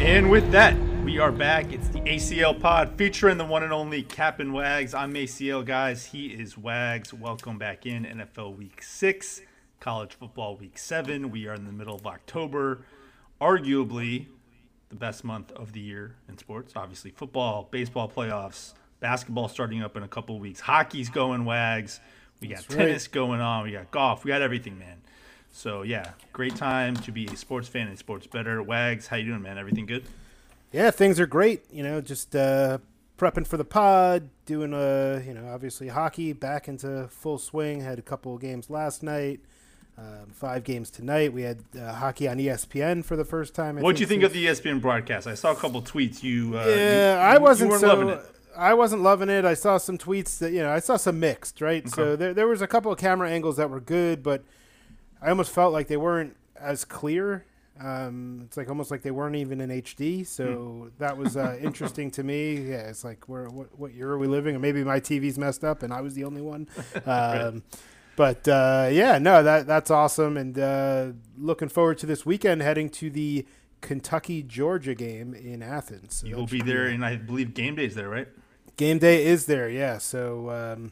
And 0.00 0.30
with 0.30 0.50
that, 0.52 0.76
we 1.04 1.18
are 1.18 1.32
back. 1.32 1.72
It's 1.72 1.88
the 1.88 2.00
ACL 2.00 2.58
pod 2.58 2.92
featuring 2.96 3.36
the 3.36 3.44
one 3.44 3.62
and 3.64 3.72
only 3.72 4.02
Captain 4.02 4.52
Wags. 4.52 4.94
I'm 4.94 5.12
ACL, 5.14 5.64
guys. 5.64 6.06
He 6.06 6.28
is 6.28 6.56
Wags. 6.56 7.12
Welcome 7.12 7.58
back 7.58 7.84
in 7.84 8.04
NFL 8.04 8.56
Week 8.56 8.80
6, 8.82 9.40
college 9.80 10.14
football 10.14 10.56
Week 10.56 10.78
7. 10.78 11.30
We 11.30 11.48
are 11.48 11.54
in 11.54 11.66
the 11.66 11.72
middle 11.72 11.96
of 11.96 12.06
October. 12.06 12.84
Arguably 13.40 14.26
the 14.88 14.96
best 14.96 15.24
month 15.24 15.50
of 15.52 15.72
the 15.72 15.80
year 15.80 16.14
in 16.28 16.38
sports. 16.38 16.74
Obviously, 16.76 17.10
football, 17.10 17.68
baseball 17.70 18.08
playoffs, 18.08 18.74
basketball 19.00 19.48
starting 19.48 19.82
up 19.82 19.96
in 19.96 20.04
a 20.04 20.08
couple 20.08 20.38
weeks, 20.38 20.60
hockey's 20.60 21.10
going, 21.10 21.44
Wags. 21.44 22.00
We 22.40 22.48
got 22.48 22.58
That's 22.58 22.70
right. 22.70 22.86
tennis 22.86 23.08
going 23.08 23.40
on. 23.40 23.64
We 23.64 23.72
got 23.72 23.90
golf. 23.90 24.24
We 24.24 24.28
got 24.28 24.42
everything, 24.42 24.78
man. 24.78 25.02
So 25.52 25.82
yeah, 25.82 26.10
great 26.32 26.56
time 26.56 26.94
to 26.96 27.12
be 27.12 27.26
a 27.26 27.36
sports 27.36 27.68
fan 27.68 27.88
and 27.88 27.98
sports 27.98 28.26
bettor. 28.26 28.62
Wags, 28.62 29.06
how 29.08 29.16
you 29.16 29.26
doing, 29.26 29.42
man? 29.42 29.58
Everything 29.58 29.86
good? 29.86 30.04
Yeah, 30.72 30.90
things 30.90 31.18
are 31.18 31.26
great. 31.26 31.62
You 31.72 31.82
know, 31.82 32.00
just 32.00 32.36
uh, 32.36 32.78
prepping 33.18 33.46
for 33.46 33.56
the 33.56 33.64
pod, 33.64 34.28
doing 34.46 34.72
uh, 34.74 35.22
you 35.26 35.34
know, 35.34 35.48
obviously 35.52 35.88
hockey 35.88 36.32
back 36.32 36.68
into 36.68 37.08
full 37.08 37.38
swing. 37.38 37.80
Had 37.80 37.98
a 37.98 38.02
couple 38.02 38.34
of 38.34 38.40
games 38.40 38.70
last 38.70 39.02
night, 39.02 39.40
um, 39.96 40.26
five 40.32 40.62
games 40.64 40.90
tonight. 40.90 41.32
We 41.32 41.42
had 41.42 41.64
uh, 41.78 41.92
hockey 41.94 42.28
on 42.28 42.36
ESPN 42.38 43.04
for 43.04 43.16
the 43.16 43.24
first 43.24 43.54
time. 43.54 43.76
What 43.80 43.96
do 43.96 44.00
you 44.00 44.06
think 44.06 44.22
of 44.22 44.32
the 44.32 44.46
ESPN 44.46 44.80
broadcast? 44.80 45.26
I 45.26 45.34
saw 45.34 45.52
a 45.52 45.56
couple 45.56 45.82
tweets. 45.82 46.22
You, 46.22 46.56
uh, 46.58 46.64
Yeah, 46.68 47.14
you- 47.14 47.34
I 47.34 47.38
wasn't 47.38 47.72
so. 47.72 47.86
loving 47.88 48.10
it. 48.10 48.20
I 48.56 48.74
wasn't 48.74 49.02
loving 49.02 49.28
it. 49.28 49.44
I 49.44 49.54
saw 49.54 49.78
some 49.78 49.98
tweets 49.98 50.38
that 50.38 50.50
you 50.52 50.60
know 50.60 50.70
I 50.70 50.80
saw 50.80 50.96
some 50.96 51.18
mixed, 51.18 51.60
right? 51.60 51.88
So 51.88 52.14
there 52.16 52.34
there 52.34 52.46
was 52.48 52.60
a 52.60 52.66
couple 52.66 52.92
of 52.92 52.98
camera 52.98 53.30
angles 53.30 53.56
that 53.56 53.70
were 53.70 53.80
good, 53.80 54.22
but 54.22 54.42
I 55.22 55.30
almost 55.30 55.52
felt 55.52 55.72
like 55.72 55.88
they 55.88 55.96
weren't 55.96 56.36
as 56.58 56.84
clear. 56.84 57.44
Um, 57.80 58.42
it's 58.44 58.56
like 58.56 58.68
almost 58.68 58.90
like 58.90 59.02
they 59.02 59.10
weren't 59.12 59.36
even 59.36 59.60
in 59.60 59.70
HD. 59.70 60.26
So 60.26 60.90
that 60.98 61.16
was 61.16 61.36
uh, 61.36 61.56
interesting 61.62 62.10
to 62.12 62.22
me. 62.24 62.54
Yeah, 62.70 62.88
it's 62.88 63.04
like 63.04 63.28
where 63.28 63.44
what, 63.48 63.78
what 63.78 63.94
year 63.94 64.10
are 64.10 64.18
we 64.18 64.26
living? 64.26 64.56
Or 64.56 64.58
maybe 64.58 64.82
my 64.82 64.98
TV's 65.00 65.38
messed 65.38 65.62
up 65.64 65.82
and 65.82 65.92
I 65.92 66.00
was 66.00 66.14
the 66.14 66.24
only 66.24 66.42
one. 66.42 66.68
Um, 67.06 67.62
But 68.16 68.48
uh, 68.48 68.88
yeah, 68.90 69.18
no, 69.18 69.44
that 69.44 69.68
that's 69.68 69.92
awesome, 69.92 70.36
and 70.36 70.58
uh, 70.58 71.12
looking 71.38 71.68
forward 71.68 71.98
to 71.98 72.06
this 72.06 72.26
weekend, 72.26 72.62
heading 72.62 72.90
to 72.90 73.10
the 73.10 73.46
Kentucky 73.80 74.42
Georgia 74.42 74.96
game 74.96 75.34
in 75.34 75.62
Athens. 75.62 76.16
So 76.16 76.26
You'll 76.26 76.46
be 76.48 76.60
there, 76.60 76.86
and 76.86 77.04
I 77.04 77.14
believe 77.14 77.54
game 77.54 77.76
day 77.76 77.84
is 77.84 77.94
there, 77.94 78.08
right? 78.08 78.26
Game 78.76 78.98
day 78.98 79.24
is 79.24 79.46
there, 79.46 79.70
yeah. 79.70 79.98
So 79.98 80.50
um, 80.50 80.90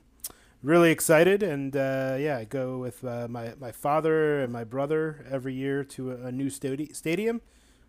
really 0.66 0.90
excited, 0.90 1.42
and 1.42 1.74
uh, 1.76 2.16
yeah, 2.18 2.38
I 2.38 2.44
go 2.44 2.78
with 2.78 3.04
uh, 3.04 3.28
my 3.30 3.54
my 3.58 3.72
father 3.72 4.40
and 4.40 4.52
my 4.52 4.64
brother 4.64 5.24
every 5.30 5.54
year 5.54 5.84
to 5.84 6.12
a, 6.12 6.26
a 6.26 6.32
new 6.32 6.48
stadi- 6.48 6.94
stadium. 6.94 7.40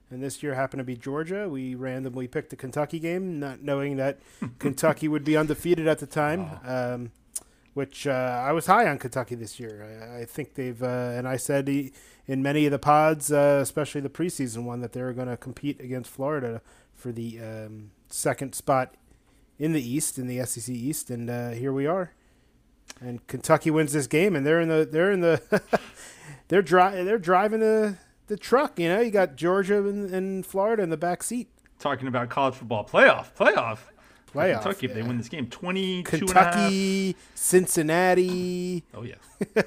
And 0.09 0.23
this 0.23 0.41
year 0.41 0.53
happened 0.53 0.79
to 0.79 0.85
be 0.85 0.95
Georgia. 0.95 1.49
We 1.49 1.75
randomly 1.75 2.29
picked 2.29 2.49
the 2.49 2.55
Kentucky 2.55 2.97
game, 2.97 3.41
not 3.41 3.61
knowing 3.61 3.97
that 3.97 4.19
Kentucky 4.59 5.09
would 5.09 5.25
be 5.25 5.35
undefeated 5.35 5.85
at 5.85 5.99
the 5.99 6.05
time. 6.07 6.49
Um, 6.63 7.11
which 7.73 8.07
uh, 8.07 8.43
I 8.43 8.53
was 8.53 8.65
high 8.65 8.87
on 8.87 8.97
Kentucky 8.97 9.35
this 9.35 9.59
year. 9.59 10.09
I, 10.11 10.21
I 10.21 10.25
think 10.25 10.55
they've, 10.55 10.81
uh, 10.81 11.13
and 11.13 11.27
I 11.27 11.37
said 11.37 11.67
he, 11.67 11.91
in 12.25 12.41
many 12.41 12.65
of 12.65 12.71
the 12.71 12.79
pods, 12.79 13.31
uh, 13.31 13.59
especially 13.61 14.01
the 14.01 14.09
preseason 14.09 14.63
one, 14.63 14.81
that 14.81 14.93
they 14.93 15.01
were 15.03 15.13
going 15.13 15.27
to 15.27 15.37
compete 15.37 15.79
against 15.79 16.09
Florida 16.09 16.63
for 16.95 17.11
the 17.11 17.39
um, 17.39 17.91
second 18.09 18.55
spot 18.55 18.95
in 19.59 19.73
the 19.73 19.87
East, 19.87 20.17
in 20.17 20.25
the 20.25 20.43
SEC 20.43 20.73
East, 20.73 21.11
and 21.11 21.29
uh, 21.29 21.51
here 21.51 21.71
we 21.71 21.85
are. 21.85 22.13
And 22.99 23.25
Kentucky 23.27 23.69
wins 23.69 23.93
this 23.93 24.07
game, 24.07 24.35
and 24.35 24.45
they're 24.45 24.59
in 24.59 24.69
the 24.69 24.87
they're 24.89 25.11
in 25.11 25.21
the 25.21 25.41
they're 26.47 26.61
dri- 26.61 27.03
they're 27.03 27.19
driving 27.19 27.59
the 27.59 27.97
the 28.27 28.37
truck. 28.37 28.79
You 28.79 28.89
know, 28.89 28.99
you 29.01 29.11
got 29.11 29.35
Georgia 29.35 29.77
and, 29.77 30.09
and 30.13 30.45
Florida 30.45 30.83
in 30.83 30.89
the 30.89 30.97
back 30.97 31.23
seat. 31.23 31.49
Talking 31.79 32.07
about 32.07 32.29
college 32.29 32.55
football 32.55 32.85
playoff, 32.85 33.27
playoff, 33.37 33.79
Playoff, 34.33 34.61
Kentucky 34.61 34.85
if 34.87 34.93
they 34.93 35.01
win 35.01 35.17
this 35.17 35.29
game, 35.29 35.47
22 35.47 36.15
and 36.15 36.29
a 36.29 36.33
half. 36.33 36.53
Kentucky, 36.53 37.15
Cincinnati. 37.33 38.83
Oh 38.93 39.03
yeah, 39.03 39.15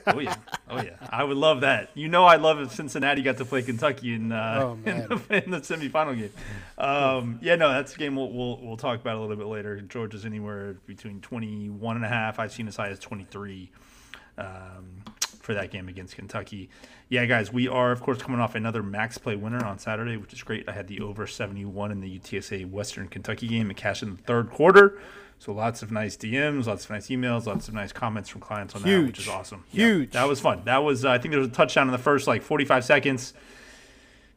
oh 0.07 0.21
yeah, 0.21 0.35
oh 0.69 0.83
yeah. 0.83 0.97
I 1.11 1.25
would 1.25 1.37
love 1.37 1.63
that. 1.63 1.91
You 1.95 2.09
know, 2.09 2.27
I'd 2.27 2.41
love 2.43 2.61
if 2.61 2.73
Cincinnati 2.73 3.23
got 3.23 3.37
to 3.39 3.45
play 3.45 3.63
Kentucky 3.63 4.15
in 4.15 4.33
uh, 4.33 4.59
Oh, 4.61 4.73
in, 4.85 4.99
the, 5.09 5.43
in 5.45 5.51
the 5.51 5.61
semifinal 5.61 6.17
game. 6.19 6.33
Um, 6.79 7.39
yeah, 7.43 7.57
no, 7.57 7.71
that's 7.71 7.95
a 7.95 7.99
game 7.99 8.17
we'll, 8.17 8.31
we'll 8.31 8.59
we'll 8.61 8.77
talk 8.77 9.01
about 9.01 9.17
a 9.17 9.21
little 9.21 9.37
bit 9.37 9.47
later. 9.47 9.81
Georgia's 9.81 10.25
anywhere 10.25 10.75
between 10.87 11.21
21 11.21 11.97
and 11.97 12.05
a 12.05 12.09
half. 12.09 12.39
I've 12.39 12.53
seen 12.53 12.69
as 12.69 12.77
high 12.77 12.89
as 12.89 12.99
23 12.99 13.71
um, 14.39 15.00
for 15.51 15.55
that 15.55 15.73
game 15.73 15.89
against 15.89 16.15
Kentucky. 16.15 16.71
Yeah, 17.09 17.27
guys, 17.27 17.53
we 17.53 17.67
are 17.67 17.91
of 17.91 18.01
course 18.01 18.19
coming 18.23 18.41
off 18.41 18.55
another 18.55 18.85
max 18.85 19.19
play 19.19 19.35
winner 19.35 19.65
on 19.65 19.81
Saturday, 19.81 20.17
which 20.17 20.33
is 20.33 20.45
great. 20.45 20.69
I 20.69 20.73
had 20.73 20.87
the 20.87 21.01
over 21.01 21.27
71 21.27 21.91
in 21.91 22.01
the 22.01 22.19
UTSA 22.21 22.71
Western 22.71 23.09
Kentucky 23.09 23.49
game 23.49 23.69
and 23.69 23.77
cash 23.77 24.01
in 24.01 24.11
the 24.15 24.23
third 24.23 24.49
quarter. 24.51 25.01
So 25.41 25.53
lots 25.53 25.83
of 25.83 25.91
nice 25.91 26.17
DMs, 26.17 26.67
lots 26.67 26.85
of 26.85 26.91
nice 26.91 27.09
emails, 27.09 27.47
lots 27.47 27.67
of 27.67 27.75
nice 27.75 27.93
comments 27.93 28.29
from 28.29 28.43
clients 28.43 28.77
on 28.77 28.83
that, 28.83 29.07
which 29.07 29.19
is 29.19 29.25
Huge. 29.25 29.35
awesome. 29.35 29.65
Yeah, 29.73 29.87
Huge. 29.87 30.11
that 30.13 30.29
was 30.29 30.39
fun. 30.39 30.63
That 30.67 30.85
was 30.85 31.05
uh, 31.05 31.11
I 31.11 31.19
think 31.19 31.33
there 31.33 31.41
was 31.41 31.49
a 31.49 31.53
touchdown 31.53 31.89
in 31.89 31.93
the 31.93 31.99
first 31.99 32.29
like 32.29 32.43
45 32.43 32.85
seconds, 32.85 33.35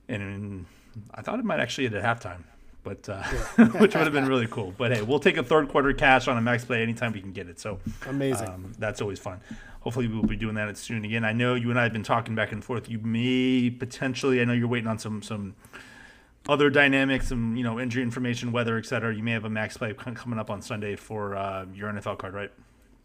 and 0.08 0.66
I 1.14 1.22
thought 1.22 1.38
it 1.38 1.46
might 1.46 1.60
actually 1.60 1.90
hit 1.90 1.94
at 1.94 2.04
halftime, 2.04 2.44
but 2.84 3.08
uh, 3.10 3.24
which 3.80 3.96
would 3.96 4.04
have 4.04 4.14
been 4.14 4.28
really 4.28 4.48
cool. 4.48 4.74
But 4.78 4.92
hey, 4.92 5.02
we'll 5.02 5.20
take 5.20 5.38
a 5.38 5.44
third 5.44 5.70
quarter 5.70 5.94
cash 5.94 6.28
on 6.28 6.38
a 6.38 6.42
max 6.42 6.66
play 6.66 6.82
anytime 6.84 7.14
we 7.14 7.22
can 7.22 7.32
get 7.32 7.48
it. 7.48 7.60
So 7.60 7.80
Amazing. 8.08 8.48
um, 8.50 8.72
that's 8.78 9.02
always 9.02 9.20
fun. 9.20 9.40
Hopefully, 9.82 10.08
we 10.08 10.16
will 10.16 10.28
be 10.28 10.36
doing 10.38 10.56
that 10.56 10.78
soon 10.78 11.04
again. 11.04 11.26
I 11.26 11.34
know 11.34 11.56
you 11.56 11.70
and 11.70 11.80
I 11.80 11.84
have 11.84 11.94
been 11.94 12.04
talking 12.04 12.36
back 12.36 12.52
and 12.52 12.64
forth. 12.64 12.90
You 12.90 13.00
may 13.00 13.70
potentially, 13.70 14.40
I 14.42 14.46
know 14.46 14.54
you're 14.54 14.68
waiting 14.68 14.88
on 14.88 14.98
some 15.00 15.22
some 15.22 15.56
other 16.48 16.70
dynamics, 16.70 17.28
some 17.30 17.56
you 17.56 17.64
know 17.64 17.80
injury 17.80 18.04
information, 18.04 18.52
weather, 18.52 18.78
etc. 18.78 19.14
You 19.16 19.24
may 19.24 19.32
have 19.32 19.46
a 19.46 19.50
max 19.50 19.78
play 19.78 19.94
coming 19.94 20.40
up 20.40 20.50
on 20.50 20.62
Sunday 20.62 20.96
for 20.96 21.36
uh, 21.36 21.66
your 21.74 21.92
NFL 21.92 22.18
card, 22.18 22.34
right? 22.34 22.52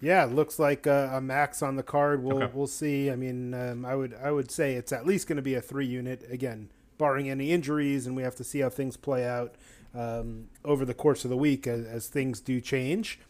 Yeah, 0.00 0.24
it 0.24 0.32
looks 0.32 0.60
like 0.60 0.86
uh, 0.86 1.08
a 1.12 1.20
max 1.20 1.60
on 1.60 1.74
the 1.74 1.82
card. 1.82 2.22
We'll 2.22 2.42
Okay. 2.44 2.52
we'll 2.54 2.68
see. 2.68 3.10
I 3.10 3.16
mean, 3.16 3.52
um, 3.54 3.84
I 3.84 3.96
would 3.96 4.14
I 4.22 4.30
would 4.30 4.50
say 4.50 4.74
it's 4.74 4.92
at 4.92 5.04
least 5.06 5.26
going 5.26 5.36
to 5.36 5.42
be 5.42 5.54
a 5.54 5.60
three 5.60 5.86
unit 5.86 6.24
again, 6.30 6.68
barring 6.98 7.30
any 7.30 7.50
injuries, 7.52 8.06
and 8.06 8.14
we 8.16 8.22
have 8.22 8.34
to 8.36 8.44
see 8.44 8.60
how 8.60 8.68
things 8.68 8.96
play 8.96 9.26
out 9.26 9.54
um, 9.94 10.48
over 10.64 10.84
the 10.84 10.94
course 10.94 11.24
of 11.24 11.30
the 11.30 11.36
week 11.36 11.66
as, 11.66 11.86
as 11.86 12.08
things 12.08 12.40
do 12.40 12.60
change. 12.60 13.20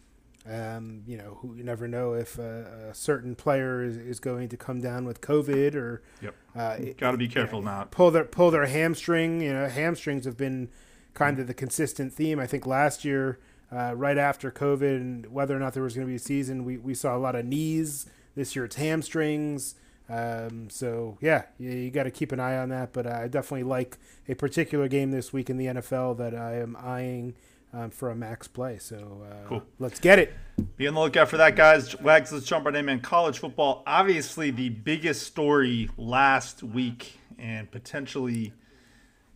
Um, 0.51 1.03
you 1.07 1.19
know, 1.19 1.37
who, 1.43 1.55
you 1.57 1.63
never 1.65 1.87
know 1.87 2.15
if 2.15 2.39
uh, 2.39 2.43
a 2.91 2.95
certain 2.95 3.35
player 3.35 3.83
is, 3.85 3.97
is 3.99 4.19
going 4.19 4.49
to 4.49 4.57
come 4.57 4.81
down 4.81 5.05
with 5.05 5.21
COVID 5.21 5.75
or 5.75 6.03
Yep. 6.23 6.35
uh, 6.57 6.77
Got 6.97 7.11
to 7.11 7.19
be 7.19 7.29
careful 7.29 7.61
not. 7.61 7.91
pull 7.91 8.11
their 8.11 8.25
pull 8.25 8.51
their 8.51 8.65
hamstring. 8.67 9.43
You 9.43 9.53
know, 9.53 9.69
hamstrings 9.69 10.25
have 10.25 10.39
been 10.39 10.71
kind 11.13 11.39
of 11.39 11.49
the 11.49 11.55
consistent 11.55 12.15
theme. 12.15 12.39
I 12.41 12.47
think 12.47 12.67
last 12.67 13.05
year, 13.05 13.39
uh, 13.71 13.93
right 13.95 14.17
after 14.17 14.51
COVID, 14.51 14.97
and 14.97 15.27
whether 15.27 15.55
or 15.55 15.59
not 15.59 15.75
there 15.75 15.83
was 15.83 15.95
going 15.95 16.07
to 16.07 16.11
be 16.11 16.17
a 16.17 16.21
season, 16.21 16.65
we, 16.65 16.79
we 16.79 16.95
saw 16.95 17.15
a 17.15 17.19
lot 17.19 17.35
of 17.35 17.45
knees. 17.45 18.07
This 18.35 18.57
year, 18.57 18.65
it's 18.65 18.77
hamstrings. 18.77 19.75
Um, 20.11 20.71
so 20.71 21.19
yeah, 21.21 21.43
you, 21.59 21.71
you 21.71 21.91
got 21.91 22.05
to 22.05 22.11
keep 22.11 22.33
an 22.33 22.41
eye 22.41 22.57
on 22.59 22.69
that. 22.71 22.93
But 22.93 23.07
I 23.07 23.29
definitely 23.29 23.65
like 23.65 23.99
a 24.29 24.35
particular 24.35 24.89
game 24.89 25.11
this 25.11 25.33
week 25.33 25.51
in 25.51 25.57
the 25.59 25.67
NFL 25.67 26.17
that 26.19 26.35
I 26.35 26.57
am 26.57 26.77
eyeing 26.77 27.35
um, 27.73 27.91
for 27.91 28.11
a 28.11 28.15
max 28.17 28.49
play. 28.49 28.79
So 28.79 29.23
uh, 29.31 29.47
Cool. 29.49 29.63
let's 29.79 30.01
get 30.01 30.19
it. 30.19 30.33
Be 30.77 30.89
on 30.89 30.95
the 30.95 31.01
lookout 31.01 31.29
for 31.29 31.37
that, 31.37 31.55
guys. 31.57 31.95
Wags, 32.01 32.33
let's 32.33 32.47
jump 32.47 32.65
right 32.67 32.75
in, 32.75 32.87
man. 32.87 33.01
College 33.01 33.39
football, 33.39 33.83
obviously 33.87 34.51
the 34.51 34.71
biggest 34.71 35.27
story 35.27 35.91
last 35.99 36.63
week 36.63 37.19
and 37.39 37.71
potentially 37.71 38.53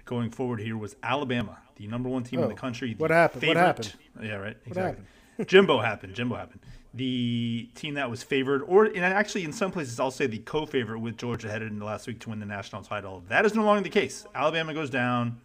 going 0.05 0.31
forward 0.31 0.61
here 0.61 0.77
was 0.77 0.97
Alabama, 1.03 1.59
the 1.77 1.87
number 1.87 2.09
one 2.09 2.25
team 2.25 2.41
in 2.41 2.47
Oh, 2.47 2.49
the 2.49 2.55
country. 2.55 2.95
what 2.99 3.09
the 3.09 3.15
happened? 3.15 3.47
What 3.47 3.57
happened? 3.57 3.93
Yeah, 4.21 4.35
right. 4.37 4.57
What 4.65 4.67
Exactly. 4.67 5.05
Jimbo 5.47 5.79
happened. 5.81 6.15
Jimbo 6.15 6.35
happened. 6.37 6.61
The 6.95 7.71
team 7.75 7.95
that 7.95 8.11
was 8.11 8.23
favored, 8.23 8.63
or 8.63 8.85
and 8.85 8.99
actually 8.99 9.45
in 9.45 9.53
some 9.53 9.71
places 9.71 9.99
I'll 9.99 10.11
say 10.11 10.27
the 10.27 10.39
co-favorite 10.39 10.99
with 10.99 11.17
Georgia 11.17 11.51
headed 11.51 11.73
into 11.73 11.87
last 11.87 12.07
week 12.07 12.21
to 12.21 12.31
win 12.31 12.39
the 12.39 12.47
national 12.47 12.83
title. 12.83 13.23
That 13.29 13.47
is 13.47 13.55
no 13.55 13.65
longer 13.65 13.83
the 13.83 13.89
case. 13.89 14.27
Alabama 14.35 14.75
goes 14.75 14.91
down. 14.91 15.41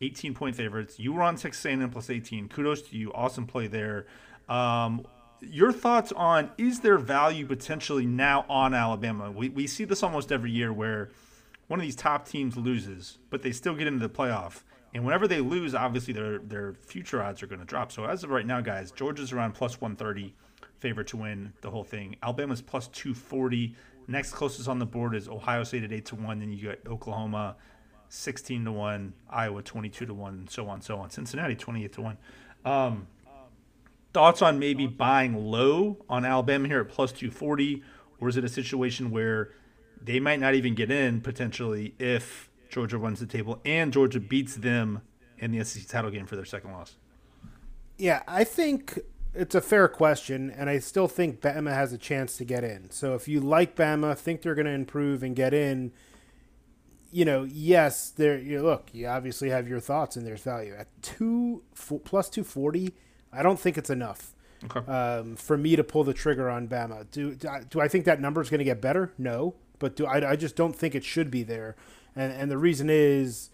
18 0.00 0.34
point 0.34 0.54
favorites. 0.54 0.98
You 0.98 1.12
were 1.12 1.22
on 1.22 1.36
Texas 1.36 1.64
A&M 1.64 1.90
plus 1.90 2.10
18. 2.10 2.48
Kudos 2.48 2.82
to 2.82 2.96
you. 2.96 3.12
Awesome 3.12 3.46
play 3.46 3.66
there. 3.66 4.06
Um, 4.48 5.04
your 5.40 5.72
thoughts 5.72 6.12
on 6.12 6.50
is 6.58 6.80
there 6.80 6.98
value 6.98 7.46
potentially 7.46 8.06
now 8.06 8.44
on 8.48 8.74
Alabama? 8.74 9.30
We, 9.30 9.48
we 9.48 9.66
see 9.66 9.84
this 9.84 10.02
almost 10.02 10.32
every 10.32 10.50
year 10.50 10.72
where 10.72 11.10
one 11.68 11.80
of 11.80 11.84
these 11.84 11.96
top 11.96 12.26
teams 12.26 12.56
loses, 12.56 13.18
but 13.30 13.42
they 13.42 13.52
still 13.52 13.74
get 13.74 13.86
into 13.86 14.00
the 14.00 14.12
playoff. 14.12 14.62
And 14.94 15.04
whenever 15.04 15.28
they 15.28 15.40
lose, 15.40 15.74
obviously 15.74 16.14
their 16.14 16.38
their 16.38 16.74
future 16.74 17.22
odds 17.22 17.42
are 17.42 17.46
going 17.46 17.60
to 17.60 17.66
drop. 17.66 17.92
So 17.92 18.04
as 18.04 18.24
of 18.24 18.30
right 18.30 18.46
now, 18.46 18.60
guys, 18.60 18.90
Georgia's 18.90 19.32
around 19.32 19.52
plus 19.52 19.80
130, 19.80 20.34
favorite 20.78 21.06
to 21.08 21.16
win 21.16 21.52
the 21.60 21.70
whole 21.70 21.84
thing. 21.84 22.16
Alabama's 22.22 22.62
plus 22.62 22.88
240. 22.88 23.74
Next 24.06 24.32
closest 24.32 24.68
on 24.68 24.78
the 24.78 24.86
board 24.86 25.14
is 25.14 25.28
Ohio 25.28 25.64
State 25.64 25.84
at 25.84 25.92
eight 25.92 26.06
to 26.06 26.16
one. 26.16 26.38
Then 26.38 26.50
you 26.50 26.68
got 26.68 26.78
Oklahoma, 26.90 27.56
16 28.08 28.64
to 28.64 28.72
one. 28.72 29.12
Iowa 29.28 29.62
22 29.62 30.06
to 30.06 30.14
one, 30.14 30.34
and 30.34 30.50
so 30.50 30.68
on, 30.68 30.80
so 30.80 30.98
on. 30.98 31.10
Cincinnati 31.10 31.54
28 31.54 31.92
to 31.92 32.00
one. 32.00 32.16
Um, 32.64 33.06
thoughts 34.14 34.40
on 34.40 34.58
maybe 34.58 34.86
buying 34.86 35.36
low 35.36 35.98
on 36.08 36.24
Alabama 36.24 36.66
here 36.66 36.80
at 36.80 36.88
plus 36.88 37.12
240, 37.12 37.82
or 38.20 38.28
is 38.28 38.36
it 38.36 38.44
a 38.44 38.48
situation 38.48 39.10
where 39.10 39.52
they 40.02 40.20
might 40.20 40.40
not 40.40 40.54
even 40.54 40.74
get 40.74 40.90
in 40.90 41.20
potentially 41.20 41.94
if 41.98 42.47
Georgia 42.68 42.98
runs 42.98 43.20
the 43.20 43.26
table 43.26 43.60
and 43.64 43.92
Georgia 43.92 44.20
beats 44.20 44.56
them 44.56 45.02
in 45.38 45.52
the 45.52 45.64
SEC 45.64 45.86
title 45.86 46.10
game 46.10 46.26
for 46.26 46.36
their 46.36 46.44
second 46.44 46.72
loss? 46.72 46.96
Yeah, 47.96 48.22
I 48.28 48.44
think 48.44 48.98
it's 49.34 49.54
a 49.54 49.60
fair 49.60 49.88
question, 49.88 50.50
and 50.50 50.70
I 50.70 50.78
still 50.78 51.08
think 51.08 51.40
Bama 51.40 51.72
has 51.72 51.92
a 51.92 51.98
chance 51.98 52.36
to 52.38 52.44
get 52.44 52.64
in. 52.64 52.90
So 52.90 53.14
if 53.14 53.26
you 53.28 53.40
like 53.40 53.74
Bama, 53.74 54.16
think 54.16 54.42
they're 54.42 54.54
going 54.54 54.66
to 54.66 54.72
improve 54.72 55.22
and 55.22 55.34
get 55.34 55.52
in, 55.52 55.92
you 57.10 57.24
know, 57.24 57.44
yes, 57.44 58.10
there. 58.10 58.38
You 58.38 58.62
look, 58.62 58.88
you 58.92 59.06
obviously 59.06 59.50
have 59.50 59.66
your 59.68 59.80
thoughts, 59.80 60.16
and 60.16 60.26
there's 60.26 60.42
value 60.42 60.74
at 60.76 60.88
two 61.02 61.62
plus 62.04 62.28
two 62.28 62.44
forty. 62.44 62.94
I 63.32 63.42
don't 63.42 63.58
think 63.58 63.76
it's 63.78 63.90
enough 63.90 64.34
Okay. 64.64 64.80
um, 64.90 65.36
for 65.36 65.56
me 65.56 65.76
to 65.76 65.84
pull 65.84 66.04
the 66.04 66.14
trigger 66.14 66.48
on 66.50 66.68
Bama. 66.68 67.10
Do 67.10 67.34
do 67.34 67.48
I, 67.48 67.62
do 67.68 67.80
I 67.80 67.88
think 67.88 68.04
that 68.04 68.20
number 68.20 68.40
is 68.40 68.50
going 68.50 68.58
to 68.58 68.64
get 68.64 68.80
better? 68.80 69.12
No, 69.18 69.54
but 69.78 69.96
do 69.96 70.04
I, 70.06 70.32
I 70.32 70.36
just 70.36 70.54
don't 70.54 70.74
think 70.76 70.94
it 70.94 71.04
should 71.04 71.30
be 71.30 71.42
there, 71.42 71.76
and 72.18 72.32
and 72.32 72.50
the 72.50 72.58
reason 72.58 72.88
is 72.90 73.50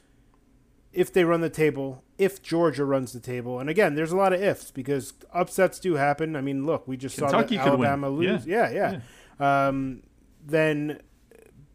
if 0.93 1.12
they 1.12 1.25
run 1.25 1.40
the 1.40 1.50
table, 1.50 2.05
if 2.19 2.43
Georgia 2.43 2.84
runs 2.84 3.12
the 3.12 3.20
table, 3.20 3.58
and 3.58 3.69
again, 3.69 3.94
there's 3.94 4.12
a 4.12 4.16
lot 4.16 4.32
of 4.32 4.43
ifs 4.43 4.70
because 4.70 5.12
upsets 5.32 5.78
do 5.78 5.94
happen. 5.94 6.37
I 6.37 6.40
mean, 6.40 6.64
look, 6.64 6.87
we 6.87 6.96
just 6.96 7.19
Kentucky 7.19 7.56
saw 7.56 7.64
that 7.64 7.78
win. 7.78 7.88
Alabama 7.88 8.08
lose. 8.11 8.46
Yeah. 8.46 8.70
Yeah, 8.70 9.00
yeah. 9.40 9.69
Um, 9.69 10.02
then 10.46 11.00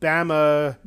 Bama 0.02 0.78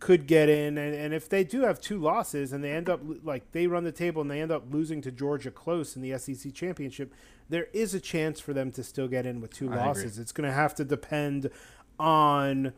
could 0.00 0.26
get 0.26 0.48
in, 0.48 0.78
and, 0.78 0.94
and 0.94 1.12
if 1.12 1.28
they 1.28 1.44
do 1.44 1.62
have 1.62 1.80
two 1.80 1.98
losses 1.98 2.52
and 2.52 2.62
they 2.64 2.70
end 2.70 2.88
up 2.88 3.00
like 3.22 3.52
they 3.52 3.66
run 3.66 3.84
the 3.84 3.92
table 3.92 4.22
and 4.22 4.30
they 4.30 4.40
end 4.40 4.52
up 4.52 4.64
losing 4.72 5.02
to 5.02 5.10
Georgia 5.10 5.50
close 5.50 5.96
in 5.96 6.02
the 6.02 6.16
SEC 6.18 6.54
championship, 6.54 7.12
there 7.48 7.66
is 7.72 7.94
a 7.94 8.00
chance 8.00 8.40
for 8.40 8.52
them 8.52 8.70
to 8.72 8.82
still 8.82 9.08
get 9.08 9.26
in 9.26 9.40
with 9.40 9.52
two 9.52 9.68
losses. 9.68 10.18
It's 10.18 10.32
going 10.32 10.48
to 10.48 10.54
have 10.54 10.74
to 10.76 10.84
depend 10.84 11.50
on 11.98 12.72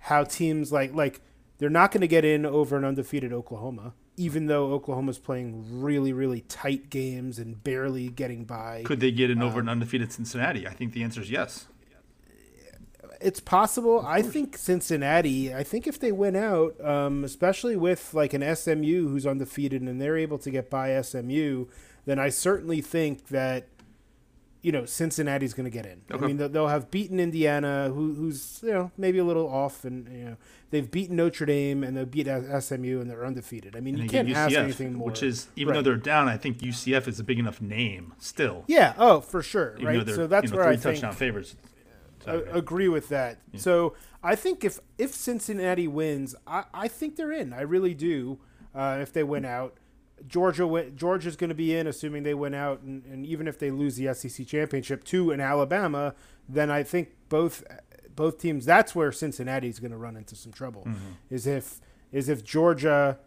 how 0.00 0.24
teams 0.24 0.72
like 0.72 0.94
like 0.94 1.20
they're 1.64 1.70
not 1.70 1.90
going 1.92 2.02
to 2.02 2.06
get 2.06 2.26
in 2.26 2.44
over 2.44 2.76
an 2.76 2.84
undefeated 2.84 3.32
Oklahoma, 3.32 3.94
even 4.18 4.48
though 4.48 4.74
Oklahoma's 4.74 5.18
playing 5.18 5.80
really 5.80 6.12
really 6.12 6.42
tight 6.42 6.90
games 6.90 7.38
and 7.38 7.64
barely 7.64 8.08
getting 8.08 8.44
by. 8.44 8.82
Could 8.84 9.00
they 9.00 9.10
get 9.10 9.30
in 9.30 9.40
Uh, 9.40 9.46
over 9.46 9.60
an 9.60 9.70
undefeated 9.70 10.12
Cincinnati? 10.12 10.68
I 10.68 10.74
think 10.74 10.92
the 10.92 11.02
answer 11.02 11.22
is 11.22 11.30
yes. 11.30 11.66
it's 13.18 13.40
possible. 13.40 14.04
I 14.04 14.20
think 14.20 14.58
Cincinnati. 14.58 15.54
I 15.54 15.62
think 15.62 15.86
if 15.86 15.98
they 15.98 16.12
win 16.12 16.36
out, 16.36 16.78
um, 16.84 17.24
especially 17.24 17.76
with 17.76 18.12
like 18.12 18.34
an 18.34 18.42
SMU 18.54 19.08
who's 19.08 19.26
undefeated 19.26 19.80
and 19.80 19.98
they're 19.98 20.18
able 20.18 20.36
to 20.40 20.50
get 20.50 20.68
by 20.68 21.00
SMU, 21.00 21.64
then 22.04 22.18
I 22.18 22.28
certainly 22.28 22.82
think 22.82 23.28
that 23.28 23.68
you 24.64 24.72
know 24.72 24.84
Cincinnati's 24.86 25.52
going 25.54 25.64
to 25.64 25.70
get 25.70 25.84
in. 25.86 26.00
Okay. 26.10 26.24
I 26.24 26.26
mean, 26.26 26.36
they'll- 26.38 26.48
they'll 26.48 26.68
have 26.68 26.90
beaten 26.90 27.20
Indiana, 27.20 27.90
who, 27.94 28.14
who's 28.14 28.60
you 28.62 28.70
know 28.72 28.90
maybe 28.96 29.18
a 29.18 29.24
little 29.24 29.46
off, 29.48 29.84
and 29.84 30.08
you 30.08 30.24
know 30.24 30.36
they've 30.70 30.90
beaten 30.90 31.16
Notre 31.16 31.46
Dame 31.46 31.84
and 31.84 31.96
they'll 31.96 32.06
beat 32.06 32.26
SMU 32.26 33.00
and 33.00 33.08
they're 33.10 33.24
undefeated. 33.26 33.76
I 33.76 33.80
mean, 33.80 33.94
And 33.96 34.04
you 34.04 34.08
can't 34.10 34.28
ask 34.30 34.54
anything 34.56 34.94
more. 34.94 35.06
which 35.06 35.22
is 35.22 35.48
even 35.54 35.74
though 35.74 35.82
they're 35.82 35.96
down, 35.96 36.26
I 36.28 36.36
think 36.36 36.58
UCF 36.58 37.06
is 37.06 37.20
a 37.20 37.24
big 37.24 37.38
enough 37.38 37.60
name 37.60 38.14
still. 38.18 38.64
yeah, 38.66 38.94
oh 38.98 39.20
for 39.20 39.42
sure, 39.42 39.76
Even 39.78 39.98
right. 39.98 40.08
So 40.08 40.26
that's 40.26 40.44
you 40.44 40.50
know, 40.50 40.56
where 40.56 40.64
three 40.66 40.72
I 40.74 40.76
think 40.76 40.94
touchdown 40.96 41.12
favorites. 41.14 41.56
I 42.26 42.36
agree 42.52 42.88
with 42.88 43.10
that. 43.10 43.38
So 43.56 43.94
I 44.22 44.34
think 44.34 44.64
if 44.64 44.80
if 44.96 45.12
Cincinnati 45.14 45.86
wins, 45.86 46.34
I, 46.46 46.64
I 46.72 46.88
think 46.88 47.16
they're 47.16 47.32
in. 47.32 47.52
I 47.52 47.60
really 47.60 47.92
do. 47.94 48.38
Uh, 48.74 48.98
if 49.02 49.12
they 49.12 49.22
win 49.22 49.44
out, 49.44 49.76
Georgia 50.26 50.90
Georgia's 50.94 51.36
going 51.36 51.48
to 51.48 51.54
be 51.54 51.74
in, 51.74 51.86
assuming 51.86 52.22
they 52.22 52.34
win 52.34 52.54
out, 52.54 52.80
and, 52.82 53.04
and 53.04 53.26
even 53.26 53.48
if 53.48 53.58
they 53.58 53.70
lose 53.70 53.96
the 53.96 54.12
SEC 54.14 54.46
championship 54.46 55.04
to 55.04 55.30
an 55.30 55.40
Alabama, 55.40 56.14
then 56.48 56.70
I 56.70 56.82
think 56.82 57.10
both 57.28 57.64
both 58.14 58.38
teams. 58.38 58.64
That's 58.64 58.94
where 58.94 59.12
Cincinnati's 59.12 59.80
going 59.80 59.90
to 59.90 59.96
run 59.96 60.16
into 60.16 60.36
some 60.36 60.52
trouble. 60.52 60.84
Mm-hmm. 60.86 61.10
Is 61.30 61.46
if 61.46 61.80
is 62.12 62.28
if 62.28 62.44
Georgia 62.44 63.18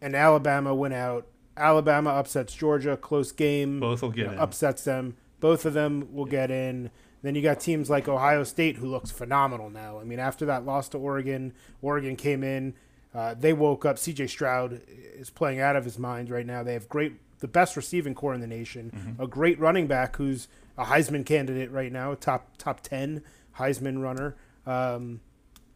and 0.00 0.14
Alabama 0.14 0.74
win 0.74 0.92
out. 0.92 1.26
Alabama 1.56 2.10
upsets 2.10 2.52
Georgia, 2.54 2.96
close 2.96 3.32
game. 3.32 3.80
Both 3.80 4.02
will 4.02 4.10
get 4.10 4.18
you 4.18 4.26
know, 4.26 4.32
in. 4.32 4.38
upsets 4.38 4.84
them. 4.84 5.16
Both 5.40 5.64
of 5.64 5.72
them 5.72 6.08
will 6.12 6.24
get 6.24 6.50
in. 6.50 6.90
Then 7.22 7.34
you 7.34 7.42
got 7.42 7.60
teams 7.60 7.88
like 7.88 8.06
Ohio 8.06 8.44
State, 8.44 8.76
who 8.76 8.86
looks 8.86 9.10
phenomenal 9.10 9.70
now. 9.70 9.98
I 9.98 10.04
mean, 10.04 10.18
after 10.18 10.44
that 10.46 10.66
loss 10.66 10.88
to 10.90 10.98
Oregon, 10.98 11.54
Oregon 11.80 12.16
came 12.16 12.44
in. 12.44 12.74
Uh, 13.14 13.34
they 13.34 13.52
woke 13.52 13.84
up. 13.84 13.98
C.J. 13.98 14.26
Stroud 14.26 14.80
is 14.88 15.30
playing 15.30 15.60
out 15.60 15.76
of 15.76 15.84
his 15.84 15.98
mind 15.98 16.30
right 16.30 16.46
now. 16.46 16.62
They 16.62 16.72
have 16.72 16.88
great, 16.88 17.12
the 17.38 17.48
best 17.48 17.76
receiving 17.76 18.14
corps 18.14 18.34
in 18.34 18.40
the 18.40 18.46
nation. 18.46 18.90
Mm-hmm. 18.94 19.22
A 19.22 19.26
great 19.26 19.58
running 19.60 19.86
back 19.86 20.16
who's 20.16 20.48
a 20.76 20.84
Heisman 20.84 21.24
candidate 21.24 21.70
right 21.70 21.92
now, 21.92 22.14
top 22.14 22.56
top 22.58 22.80
ten 22.80 23.22
Heisman 23.58 24.02
runner. 24.02 24.34
Um, 24.66 25.20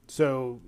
so, 0.09 0.61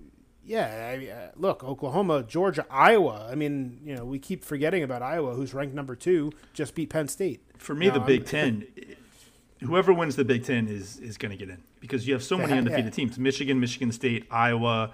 yeah, 0.44 0.96
I, 0.96 1.10
uh, 1.10 1.30
look, 1.36 1.64
Oklahoma, 1.64 2.22
Georgia, 2.22 2.64
Iowa. 2.70 3.26
I 3.30 3.34
mean, 3.34 3.80
you 3.84 3.96
know, 3.96 4.04
we 4.04 4.18
keep 4.18 4.44
forgetting 4.44 4.82
about 4.82 5.02
Iowa, 5.02 5.34
who's 5.34 5.52
ranked 5.54 5.74
number 5.74 5.96
two, 5.96 6.32
just 6.52 6.74
beat 6.74 6.90
Penn 6.90 7.08
State. 7.08 7.40
For 7.58 7.74
me, 7.74 7.86
No, 7.86 7.94
the 7.94 7.98
I'm- 8.00 8.06
Big 8.06 8.26
Ten, 8.26 8.66
whoever 9.60 9.92
wins 9.92 10.16
the 10.16 10.24
Big 10.24 10.44
Ten 10.44 10.68
is 10.68 10.98
is 10.98 11.16
going 11.18 11.30
to 11.30 11.36
get 11.36 11.48
in 11.50 11.62
because 11.80 12.06
you 12.06 12.14
have 12.14 12.22
so 12.22 12.38
many 12.38 12.52
undefeated 12.52 12.84
yeah. 12.86 12.90
teams: 12.90 13.18
Michigan, 13.18 13.58
Michigan 13.58 13.90
State, 13.92 14.26
Iowa, 14.30 14.92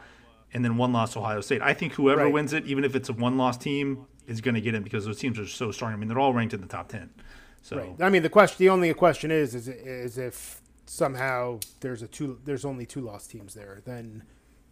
and 0.52 0.64
then 0.64 0.76
one 0.76 0.92
loss 0.92 1.16
Ohio 1.16 1.40
State. 1.40 1.60
I 1.62 1.74
think 1.74 1.94
whoever 1.94 2.24
Right. 2.24 2.32
wins 2.32 2.52
it, 2.52 2.66
even 2.66 2.84
if 2.84 2.94
it's 2.94 3.08
a 3.08 3.12
one 3.12 3.36
loss 3.36 3.56
team, 3.58 4.06
is 4.26 4.40
going 4.40 4.54
to 4.54 4.60
get 4.60 4.74
in 4.74 4.82
because 4.82 5.04
those 5.04 5.18
teams 5.18 5.38
are 5.38 5.46
so 5.46 5.70
strong. 5.70 5.92
I 5.92 5.96
mean, 5.96 6.08
they're 6.08 6.18
all 6.18 6.32
ranked 6.32 6.54
in 6.54 6.60
the 6.60 6.66
top 6.66 6.88
ten. 6.88 7.10
So 7.62 7.76
Right. 7.78 7.94
I 8.00 8.08
mean, 8.10 8.22
the 8.22 8.28
question, 8.28 8.56
the 8.58 8.68
only 8.70 8.92
question 8.94 9.30
is, 9.30 9.54
is, 9.54 9.68
is 9.68 10.18
if 10.18 10.60
somehow 10.86 11.60
there's 11.80 12.02
a 12.02 12.06
two, 12.08 12.38
there's 12.44 12.64
only 12.64 12.86
two 12.86 13.00
lost 13.00 13.30
teams 13.30 13.54
there, 13.54 13.82
then 13.84 14.22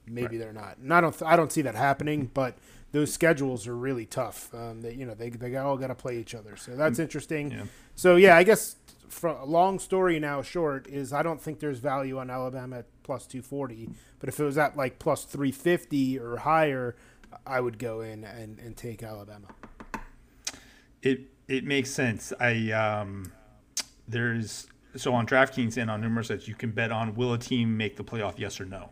maybe 0.06 0.36
they're 0.36 0.52
not. 0.52 0.78
And 0.78 0.92
I 0.92 1.00
don't, 1.00 1.22
I 1.22 1.36
don't 1.36 1.52
see 1.52 1.62
that 1.62 1.74
happening. 1.74 2.30
But 2.32 2.56
those 2.92 3.12
schedules 3.12 3.66
are 3.66 3.76
really 3.76 4.06
tough. 4.06 4.54
Um, 4.54 4.82
they, 4.82 4.94
you 4.94 5.04
know, 5.04 5.14
they 5.14 5.30
they 5.30 5.56
all 5.56 5.76
got 5.76 5.88
to 5.88 5.94
play 5.94 6.18
each 6.18 6.34
other, 6.34 6.56
so 6.56 6.76
that's 6.76 6.99
interesting. 6.99 7.50
Yeah. 7.50 7.62
So 7.96 8.16
yeah, 8.16 8.37
I 8.37 8.44
guess 8.44 8.76
for 9.08 9.30
a 9.30 9.44
long 9.44 9.78
story 9.78 10.18
now 10.20 10.42
short 10.42 10.87
is 10.87 11.12
I 11.12 11.23
don't 11.23 11.40
think 11.40 11.61
there's 11.61 11.78
value 11.78 12.18
on 12.18 12.30
Alabama 12.30 12.78
at 12.78 12.87
plus 13.02 13.26
two 13.26 13.42
forty. 13.42 13.90
But 14.20 14.28
if 14.28 14.40
it 14.40 14.44
was 14.44 14.56
at 14.58 14.76
like 14.76 14.99
plus 14.99 15.25
three 15.25 15.52
fifty 15.52 16.18
or 16.18 16.38
higher, 16.38 16.96
I 17.46 17.61
would 17.61 17.78
go 17.78 18.00
in 18.00 18.25
and, 18.25 18.58
and 18.58 18.76
take 18.76 19.02
Alabama. 19.02 19.49
it 21.02 21.30
it 21.49 21.64
makes 21.64 21.90
sense. 21.90 22.32
I 22.40 22.70
um, 22.73 23.32
there's 24.08 24.66
so 24.96 25.12
on 25.14 25.26
DraftKings 25.26 25.76
and 25.76 25.90
on 25.90 26.00
numerous 26.00 26.28
sites 26.28 26.49
you 26.49 26.54
can 26.54 26.70
bet 26.70 26.92
on 26.92 27.14
will 27.14 27.32
a 27.34 27.38
team 27.38 27.76
make 27.76 27.96
the 27.96 28.04
playoff, 28.04 28.38
yes 28.38 28.61
or 28.61 28.64
no, 28.64 28.90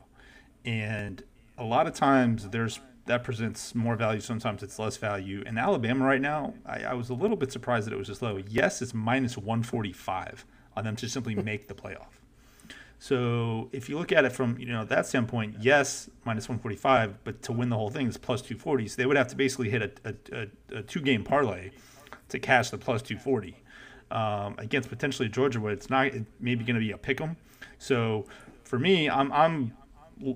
and 0.64 1.22
a 1.58 1.64
lot 1.64 1.86
of 1.86 1.94
times 1.94 2.48
there's 2.48 2.80
that 3.06 3.24
presents 3.24 3.74
more 3.74 3.96
value. 3.96 4.20
Sometimes 4.20 4.62
it's 4.62 4.78
less 4.78 4.96
value. 4.96 5.42
And 5.44 5.58
Alabama 5.58 6.04
right 6.04 6.20
now, 6.20 6.54
I, 6.64 6.84
I 6.84 6.94
was 6.94 7.10
a 7.10 7.14
little 7.14 7.36
bit 7.36 7.50
surprised 7.50 7.86
that 7.86 7.92
it 7.92 7.96
was 7.96 8.08
this 8.08 8.22
low. 8.22 8.40
Yes, 8.48 8.80
it's 8.80 8.94
minus 8.94 9.36
145 9.36 10.44
on 10.76 10.84
them 10.84 10.94
to 10.96 11.08
simply 11.08 11.34
make 11.50 11.68
the 11.68 11.74
playoff. 11.74 12.06
So 13.00 13.68
if 13.72 13.88
you 13.88 13.98
look 13.98 14.12
at 14.12 14.24
it 14.24 14.30
from 14.30 14.56
you 14.60 14.66
know 14.66 14.84
that 14.84 15.06
standpoint, 15.06 15.56
yes, 15.58 16.08
minus 16.24 16.48
145, 16.48 17.24
but 17.24 17.42
to 17.42 17.52
win 17.52 17.68
the 17.68 17.76
whole 17.76 17.90
thing 17.90 18.06
is 18.06 18.16
plus 18.16 18.40
240. 18.42 18.86
So 18.86 18.96
they 18.96 19.06
would 19.06 19.16
have 19.16 19.26
to 19.28 19.36
basically 19.36 19.70
hit 19.70 19.82
a, 20.04 20.08
a, 20.08 20.42
a, 20.42 20.78
a 20.78 20.82
two 20.82 21.00
game 21.00 21.24
parlay 21.24 21.72
to 22.28 22.38
cash 22.38 22.70
the 22.70 22.78
plus 22.78 23.02
240 23.02 23.56
um, 24.12 24.54
against 24.58 24.88
potentially 24.88 25.28
Georgia, 25.28 25.60
where 25.60 25.72
it's 25.72 25.90
not 25.90 26.06
it 26.06 26.24
maybe 26.38 26.62
going 26.62 26.76
to 26.76 26.80
be 26.80 26.92
a 26.92 26.98
pick 26.98 27.20
'em. 27.20 27.36
So 27.78 28.26
for 28.62 28.78
me, 28.78 29.10
I'm 29.10 29.32
I'm 29.32 29.72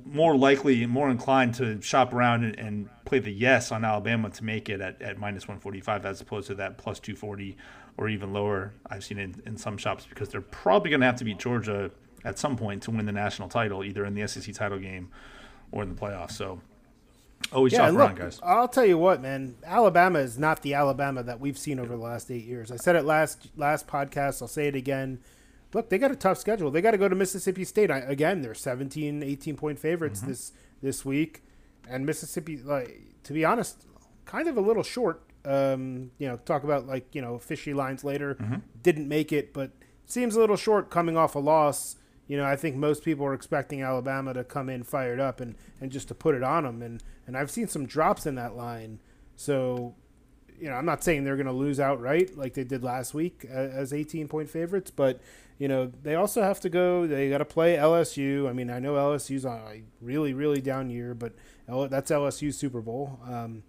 more 0.05 0.37
likely 0.37 0.83
and 0.83 0.93
more 0.93 1.11
inclined 1.11 1.55
to 1.55 1.81
shop 1.81 2.13
around 2.13 2.45
and, 2.45 2.59
and 2.59 2.89
play 3.05 3.19
the 3.19 3.33
yes 3.33 3.71
on 3.71 3.85
Alabama 3.85 4.31
to 4.31 4.45
make 4.45 4.69
it 4.69 4.81
at, 4.81 5.01
at 5.01 5.19
minus 5.19 5.45
145 5.45 6.05
as 6.05 6.21
opposed 6.21 6.49
to 6.49 6.55
that 6.57 6.79
plus 6.79 6.99
240 6.99 7.57
or 7.97 8.09
even 8.09 8.33
lower. 8.33 8.75
I've 8.89 9.05
seen 9.05 9.19
in, 9.19 9.41
in 9.47 9.57
some 9.57 9.79
shops 9.79 10.07
because 10.09 10.29
they're 10.29 10.41
probably 10.41 10.91
going 10.91 11.01
to 11.01 11.07
have 11.07 11.17
to 11.17 11.25
beat 11.25 11.39
Georgia 11.39 11.91
at 12.25 12.39
some 12.39 12.57
point 12.57 12.83
to 12.85 12.91
win 12.91 13.07
the 13.07 13.13
national 13.13 13.49
title, 13.49 13.85
either 13.85 14.05
in 14.05 14.15
the 14.15 14.27
SEC 14.27 14.55
title 14.55 14.79
game 14.79 15.11
or 15.71 15.83
in 15.83 15.89
the 15.89 15.95
playoffs. 15.95 16.33
So 16.33 16.61
always 17.53 17.73
Yeah, 17.73 17.79
shop 17.79 17.89
and 17.89 17.97
around, 17.97 18.17
guys. 18.17 18.41
I'll 18.43 18.69
tell 18.69 18.85
you 18.85 18.99
what, 18.99 19.23
man. 19.23 19.55
Alabama 19.65 20.19
is 20.19 20.39
not 20.39 20.63
the 20.63 20.75
Alabama 20.75 21.23
that 21.23 21.41
we've 21.41 21.59
seen 21.59 21.79
over 21.79 21.97
the 21.97 22.03
last 22.03 22.31
eight 22.31 22.45
years. 22.45 22.73
I 22.73 22.77
said 22.77 22.97
it 22.97 23.05
last 23.05 23.49
last 23.57 23.87
podcast. 23.87 24.43
I'll 24.43 24.49
say 24.49 24.67
it 24.67 24.75
again. 24.75 25.21
Look, 25.75 25.91
they 25.91 25.99
got 25.99 26.11
a 26.11 26.17
tough 26.17 26.39
schedule. 26.39 26.71
They 26.71 26.81
got 26.81 26.93
to 26.93 26.99
go 26.99 27.09
to 27.09 27.15
Mississippi 27.15 27.65
State 27.65 27.91
I, 27.91 27.99
again. 27.99 28.41
They're 28.43 28.55
17, 28.55 29.23
18 29.23 29.57
point 29.57 29.79
favorites 29.79 30.21
Mm-hmm. 30.21 30.29
this 30.31 30.53
this 30.83 31.05
week. 31.05 31.43
and 31.89 32.05
Mississippi, 32.07 32.57
like 32.59 33.01
to 33.25 33.33
be 33.33 33.45
honest, 33.45 33.85
kind 34.25 34.49
of 34.49 34.57
a 34.57 34.61
little 34.61 34.83
short. 34.83 35.23
Um, 35.45 36.11
you 36.19 36.27
know, 36.27 36.37
talk 36.39 36.65
about 36.65 36.87
like 36.87 37.15
you 37.15 37.23
know 37.23 37.39
fishy 37.39 37.73
lines 37.75 38.03
later. 38.05 38.35
Mm-hmm. 38.35 38.57
Didn't 38.83 39.09
make 39.09 39.33
it, 39.33 39.53
but 39.53 39.71
seems 40.07 40.35
a 40.37 40.41
little 40.41 40.57
short 40.57 40.91
coming 40.91 41.17
off 41.17 41.35
a 41.35 41.39
loss. 41.39 41.97
You 42.29 42.37
know, 42.37 42.45
I 42.45 42.57
think 42.57 42.75
most 42.75 43.05
people 43.05 43.25
are 43.27 43.35
expecting 43.35 43.83
Alabama 43.83 44.35
to 44.35 44.43
come 44.43 44.69
in 44.69 44.83
fired 44.83 45.21
up 45.21 45.41
and, 45.41 45.55
and 45.81 45.93
just 45.93 46.09
to 46.09 46.15
put 46.15 46.35
it 46.35 46.43
on 46.43 46.65
them. 46.65 46.83
And, 46.83 47.01
and 47.25 47.37
I've 47.37 47.53
seen 47.53 47.69
some 47.69 47.87
drops 47.87 48.27
in 48.27 48.35
that 48.35 48.57
line. 48.57 48.99
So, 49.37 49.95
you 50.61 50.69
know, 50.69 50.75
I'm 50.75 50.87
not 50.87 51.03
saying 51.05 51.25
they're 51.25 51.37
going 51.37 51.47
to 51.47 51.53
lose 51.53 51.81
outright 51.81 52.37
like 52.37 52.55
they 52.55 52.65
did 52.65 52.83
last 52.83 53.15
week 53.15 53.45
as 53.49 53.93
18 53.93 54.29
point 54.29 54.49
favorites, 54.51 54.91
but, 54.91 55.21
you 55.59 55.69
know, 55.69 55.91
they 56.03 56.15
also 56.15 56.43
have 56.43 56.61
to 56.61 56.69
go, 56.69 57.07
they 57.07 57.29
got 57.31 57.39
to 57.39 57.45
play 57.45 57.77
LSU. 57.77 58.49
I 58.49 58.53
mean, 58.53 58.71
I 58.71 58.79
know 58.79 58.95
LSU's 58.95 59.45
on 59.45 59.59
a 59.59 59.83
really, 60.01 60.35
really 60.35 60.61
down 60.61 60.91
year, 60.91 61.15
but 61.15 61.33
that's 61.67 62.11
LSU 62.11 62.53
Super 62.53 62.81
Bowl. 62.81 63.19
Um, 63.25 63.63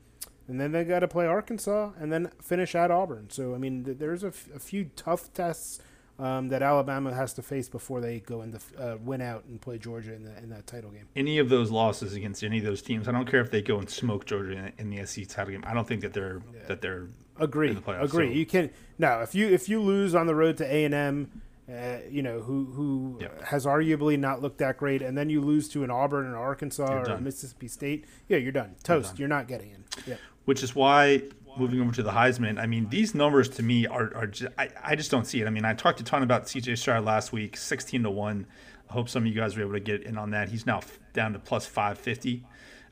and 0.47 0.59
then 0.59 0.71
they 0.71 0.83
got 0.83 0.99
to 0.99 1.07
play 1.07 1.27
Arkansas 1.27 1.91
and 1.99 2.11
then 2.11 2.31
finish 2.41 2.73
at 2.73 2.89
Auburn. 2.89 3.29
So, 3.29 3.53
I 3.53 3.57
mean, 3.57 3.97
there's 3.99 4.23
a, 4.23 4.27
f- 4.27 4.47
a 4.55 4.59
few 4.59 4.85
tough 4.95 5.33
tests 5.33 5.81
um, 6.19 6.49
that 6.49 6.61
Alabama 6.61 7.13
has 7.13 7.33
to 7.33 7.41
face 7.41 7.69
before 7.69 8.01
they 8.01 8.19
go 8.21 8.41
and 8.41 8.57
uh, 8.79 8.97
win 9.03 9.21
out 9.21 9.45
and 9.45 9.61
play 9.61 9.77
Georgia 9.77 10.13
in, 10.13 10.23
the, 10.23 10.35
in 10.37 10.49
that 10.49 10.65
title 10.65 10.89
game. 10.89 11.07
Any 11.15 11.37
of 11.37 11.49
those 11.49 11.69
losses 11.69 12.13
against 12.13 12.43
any 12.43 12.57
of 12.57 12.63
those 12.63 12.81
teams, 12.81 13.07
I 13.07 13.11
don't 13.11 13.29
care 13.29 13.41
if 13.41 13.51
they 13.51 13.61
go 13.61 13.77
and 13.77 13.89
smoke 13.89 14.25
Georgia 14.25 14.53
in, 14.53 14.73
in 14.77 14.89
the 14.89 15.05
SEC 15.05 15.27
title 15.27 15.51
game. 15.51 15.63
I 15.67 15.73
don't 15.73 15.87
think 15.87 16.01
that 16.01 16.13
they're 16.13 16.41
yeah. 16.53 16.67
that 16.67 16.81
they're 16.81 17.09
agree. 17.39 17.71
The 17.73 17.81
playoffs, 17.81 18.05
agree. 18.05 18.29
So. 18.29 18.33
You 18.33 18.45
can 18.45 18.69
now 18.97 19.21
if 19.21 19.35
you 19.35 19.47
if 19.47 19.69
you 19.69 19.81
lose 19.81 20.15
on 20.15 20.27
the 20.27 20.35
road 20.35 20.57
to 20.57 20.73
A 20.73 20.85
and 20.85 20.93
M. 20.93 21.41
Uh, 21.69 21.97
you 22.09 22.21
know 22.21 22.39
who 22.39 22.63
who 22.71 23.17
yep. 23.19 23.43
has 23.43 23.65
arguably 23.65 24.17
not 24.17 24.41
looked 24.41 24.59
that 24.59 24.77
great, 24.77 25.01
and 25.01 25.17
then 25.17 25.29
you 25.29 25.41
lose 25.41 25.67
to 25.67 25.83
an 25.83 25.91
Auburn 25.91 26.25
or 26.27 26.37
Arkansas 26.37 26.85
or 26.85 27.19
Mississippi 27.19 27.67
State. 27.67 28.05
Yeah, 28.29 28.37
you're 28.37 28.53
done. 28.53 28.75
Toast. 28.83 28.87
You're, 28.87 29.01
done. 29.01 29.17
you're 29.17 29.27
not 29.27 29.47
getting 29.49 29.71
in. 29.71 29.83
Yeah. 30.07 30.15
Which 30.45 30.63
is 30.63 30.73
why 30.73 31.23
moving 31.59 31.81
over 31.81 31.91
to 31.93 32.03
the 32.03 32.11
Heisman, 32.11 32.59
I 32.59 32.65
mean, 32.65 32.89
these 32.89 33.15
numbers 33.15 33.49
to 33.49 33.63
me 33.63 33.87
are, 33.87 34.13
are 34.15 34.27
just, 34.27 34.51
I, 34.57 34.69
I 34.83 34.95
just 34.95 35.11
don't 35.11 35.25
see 35.25 35.41
it. 35.41 35.47
I 35.47 35.49
mean, 35.49 35.65
I 35.65 35.73
talked 35.73 35.99
a 35.99 36.03
ton 36.03 36.23
about 36.23 36.45
CJ 36.45 36.77
Stroud 36.77 37.05
last 37.05 37.31
week, 37.31 37.57
16 37.57 38.03
to 38.03 38.09
1. 38.09 38.45
I 38.89 38.93
hope 38.93 39.09
some 39.09 39.23
of 39.23 39.27
you 39.27 39.33
guys 39.33 39.55
were 39.55 39.63
able 39.63 39.73
to 39.73 39.79
get 39.79 40.03
in 40.03 40.17
on 40.17 40.31
that. 40.31 40.49
He's 40.49 40.65
now 40.65 40.81
down 41.13 41.33
to 41.33 41.39
plus 41.39 41.65
550. 41.65 42.43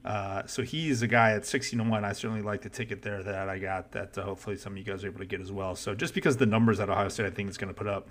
Uh, 0.04 0.46
so 0.46 0.62
he's 0.62 1.02
a 1.02 1.08
guy 1.08 1.32
at 1.32 1.46
16 1.46 1.80
to 1.80 1.86
1. 1.86 2.06
I 2.06 2.12
certainly 2.14 2.44
like 2.44 2.62
the 2.62 2.70
ticket 2.70 3.02
there 3.02 3.24
that 3.24 3.50
I 3.50 3.58
got 3.58 3.92
that 3.94 4.18
uh, 4.18 4.24
hopefully 4.24 4.56
some 4.56 4.74
of 4.74 4.78
you 4.78 4.84
guys 4.84 5.04
are 5.04 5.08
able 5.08 5.20
to 5.20 5.26
get 5.26 5.42
as 5.42 5.52
well. 5.52 5.76
So 5.76 5.96
just 5.96 6.14
because 6.14 6.38
the 6.38 6.46
numbers 6.46 6.80
at 6.80 6.90
Ohio 6.90 7.10
State 7.10 7.26
I 7.26 7.32
think 7.32 7.50
it's 7.50 7.58
going 7.58 7.74
to 7.74 7.78
put 7.78 7.88
up, 7.88 8.08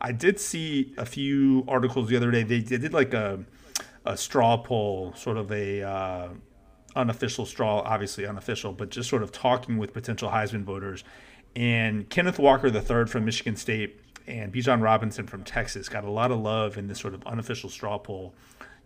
I 0.00 0.12
did 0.12 0.40
see 0.40 0.92
a 0.98 1.06
few 1.06 1.64
articles 1.68 2.08
the 2.08 2.16
other 2.16 2.30
day. 2.30 2.42
They, 2.42 2.60
they 2.60 2.78
did 2.78 2.92
like 2.92 3.14
a, 3.14 3.44
a 4.04 4.16
straw 4.16 4.56
poll, 4.56 5.14
sort 5.14 5.36
of 5.36 5.52
a. 5.52 5.82
Uh, 5.82 6.28
unofficial 6.96 7.46
straw, 7.46 7.82
obviously 7.84 8.26
unofficial, 8.26 8.72
but 8.72 8.90
just 8.90 9.08
sort 9.08 9.22
of 9.22 9.32
talking 9.32 9.78
with 9.78 9.92
potential 9.92 10.30
Heisman 10.30 10.64
voters. 10.64 11.04
And 11.54 12.08
Kenneth 12.10 12.38
Walker 12.38 12.68
III 12.68 13.06
from 13.06 13.24
Michigan 13.24 13.56
State 13.56 14.00
and 14.26 14.52
Bijan 14.52 14.82
Robinson 14.82 15.26
from 15.26 15.44
Texas 15.44 15.88
got 15.88 16.04
a 16.04 16.10
lot 16.10 16.30
of 16.30 16.38
love 16.38 16.76
in 16.76 16.88
this 16.88 16.98
sort 16.98 17.14
of 17.14 17.24
unofficial 17.26 17.70
straw 17.70 17.98
poll. 17.98 18.34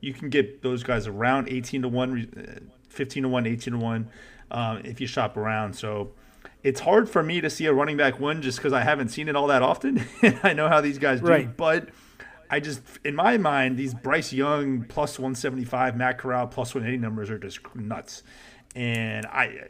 You 0.01 0.13
can 0.13 0.29
get 0.29 0.63
those 0.63 0.83
guys 0.83 1.07
around 1.07 1.49
18 1.49 1.83
to 1.83 1.89
1, 1.89 2.29
uh, 2.37 2.61
15 2.89 3.23
to 3.25 3.29
1, 3.29 3.47
18 3.47 3.73
to 3.73 3.79
1 3.79 4.09
um, 4.51 4.83
if 4.85 5.01
you 5.01 5.07
shop 5.07 5.37
around. 5.37 5.75
So 5.75 6.13
it's 6.63 6.81
hard 6.81 7.09
for 7.09 7.23
me 7.23 7.41
to 7.41 7.51
see 7.51 7.67
a 7.67 7.73
running 7.73 7.97
back 7.97 8.21
win 8.21 8.43
just 8.43 8.59
because 8.59 8.73
I 8.73 8.83
haven't 8.83 9.09
seen 9.09 9.29
it 9.29 9.37
all 9.37 9.47
that 9.49 9.63
often. 9.63 10.05
I 10.43 10.53
know 10.53 10.69
how 10.69 10.81
these 10.81 10.99
guys 10.99 11.21
do, 11.21 11.27
right. 11.27 11.57
but– 11.57 11.89
I 12.51 12.61
just, 12.61 12.83
in 13.05 13.15
my 13.15 13.39
mind, 13.39 13.79
these 13.79 13.95
Bryce 13.95 14.33
Young 14.33 14.85
plus 14.85 15.19
175, 15.19 15.97
Matt 15.97 16.19
Corral 16.19 16.49
plus 16.49 16.75
180 16.75 17.01
numbers 17.01 17.31
are 17.31 17.39
just 17.39 17.61
nuts. 17.77 18.25
And 18.75 19.25
I, 19.27 19.69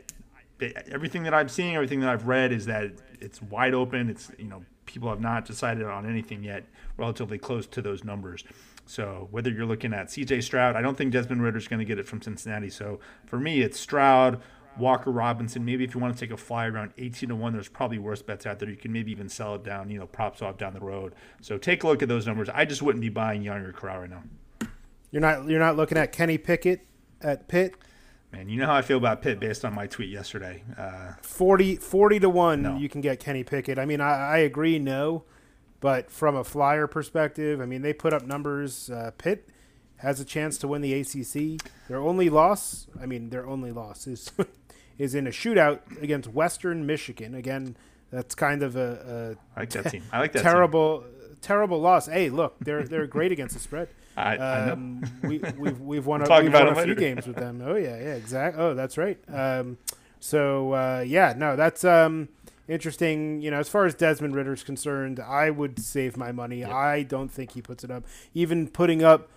everything 0.91 1.25
that 1.25 1.35
I'm 1.35 1.49
seeing, 1.49 1.75
everything 1.75 2.01
that 2.01 2.09
I've 2.09 2.27
read 2.27 2.53
is 2.53 2.67
that 2.67 2.93
it's 3.21 3.43
wide 3.43 3.75
open. 3.75 4.09
It's, 4.09 4.31
you 4.39 4.47
know, 4.47 4.65
people 4.87 5.09
have 5.11 5.21
not 5.21 5.45
decided 5.45 5.85
on 5.85 6.09
anything 6.09 6.43
yet 6.43 6.65
relatively 6.97 7.39
close 7.39 7.67
to 7.67 7.83
those 7.83 8.03
numbers. 8.03 8.45
So 8.87 9.29
whether 9.31 9.51
you're 9.51 9.67
looking 9.67 9.93
at 9.93 10.09
CJ 10.09 10.43
Stroud, 10.43 10.75
I 10.75 10.83
don't 10.83 10.97
think 10.97 11.13
Desmond 11.13 11.43
Ridder's 11.43 11.69
going 11.69 11.79
to 11.79 11.85
get 11.85 11.99
it 11.99 12.09
from 12.09 12.21
Cincinnati. 12.23 12.71
So 12.71 12.99
for 13.27 13.39
me, 13.39 13.61
it's 13.61 13.79
Stroud 13.79 14.41
Walker 14.79 15.11
Robinson. 15.11 15.65
Maybe 15.65 15.85
if 15.85 15.95
you 15.95 16.00
want 16.00 16.15
to 16.17 16.21
take 16.21 16.33
a 16.33 16.37
fly 16.37 16.67
around 16.67 16.93
18 16.99 17.29
to 17.29 17.37
1, 17.37 17.53
there's 17.53 17.69
probably 17.69 17.99
worse 17.99 18.23
bets 18.23 18.47
out 18.47 18.59
there. 18.59 18.71
You 18.71 18.77
can 18.77 18.93
maybe 18.93 19.11
even 19.11 19.29
sell 19.29 19.55
it 19.55 19.65
down, 19.65 19.91
you 19.91 19.99
know, 19.99 20.07
props 20.07 20.43
off 20.43 20.59
down 20.59 20.75
the 20.75 20.81
road. 20.81 21.15
So 21.41 21.59
take 21.59 21.83
a 21.85 21.87
look 21.87 22.03
at 22.03 22.09
those 22.09 22.27
numbers. 22.27 22.49
I 22.53 22.65
just 22.65 22.83
wouldn't 22.83 23.03
be 23.03 23.09
buying 23.09 23.43
Younger 23.43 23.73
Corral 23.73 24.00
right 24.00 24.11
now. 24.11 24.23
You're 25.11 25.23
not 25.23 25.49
you're 25.49 25.59
not 25.59 25.77
looking 25.77 25.99
at 25.99 26.12
Kenny 26.12 26.39
Pickett 26.39 26.87
at 27.21 27.49
Pitt? 27.49 27.75
Man, 28.33 28.49
you 28.49 28.61
know 28.61 28.67
how 28.67 28.75
I 28.75 28.83
feel 28.83 28.97
about 28.97 29.23
Pitt 29.23 29.41
based 29.41 29.65
on 29.65 29.75
my 29.75 29.89
tweet 29.89 30.09
yesterday. 30.09 30.62
Uh, 30.79 31.15
40, 31.21 31.77
40 31.77 32.21
to 32.21 32.31
1 32.31 32.62
no. 32.62 32.77
you 32.77 32.89
can 32.89 33.00
get 33.00 33.19
Kenny 33.19 33.43
Pickett. 33.43 33.77
I 33.77 33.85
mean, 33.87 34.00
I, 34.00 34.12
I, 34.12 34.39
agree, 34.39 34.79
no. 34.79 35.25
But 35.81 36.12
from 36.12 36.37
a 36.37 36.45
flyer 36.45 36.87
perspective, 36.87 37.61
I 37.61 37.67
mean, 37.67 37.83
they 37.83 37.93
put 37.93 38.12
up 38.12 38.25
numbers. 38.25 38.89
Uh, 38.89 39.11
Pitt 39.19 39.49
has 39.97 40.21
a 40.21 40.25
chance 40.25 40.59
to 40.59 40.69
win 40.69 40.81
the 40.81 40.95
ACC. 40.95 41.61
Their 41.89 41.99
only 41.99 42.31
loss, 42.31 42.87
I 43.00 43.07
mean, 43.07 43.31
their 43.31 43.47
only 43.47 43.73
loss 43.73 44.07
is 44.07 44.31
is 45.00 45.14
in 45.14 45.26
a 45.26 45.30
shootout 45.30 45.80
against 46.02 46.28
Western 46.28 46.85
Michigan. 46.85 47.35
Again, 47.35 47.75
that's 48.12 48.35
kind 48.35 48.62
of 48.62 48.76
a, 48.76 49.37
a 49.57 49.59
I 49.59 49.61
like 49.61 49.71
that 49.71 49.90
team. 49.90 50.02
I 50.12 50.21
like 50.21 50.33
that 50.33 50.42
terrible, 50.42 51.00
team. 51.00 51.37
terrible 51.40 51.80
loss. 51.80 52.07
Hey, 52.07 52.28
look, 52.28 52.57
they're 52.61 52.85
they're 52.85 53.07
great 53.07 53.33
against 53.33 53.54
the 53.54 53.61
spread. 53.61 53.88
I, 54.16 54.37
um, 54.37 55.02
I 55.23 55.26
we, 55.26 55.38
we've 55.59 55.80
we've 55.80 56.07
won 56.07 56.21
a, 56.21 56.42
we've 56.42 56.52
won 56.52 56.69
a 56.69 56.85
few 56.85 56.95
games 56.95 57.26
with 57.26 57.37
them. 57.37 57.62
Oh 57.64 57.76
yeah, 57.76 57.97
yeah, 57.97 58.14
exactly. 58.14 58.62
Oh, 58.62 58.75
that's 58.75 58.99
right. 58.99 59.19
Um, 59.33 59.78
so 60.19 60.75
uh, 60.75 61.04
yeah, 61.07 61.33
no, 61.35 61.57
that's 61.57 61.83
um, 61.83 62.28
interesting. 62.69 63.40
You 63.40 63.50
know, 63.50 63.59
as 63.59 63.71
far 63.71 63.87
as 63.87 63.95
Desmond 63.95 64.37
Ridder's 64.37 64.62
concerned, 64.62 65.19
I 65.19 65.49
would 65.49 65.78
save 65.78 66.19
my 66.19 66.30
money. 66.30 66.59
Yep. 66.59 66.71
I 66.71 67.02
don't 67.04 67.30
think 67.30 67.52
he 67.52 67.62
puts 67.62 67.85
it 67.85 67.90
up. 67.90 68.04
Even 68.35 68.69
putting 68.69 69.02
up 69.02 69.30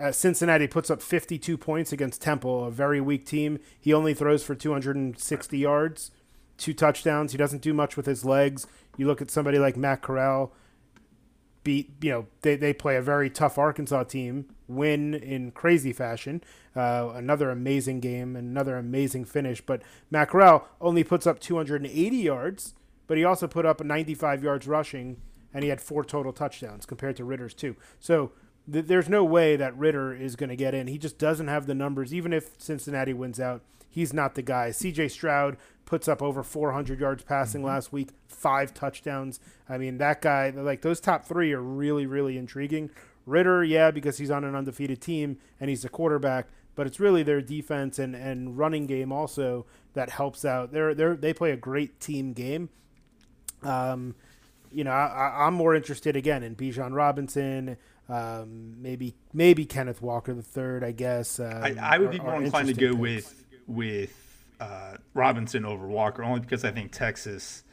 uh, 0.00 0.12
Cincinnati 0.12 0.66
puts 0.66 0.90
up 0.90 1.00
52 1.00 1.56
points 1.56 1.92
against 1.92 2.20
Temple, 2.20 2.64
a 2.64 2.70
very 2.70 3.00
weak 3.00 3.24
team. 3.24 3.58
He 3.80 3.92
only 3.94 4.14
throws 4.14 4.42
for 4.42 4.54
260 4.54 5.58
yards, 5.58 6.10
two 6.58 6.74
touchdowns. 6.74 7.32
He 7.32 7.38
doesn't 7.38 7.62
do 7.62 7.72
much 7.72 7.96
with 7.96 8.06
his 8.06 8.24
legs. 8.24 8.66
You 8.96 9.06
look 9.06 9.22
at 9.22 9.30
somebody 9.30 9.58
like 9.58 9.76
Matt 9.76 10.02
Corral, 10.02 10.52
beat, 11.64 11.90
you 12.00 12.10
know, 12.10 12.26
they, 12.42 12.56
they 12.56 12.72
play 12.72 12.96
a 12.96 13.02
very 13.02 13.28
tough 13.30 13.58
Arkansas 13.58 14.04
team, 14.04 14.46
win 14.68 15.14
in 15.14 15.50
crazy 15.50 15.92
fashion. 15.92 16.42
Uh, 16.74 17.12
another 17.14 17.50
amazing 17.50 18.00
game, 18.00 18.36
another 18.36 18.76
amazing 18.76 19.24
finish. 19.24 19.60
But 19.60 19.82
Matt 20.10 20.28
Corral 20.28 20.68
only 20.80 21.04
puts 21.04 21.26
up 21.26 21.40
280 21.40 22.16
yards, 22.16 22.74
but 23.06 23.16
he 23.16 23.24
also 23.24 23.48
put 23.48 23.64
up 23.64 23.82
95 23.82 24.44
yards 24.44 24.66
rushing, 24.66 25.16
and 25.54 25.64
he 25.64 25.70
had 25.70 25.80
four 25.80 26.04
total 26.04 26.32
touchdowns 26.32 26.84
compared 26.84 27.16
to 27.16 27.24
Ridder's, 27.24 27.54
two. 27.54 27.76
So, 27.98 28.32
th- 28.70 28.86
there's 28.86 29.08
no 29.08 29.24
way 29.24 29.56
that 29.56 29.76
Ridder 29.76 30.14
is 30.14 30.36
going 30.36 30.50
to 30.50 30.56
get 30.56 30.74
in. 30.74 30.86
He 30.86 30.98
just 30.98 31.18
doesn't 31.18 31.48
have 31.48 31.66
the 31.66 31.74
numbers. 31.74 32.12
Even 32.14 32.32
if 32.32 32.50
Cincinnati 32.58 33.12
wins 33.12 33.40
out, 33.40 33.62
he's 33.88 34.12
not 34.12 34.34
the 34.34 34.42
guy. 34.42 34.70
C.J. 34.70 35.08
Stroud 35.08 35.56
puts 35.84 36.08
up 36.08 36.20
over 36.20 36.42
400 36.42 37.00
yards 37.00 37.22
passing 37.22 37.60
mm-hmm. 37.60 37.68
last 37.68 37.92
week, 37.92 38.10
five 38.28 38.74
touchdowns. 38.74 39.40
I 39.68 39.78
mean, 39.78 39.98
that 39.98 40.20
guy, 40.20 40.50
like 40.50 40.82
those 40.82 41.00
top 41.00 41.24
three 41.24 41.52
are 41.52 41.62
really, 41.62 42.06
really 42.06 42.36
intriguing. 42.36 42.90
Ridder, 43.24 43.64
yeah, 43.64 43.90
because 43.90 44.18
he's 44.18 44.30
on 44.30 44.44
an 44.44 44.54
undefeated 44.54 45.00
team 45.00 45.38
and 45.58 45.70
he's 45.70 45.84
a 45.84 45.88
quarterback, 45.88 46.48
but 46.74 46.86
it's 46.86 47.00
really 47.00 47.22
their 47.22 47.40
defense 47.40 47.98
and, 47.98 48.14
and 48.14 48.56
running 48.56 48.86
game 48.86 49.10
also 49.10 49.66
that 49.94 50.10
helps 50.10 50.44
out. 50.44 50.72
They're, 50.72 50.94
they're, 50.94 51.16
they 51.16 51.32
play 51.32 51.50
a 51.50 51.56
great 51.56 51.98
team 51.98 52.32
game. 52.32 52.68
Um, 53.62 54.14
you 54.70 54.84
know, 54.84 54.90
I, 54.90 55.46
am 55.46 55.54
more 55.54 55.74
interested 55.74 56.16
again 56.16 56.42
in 56.42 56.54
Bijan 56.54 56.94
Robinson, 56.94 57.76
um, 58.08 58.80
maybe 58.80 59.14
maybe 59.32 59.64
Kenneth 59.64 60.00
Walker 60.00 60.32
the 60.34 60.42
third, 60.42 60.84
I 60.84 60.92
guess. 60.92 61.40
Um, 61.40 61.62
I, 61.62 61.74
I, 61.80 61.98
would 61.98 62.10
be 62.10 62.20
more 62.20 62.40
inclined 62.40 62.68
to 62.68 62.74
go 62.74 62.90
picks. 62.90 63.00
with 63.00 63.44
with 63.66 64.44
uh, 64.60 64.96
Robinson 65.14 65.64
over 65.64 65.86
Walker, 65.86 66.22
only 66.22 66.40
because 66.40 66.64
I 66.64 66.70
think 66.70 66.92
Texas. 66.92 67.64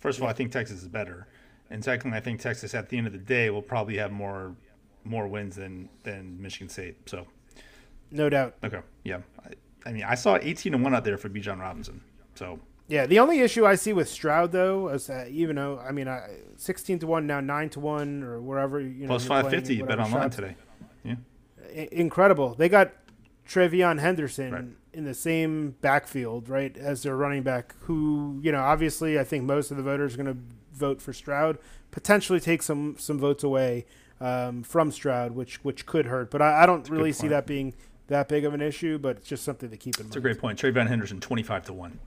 First 0.00 0.18
of 0.18 0.24
all, 0.24 0.30
I 0.30 0.32
think 0.32 0.52
Texas 0.52 0.82
is 0.82 0.88
better, 0.88 1.28
and 1.70 1.82
secondly, 1.82 2.16
I 2.16 2.20
think 2.20 2.40
Texas 2.40 2.74
at 2.74 2.88
the 2.88 2.98
end 2.98 3.06
of 3.06 3.12
the 3.12 3.18
day 3.18 3.50
will 3.50 3.62
probably 3.62 3.96
have 3.96 4.12
more 4.12 4.54
more 5.04 5.26
wins 5.26 5.56
than 5.56 5.88
than 6.02 6.40
Michigan 6.40 6.68
State. 6.68 7.08
So, 7.08 7.26
no 8.10 8.28
doubt. 8.28 8.56
Okay, 8.62 8.80
yeah. 9.04 9.20
I, 9.44 9.50
I 9.88 9.92
mean, 9.92 10.04
I 10.04 10.14
saw 10.14 10.38
eighteen 10.40 10.72
to 10.72 10.78
one 10.78 10.94
out 10.94 11.04
there 11.04 11.16
for 11.16 11.30
Bijan 11.30 11.58
Robinson. 11.58 12.02
So 12.34 12.58
yeah, 12.90 13.06
the 13.06 13.20
only 13.20 13.38
issue 13.38 13.64
I 13.64 13.76
see 13.76 13.92
with 13.92 14.08
Stroud 14.08 14.50
though 14.50 14.88
is 14.88 15.06
that 15.06 15.28
even 15.28 15.56
though 15.56 15.78
I 15.78 15.92
mean, 15.92 16.08
I, 16.08 16.26
sixteen 16.56 16.98
to 16.98 17.06
one 17.06 17.26
now, 17.26 17.40
nine 17.40 17.70
to 17.70 17.80
one 17.80 18.24
or 18.24 18.40
wherever 18.40 18.80
you 18.80 19.02
know. 19.02 19.06
Plus 19.06 19.24
five 19.24 19.48
fifty. 19.48 19.76
You 19.76 19.84
bet 19.84 20.00
online 20.00 20.30
today. 20.30 20.56
Yeah. 21.04 21.14
incredible. 21.72 22.54
They 22.54 22.68
got 22.68 22.92
TreVeyon 23.48 24.00
Henderson 24.00 24.52
right. 24.52 24.64
in 24.92 25.04
the 25.04 25.14
same 25.14 25.76
backfield, 25.80 26.48
right, 26.48 26.76
as 26.76 27.04
their 27.04 27.16
running 27.16 27.44
back. 27.44 27.76
Who 27.82 28.40
you 28.42 28.50
know, 28.50 28.60
obviously, 28.60 29.20
I 29.20 29.24
think 29.24 29.44
most 29.44 29.70
of 29.70 29.76
the 29.76 29.84
voters 29.84 30.14
are 30.14 30.16
going 30.22 30.34
to 30.34 30.40
vote 30.72 31.00
for 31.00 31.12
Stroud. 31.12 31.58
Potentially 31.92 32.40
take 32.40 32.60
some 32.60 32.96
some 32.98 33.20
votes 33.20 33.44
away 33.44 33.86
um, 34.20 34.64
from 34.64 34.90
Stroud, 34.90 35.32
which 35.32 35.62
which 35.62 35.86
could 35.86 36.06
hurt. 36.06 36.28
But 36.28 36.42
I, 36.42 36.64
I 36.64 36.66
don't 36.66 36.78
That's 36.78 36.90
really 36.90 37.12
see 37.12 37.28
that 37.28 37.46
being 37.46 37.72
that 38.08 38.28
big 38.28 38.44
of 38.44 38.52
an 38.52 38.60
issue, 38.60 38.98
but 38.98 39.18
it's 39.18 39.28
just 39.28 39.44
something 39.44 39.70
to 39.70 39.76
keep 39.76 39.96
in 39.98 40.04
mind. 40.04 40.08
It's 40.08 40.16
a 40.16 40.20
great 40.20 40.40
point. 40.40 40.58
TreVeyon 40.60 40.88
Henderson, 40.88 41.20
25 41.20 41.66
to 41.66 41.72
1, 41.72 41.98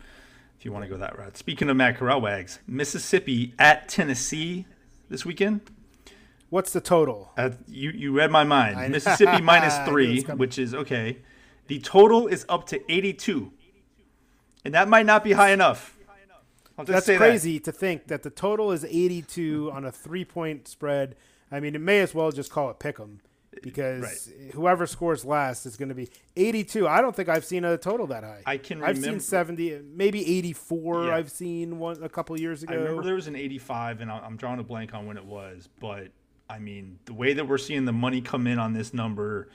if 0.64 0.66
you 0.66 0.72
want 0.72 0.86
to 0.86 0.90
go 0.90 0.96
that 0.96 1.20
route. 1.20 1.36
Speaking 1.36 1.70
of 1.70 1.76
Matt 1.76 1.98
Corral 1.98 2.22
wags, 2.22 2.60
Mississippi 2.66 3.54
at 3.60 3.90
Tennessee 3.90 4.66
this 5.10 5.26
weekend. 5.26 5.60
What's 6.50 6.72
the 6.72 6.80
total? 6.80 7.34
Uh, 7.36 7.50
you, 7.68 7.90
you 7.92 8.14
read 8.14 8.32
my 8.32 8.46
mind. 8.46 8.78
I- 8.78 8.88
Mississippi 8.88 9.42
minus 9.42 9.74
I 9.74 9.80
knew 9.80 9.84
it 9.84 9.92
three, 9.92 10.22
which 10.22 10.58
is 10.58 10.74
okay. 10.74 11.18
The 11.68 11.80
total 11.80 12.28
is 12.28 12.46
up 12.48 12.66
to 12.68 12.80
82. 12.90 13.52
And 14.64 14.74
that 14.74 14.88
might 14.88 15.06
not 15.06 15.22
be 15.26 15.34
high 15.34 15.52
enough. 15.52 15.98
That's 16.78 17.08
say 17.08 17.16
that. 17.16 17.18
crazy 17.18 17.60
to 17.60 17.74
think 17.74 18.08
that 18.08 18.24
the 18.24 18.30
total 18.30 18.72
is 18.72 18.86
82 18.86 19.70
on 19.74 19.84
a 19.84 19.92
three 19.92 20.24
point 20.24 20.70
spread. 20.70 21.18
I 21.52 21.60
mean, 21.60 21.76
it 21.76 21.82
may 21.82 22.00
as 22.00 22.16
well 22.16 22.32
just 22.32 22.50
call 22.50 22.70
it 22.70 22.80
pick 22.80 23.02
'em 23.02 23.20
because 23.62 24.30
whoever 24.54 24.88
scores 24.88 25.24
last 25.26 25.66
is 25.66 25.78
going 25.78 25.90
to 25.90 25.96
be 25.96 26.10
82. 26.36 26.88
I 26.88 27.02
don't 27.02 27.16
think 27.16 27.30
I've 27.30 27.46
seen 27.46 27.64
a 27.66 27.78
total 27.78 28.08
that 28.08 28.24
high. 28.24 28.42
I 28.46 28.58
can 28.58 28.80
Remember, 28.80 29.00
I've 29.00 29.04
seen 29.04 29.20
70, 29.20 29.82
maybe 29.94 30.38
84. 30.38 31.06
Yeah. 31.06 31.16
I've 31.16 31.32
seen 31.32 31.80
one 31.80 32.02
a 32.04 32.10
couple 32.10 32.40
years 32.40 32.64
ago. 32.64 32.74
I 32.74 32.78
remember 32.78 33.04
there 33.04 33.16
was 33.16 33.28
an 33.28 33.36
85, 33.36 34.02
and 34.02 34.12
I'm 34.12 34.38
drawing 34.38 34.60
a 34.60 34.64
blank 34.64 34.94
on 34.94 35.06
when 35.06 35.18
it 35.18 35.26
was. 35.26 35.70
But 35.80 36.10
I 36.50 36.60
mean, 36.60 37.00
the 37.06 37.14
way 37.14 37.34
that 37.34 37.48
we're 37.48 37.58
seeing 37.58 37.86
the 37.86 37.94
money 37.94 38.22
come 38.22 38.48
in 38.48 38.60
on 38.60 38.74
this 38.74 38.94
number, 38.94 39.50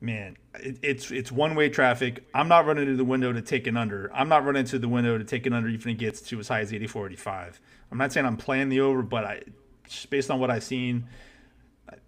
man, 0.00 0.36
it, 0.54 0.78
it's 0.82 1.10
it's 1.10 1.32
one 1.32 1.54
way 1.54 1.68
traffic. 1.68 2.26
I'm 2.34 2.48
not 2.48 2.66
running 2.66 2.86
to 2.86 2.96
the 2.96 3.04
window 3.04 3.32
to 3.32 3.42
take 3.42 3.66
an 3.66 3.76
under. 3.76 4.10
I'm 4.14 4.28
not 4.28 4.44
running 4.44 4.64
to 4.66 4.78
the 4.78 4.88
window 4.88 5.18
to 5.18 5.24
take 5.24 5.46
an 5.46 5.52
under, 5.52 5.68
even 5.68 5.90
if 5.90 5.94
it 5.94 5.98
gets 5.98 6.20
to 6.22 6.38
as 6.40 6.48
high 6.48 6.60
as 6.60 6.72
84, 6.72 7.06
85. 7.08 7.60
I'm 7.90 7.98
not 7.98 8.12
saying 8.12 8.26
I'm 8.26 8.36
playing 8.36 8.68
the 8.68 8.80
over, 8.80 9.02
but 9.02 9.24
I, 9.24 9.42
just 9.88 10.10
based 10.10 10.30
on 10.30 10.40
what 10.40 10.50
I've 10.50 10.64
seen, 10.64 11.06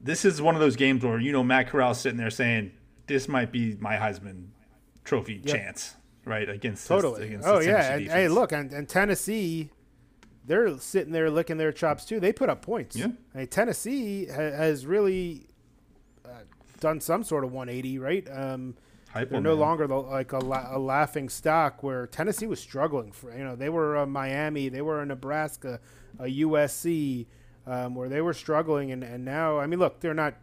this 0.01 0.25
is 0.25 0.41
one 0.43 0.55
of 0.55 0.61
those 0.61 0.77
games 0.77 1.05
where 1.05 1.19
you 1.19 1.33
know 1.33 1.43
Matt 1.43 1.71
Corral's 1.71 2.01
sitting 2.01 2.19
there 2.19 2.31
saying, 2.31 2.73
"This 3.07 3.29
might 3.29 3.53
be 3.53 3.77
my 3.81 3.97
Heisman 3.97 4.49
Trophy 5.05 5.41
chance." 5.41 5.95
Right 6.25 6.49
against 6.49 6.83
this- 6.83 6.89
Totally. 6.89 7.27
against 7.27 7.47
oh 7.47 7.59
this 7.59 7.67
yeah, 7.69 7.95
and 7.95 8.09
hey, 8.09 8.27
look, 8.29 8.51
and, 8.51 8.73
and 8.73 8.89
Tennessee, 8.89 9.71
they're 10.45 10.77
sitting 10.79 11.13
there 11.13 11.31
licking 11.31 11.57
their 11.57 11.71
chops 11.73 12.05
too. 12.05 12.19
They 12.19 12.33
put 12.33 12.49
up 12.49 12.63
points. 12.63 12.97
Yeah. 12.97 13.09
I 13.35 13.39
mean, 13.39 13.47
Tennessee 13.47 14.27
ha- 14.27 14.35
has 14.35 14.87
really 14.87 15.47
uh, 16.25 16.31
done 16.81 17.01
some 17.01 17.23
sort 17.23 17.45
of 17.45 17.53
180, 17.53 17.99
right? 18.01 18.27
Um, 18.29 18.75
Hype 19.11 19.31
they're 19.31 19.41
no 19.41 19.51
man. 19.51 19.61
longer 19.61 19.87
the, 19.87 19.95
like 19.95 20.33
a, 20.33 20.39
la- 20.39 20.77
a 20.77 20.79
laughing 20.81 21.29
stock 21.29 21.85
where 21.85 22.09
Tennessee 22.09 22.49
was 22.49 22.59
struggling 22.61 23.13
for. 23.13 23.33
You 23.33 23.45
know, 23.45 23.55
they 23.55 23.69
were 23.69 23.97
uh, 23.99 24.07
Miami, 24.07 24.69
they 24.69 24.83
were 24.83 25.01
in 25.03 25.09
Nebraska, 25.09 25.79
a 26.19 26.25
USC, 26.25 27.27
um, 27.67 27.95
where 27.95 28.09
they 28.09 28.21
were 28.21 28.35
struggling, 28.35 28.93
and, 28.93 29.03
and 29.03 29.25
now, 29.25 29.59
I 29.59 29.67
mean, 29.67 29.79
look, 29.79 30.01
they're 30.01 30.15
not 30.15 30.35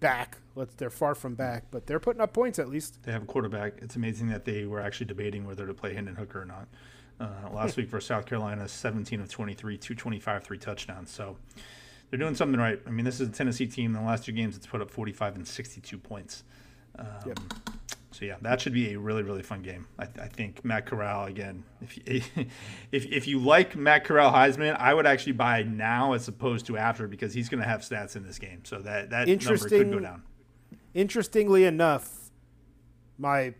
back. 0.00 0.38
Let's, 0.54 0.74
they're 0.74 0.90
far 0.90 1.14
from 1.14 1.34
back, 1.34 1.64
but 1.70 1.86
they're 1.86 2.00
putting 2.00 2.20
up 2.20 2.32
points 2.32 2.58
at 2.58 2.68
least. 2.68 3.02
They 3.02 3.12
have 3.12 3.22
a 3.22 3.26
quarterback. 3.26 3.74
It's 3.78 3.96
amazing 3.96 4.28
that 4.28 4.44
they 4.44 4.64
were 4.64 4.80
actually 4.80 5.06
debating 5.06 5.46
whether 5.46 5.66
to 5.66 5.74
play 5.74 5.94
Hendon 5.94 6.16
Hooker 6.16 6.42
or 6.42 6.44
not. 6.44 6.68
Uh, 7.20 7.54
last 7.54 7.76
week 7.78 7.88
for 7.88 8.00
South 8.00 8.26
Carolina, 8.26 8.66
17 8.66 9.20
of 9.20 9.28
23, 9.28 9.76
225, 9.76 10.42
three 10.42 10.58
touchdowns. 10.58 11.10
So 11.10 11.36
they're 12.08 12.18
doing 12.18 12.34
something 12.34 12.58
right. 12.58 12.80
I 12.86 12.90
mean, 12.90 13.04
this 13.04 13.20
is 13.20 13.28
a 13.28 13.32
Tennessee 13.32 13.66
team. 13.66 13.94
In 13.94 14.02
the 14.02 14.06
last 14.06 14.24
two 14.24 14.32
games, 14.32 14.56
it's 14.56 14.66
put 14.66 14.80
up 14.80 14.90
45 14.90 15.36
and 15.36 15.46
62 15.46 15.98
points. 15.98 16.44
Um, 16.98 17.34
So 18.12 18.24
yeah, 18.24 18.36
that 18.42 18.60
should 18.60 18.72
be 18.72 18.92
a 18.92 18.98
really 18.98 19.22
really 19.22 19.42
fun 19.42 19.62
game. 19.62 19.86
I, 19.98 20.04
I 20.20 20.28
think 20.28 20.64
Matt 20.64 20.86
Corral 20.86 21.26
again. 21.26 21.64
If 21.80 21.96
you, 21.96 22.22
if 22.92 23.06
if 23.06 23.28
you 23.28 23.38
like 23.38 23.76
Matt 23.76 24.04
Corral 24.04 24.32
Heisman, 24.32 24.76
I 24.78 24.94
would 24.94 25.06
actually 25.06 25.32
buy 25.32 25.62
now 25.62 26.12
as 26.12 26.26
opposed 26.26 26.66
to 26.66 26.76
after 26.76 27.06
because 27.06 27.32
he's 27.32 27.48
going 27.48 27.62
to 27.62 27.68
have 27.68 27.82
stats 27.82 28.16
in 28.16 28.24
this 28.24 28.38
game. 28.38 28.62
So 28.64 28.80
that 28.80 29.10
that 29.10 29.28
number 29.28 29.68
could 29.68 29.92
go 29.92 30.00
down. 30.00 30.22
interestingly 30.92 31.64
enough, 31.64 32.30
my 33.16 33.54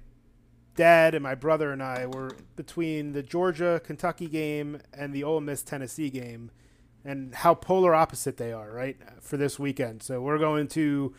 dad 0.75 1.15
and 1.15 1.23
my 1.23 1.35
brother 1.35 1.73
and 1.73 1.83
I 1.83 2.07
were 2.07 2.37
between 2.57 3.13
the 3.13 3.23
Georgia 3.23 3.81
Kentucky 3.85 4.27
game 4.27 4.81
and 4.93 5.13
the 5.13 5.23
Ole 5.23 5.41
Miss 5.41 5.63
Tennessee 5.63 6.11
game, 6.11 6.51
and 7.05 7.35
how 7.35 7.55
polar 7.55 7.95
opposite 7.95 8.37
they 8.37 8.53
are, 8.53 8.71
right, 8.71 8.97
for 9.21 9.37
this 9.37 9.59
weekend. 9.59 10.03
So 10.03 10.21
we're 10.21 10.39
going 10.39 10.67
to 10.69 11.15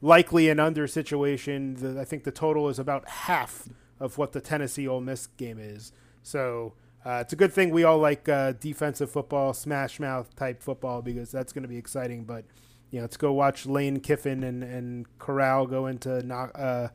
likely 0.00 0.48
an 0.48 0.60
under 0.60 0.86
situation. 0.86 1.74
The, 1.74 2.00
I 2.00 2.04
think 2.04 2.24
the 2.24 2.30
total 2.30 2.68
is 2.68 2.78
about 2.78 3.08
half 3.08 3.68
of 4.00 4.18
what 4.18 4.32
the 4.32 4.40
Tennessee 4.40 4.86
Ole 4.86 5.00
Miss 5.00 5.26
game 5.26 5.58
is. 5.58 5.92
So. 6.22 6.74
Uh, 7.06 7.20
it's 7.22 7.32
a 7.32 7.36
good 7.36 7.52
thing 7.52 7.70
we 7.70 7.84
all 7.84 7.96
like 7.96 8.28
uh, 8.28 8.52
defensive 8.52 9.08
football, 9.08 9.54
smash 9.54 10.00
mouth 10.00 10.34
type 10.34 10.60
football 10.60 11.00
because 11.00 11.30
that's 11.30 11.52
going 11.52 11.62
to 11.62 11.68
be 11.68 11.78
exciting. 11.78 12.24
But 12.24 12.44
you 12.90 12.98
know, 12.98 13.04
let's 13.04 13.16
go 13.16 13.32
watch 13.32 13.66
Lane 13.66 14.00
Kiffin 14.00 14.42
and, 14.42 14.62
and 14.62 15.06
Corral 15.18 15.66
go 15.66 15.86
into 15.86 16.18
uh, 16.34 16.88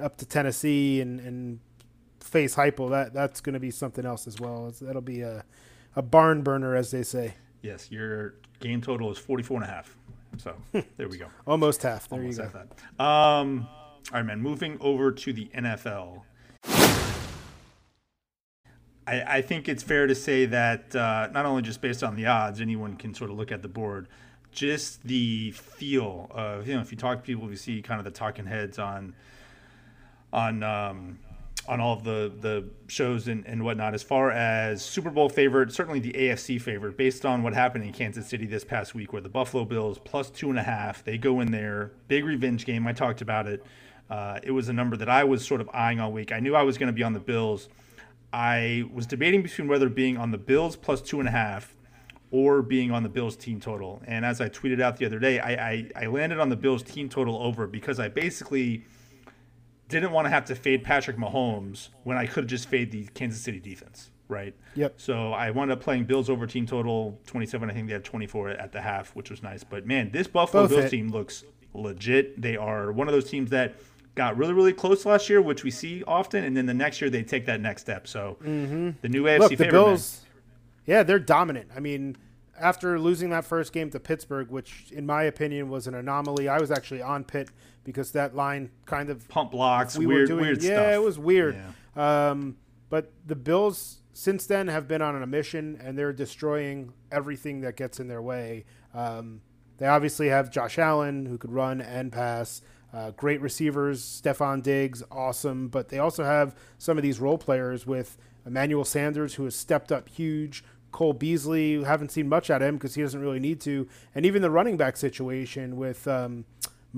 up 0.00 0.16
to 0.18 0.26
Tennessee 0.26 1.00
and, 1.00 1.20
and 1.20 1.60
face 2.20 2.54
Heupel. 2.54 2.90
That 2.90 3.14
that's 3.14 3.40
going 3.40 3.54
to 3.54 3.60
be 3.60 3.70
something 3.70 4.04
else 4.04 4.26
as 4.26 4.38
well. 4.38 4.72
That'll 4.80 5.02
be 5.02 5.22
a, 5.22 5.44
a 5.96 6.02
barn 6.02 6.42
burner, 6.42 6.74
as 6.74 6.90
they 6.90 7.02
say. 7.02 7.34
Yes, 7.62 7.90
your 7.90 8.34
game 8.60 8.80
total 8.80 9.10
is 9.10 9.18
44 9.18 9.62
and 9.62 9.70
a 9.70 9.72
half. 9.72 9.96
So 10.36 10.54
there 10.96 11.08
we 11.08 11.18
go. 11.18 11.26
Almost 11.46 11.82
half. 11.82 12.08
There 12.08 12.18
Almost 12.18 12.38
you 12.38 12.44
go. 12.44 12.50
that. 12.98 13.04
Um, 13.04 13.66
all 14.12 14.18
right, 14.18 14.22
man. 14.26 14.40
Moving 14.40 14.78
over 14.80 15.10
to 15.12 15.32
the 15.32 15.46
NFL. 15.54 16.22
I, 19.06 19.38
I 19.38 19.42
think 19.42 19.68
it's 19.68 19.82
fair 19.82 20.06
to 20.06 20.14
say 20.14 20.44
that 20.46 20.94
uh, 20.94 21.28
not 21.32 21.46
only 21.46 21.62
just 21.62 21.80
based 21.80 22.02
on 22.02 22.14
the 22.14 22.26
odds, 22.26 22.60
anyone 22.60 22.96
can 22.96 23.14
sort 23.14 23.30
of 23.30 23.36
look 23.36 23.50
at 23.50 23.62
the 23.62 23.68
board, 23.68 24.06
just 24.52 25.02
the 25.04 25.50
feel 25.52 26.28
of 26.30 26.68
you 26.68 26.74
know 26.74 26.80
if 26.80 26.90
you 26.90 26.98
talk 26.98 27.18
to 27.18 27.24
people, 27.24 27.44
if 27.44 27.50
you 27.50 27.56
see 27.56 27.82
kind 27.82 27.98
of 28.00 28.04
the 28.04 28.10
talking 28.10 28.44
heads 28.44 28.78
on 28.78 29.14
on 30.32 30.62
um, 30.62 31.18
on 31.68 31.80
all 31.80 31.92
of 31.92 32.02
the 32.02 32.32
the 32.40 32.64
shows 32.88 33.28
and, 33.28 33.46
and 33.46 33.62
whatnot 33.62 33.94
as 33.94 34.02
far 34.02 34.30
as 34.30 34.82
Super 34.82 35.10
Bowl 35.10 35.28
favorite, 35.28 35.70
certainly 35.70 36.00
the 36.00 36.12
AFC 36.12 36.60
favorite, 36.60 36.96
based 36.96 37.26
on 37.26 37.42
what 37.42 37.52
happened 37.52 37.84
in 37.84 37.92
Kansas 37.92 38.26
City 38.26 38.46
this 38.46 38.64
past 38.64 38.94
week, 38.94 39.12
where 39.12 39.22
the 39.22 39.28
Buffalo 39.28 39.64
Bills 39.64 39.98
plus 39.98 40.30
two 40.30 40.48
and 40.48 40.58
a 40.58 40.62
half, 40.62 41.04
they 41.04 41.18
go 41.18 41.40
in 41.40 41.52
there, 41.52 41.92
big 42.08 42.24
revenge 42.24 42.64
game. 42.64 42.86
I 42.86 42.92
talked 42.92 43.20
about 43.20 43.46
it. 43.46 43.64
Uh, 44.10 44.40
it 44.42 44.50
was 44.50 44.70
a 44.70 44.72
number 44.72 44.96
that 44.96 45.10
I 45.10 45.24
was 45.24 45.46
sort 45.46 45.60
of 45.60 45.68
eyeing 45.74 46.00
all 46.00 46.10
week. 46.10 46.32
I 46.32 46.40
knew 46.40 46.56
I 46.56 46.62
was 46.62 46.78
going 46.78 46.86
to 46.86 46.94
be 46.94 47.02
on 47.02 47.12
the 47.12 47.20
Bills. 47.20 47.68
I 48.32 48.84
was 48.92 49.06
debating 49.06 49.42
between 49.42 49.68
whether 49.68 49.90
being 49.90 50.16
on 50.16 50.30
the 50.30 50.38
Bills 50.38 50.74
plus 50.76 51.02
two 51.02 51.20
and 51.20 51.28
a 51.28 51.32
half 51.32 51.74
or 52.30 52.62
being 52.62 52.90
on 52.90 53.02
the 53.02 53.08
Bills 53.08 53.36
team 53.36 53.60
total. 53.60 54.02
And 54.06 54.24
as 54.24 54.40
I 54.40 54.48
tweeted 54.48 54.80
out 54.80 54.96
the 54.96 55.06
other 55.06 55.18
day, 55.18 55.38
I, 55.38 55.70
I, 55.70 55.90
I 55.96 56.06
landed 56.06 56.40
on 56.40 56.48
the 56.48 56.56
Bills 56.56 56.82
team 56.82 57.08
total 57.08 57.36
over 57.36 57.66
because 57.66 58.00
I 58.00 58.08
basically 58.08 58.84
didn't 59.88 60.12
want 60.12 60.26
to 60.26 60.30
have 60.30 60.44
to 60.46 60.54
fade 60.54 60.84
Patrick 60.84 61.16
Mahomes 61.16 61.88
when 62.04 62.16
I 62.16 62.26
could 62.26 62.44
have 62.44 62.46
just 62.50 62.68
fade 62.68 62.90
the 62.92 63.06
Kansas 63.14 63.40
City 63.40 63.58
defense, 63.60 64.10
right? 64.28 64.54
Yep. 64.74 64.94
So 64.96 65.32
I 65.32 65.50
wound 65.50 65.70
up 65.72 65.80
playing 65.80 66.04
Bills 66.04 66.28
over 66.28 66.46
team 66.46 66.66
total 66.66 67.18
27. 67.26 67.70
I 67.70 67.72
think 67.72 67.86
they 67.86 67.92
had 67.94 68.04
24 68.04 68.50
at 68.50 68.72
the 68.72 68.80
half, 68.80 69.14
which 69.16 69.30
was 69.30 69.42
nice. 69.42 69.64
But 69.64 69.86
man, 69.86 70.10
this 70.12 70.26
Buffalo 70.26 70.64
Both 70.64 70.70
Bills 70.70 70.82
hit. 70.84 70.90
team 70.90 71.08
looks 71.08 71.44
legit. 71.74 72.40
They 72.40 72.56
are 72.56 72.92
one 72.92 73.08
of 73.08 73.12
those 73.14 73.28
teams 73.30 73.50
that 73.50 73.74
got 74.14 74.36
really, 74.36 74.52
really 74.52 74.72
close 74.72 75.06
last 75.06 75.30
year, 75.30 75.40
which 75.40 75.62
we 75.64 75.70
see 75.70 76.02
often, 76.06 76.44
and 76.44 76.56
then 76.56 76.66
the 76.66 76.74
next 76.74 77.00
year 77.00 77.08
they 77.08 77.22
take 77.22 77.46
that 77.46 77.60
next 77.60 77.82
step. 77.82 78.06
So 78.08 78.36
the 78.40 78.48
new 78.48 79.24
AFC 79.24 79.38
Mm-hmm. 79.38 79.40
Look, 79.42 79.50
the 79.50 79.56
favorite, 79.56 79.72
Bills, 79.72 80.22
yeah, 80.86 81.02
they're 81.02 81.18
dominant. 81.18 81.70
I 81.76 81.80
mean, 81.80 82.16
after 82.60 82.98
losing 82.98 83.30
that 83.30 83.44
first 83.44 83.72
game 83.72 83.90
to 83.90 84.00
Pittsburgh, 84.00 84.50
which 84.50 84.90
in 84.92 85.06
my 85.06 85.24
opinion 85.24 85.68
was 85.68 85.86
an 85.86 85.94
anomaly, 85.94 86.48
I 86.48 86.58
was 86.58 86.70
actually 86.70 87.02
on 87.02 87.24
Pitt 87.24 87.50
because 87.84 88.12
that 88.12 88.34
line 88.34 88.70
kind 88.86 89.10
of 89.10 89.28
pump 89.28 89.52
blocks, 89.52 89.96
we 89.96 90.06
weird, 90.06 90.20
were 90.20 90.26
doing. 90.26 90.40
weird 90.42 90.62
yeah, 90.62 90.82
stuff. 90.82 90.94
it 90.94 91.02
was 91.02 91.18
weird. 91.18 91.56
Yeah. 91.96 92.30
Um, 92.30 92.56
but 92.90 93.12
the 93.26 93.36
Bills 93.36 93.98
since 94.12 94.46
then 94.46 94.68
have 94.68 94.88
been 94.88 95.00
on 95.00 95.22
a 95.22 95.26
mission, 95.26 95.78
and 95.82 95.96
they're 95.96 96.12
destroying 96.12 96.92
everything 97.12 97.60
that 97.60 97.76
gets 97.76 98.00
in 98.00 98.08
their 98.08 98.20
way. 98.20 98.64
Um, 98.92 99.42
they 99.78 99.86
obviously 99.86 100.28
have 100.28 100.50
Josh 100.50 100.78
Allen, 100.78 101.26
who 101.26 101.38
could 101.38 101.52
run 101.52 101.80
and 101.80 102.12
pass. 102.12 102.60
Uh, 102.92 103.10
great 103.12 103.40
receivers, 103.40 104.02
Stefon 104.02 104.62
Diggs, 104.62 105.02
awesome. 105.10 105.68
But 105.68 105.88
they 105.88 105.98
also 105.98 106.24
have 106.24 106.56
some 106.78 106.96
of 106.96 107.02
these 107.02 107.20
role 107.20 107.38
players 107.38 107.86
with 107.86 108.18
Emmanuel 108.44 108.84
Sanders, 108.84 109.34
who 109.34 109.44
has 109.44 109.54
stepped 109.54 109.92
up 109.92 110.08
huge. 110.08 110.64
Cole 110.90 111.12
Beasley, 111.12 111.82
haven't 111.82 112.10
seen 112.10 112.28
much 112.28 112.50
of 112.50 112.62
him 112.62 112.76
because 112.76 112.94
he 112.94 113.02
doesn't 113.02 113.20
really 113.20 113.40
need 113.40 113.60
to. 113.62 113.88
And 114.14 114.24
even 114.24 114.42
the 114.42 114.50
running 114.50 114.76
back 114.76 114.96
situation 114.96 115.76
with 115.76 116.08
um, 116.08 116.44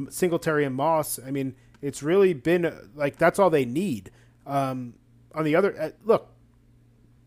Singletary 0.09 0.65
and 0.65 0.75
Moss. 0.75 1.19
I 1.25 1.31
mean, 1.31 1.55
it's 1.83 2.03
really 2.03 2.33
been 2.33 2.65
uh, 2.65 2.83
like 2.95 3.17
that's 3.17 3.39
all 3.39 3.51
they 3.51 3.65
need. 3.65 4.11
Um, 4.47 4.95
on 5.35 5.45
the 5.45 5.55
other, 5.55 5.79
uh, 5.81 5.91
look, 6.05 6.29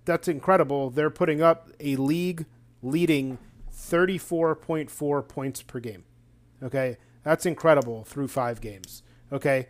that's 0.06 0.28
incredible. 0.28 0.90
They're 0.90 1.10
putting 1.10 1.42
up 1.42 1.70
a 1.80 1.96
league 1.96 2.46
leading 2.82 3.38
34.4 3.74 5.28
points 5.28 5.62
per 5.62 5.80
game. 5.80 6.04
Okay, 6.62 6.98
that's 7.24 7.46
incredible 7.46 8.04
through 8.04 8.28
five 8.28 8.62
games. 8.62 9.04
Okay, 9.32 9.68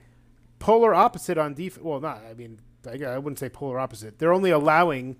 polar 0.60 0.94
opposite 0.94 1.38
on 1.38 1.54
defense. 1.54 1.84
Well, 1.84 2.00
not. 2.00 2.22
I 2.30 2.34
mean, 2.34 2.60
I 2.88 3.18
wouldn't 3.18 3.40
say 3.40 3.50
polar 3.50 3.80
opposite. 3.80 4.20
They're 4.20 4.34
only 4.34 4.52
allowing 4.52 5.18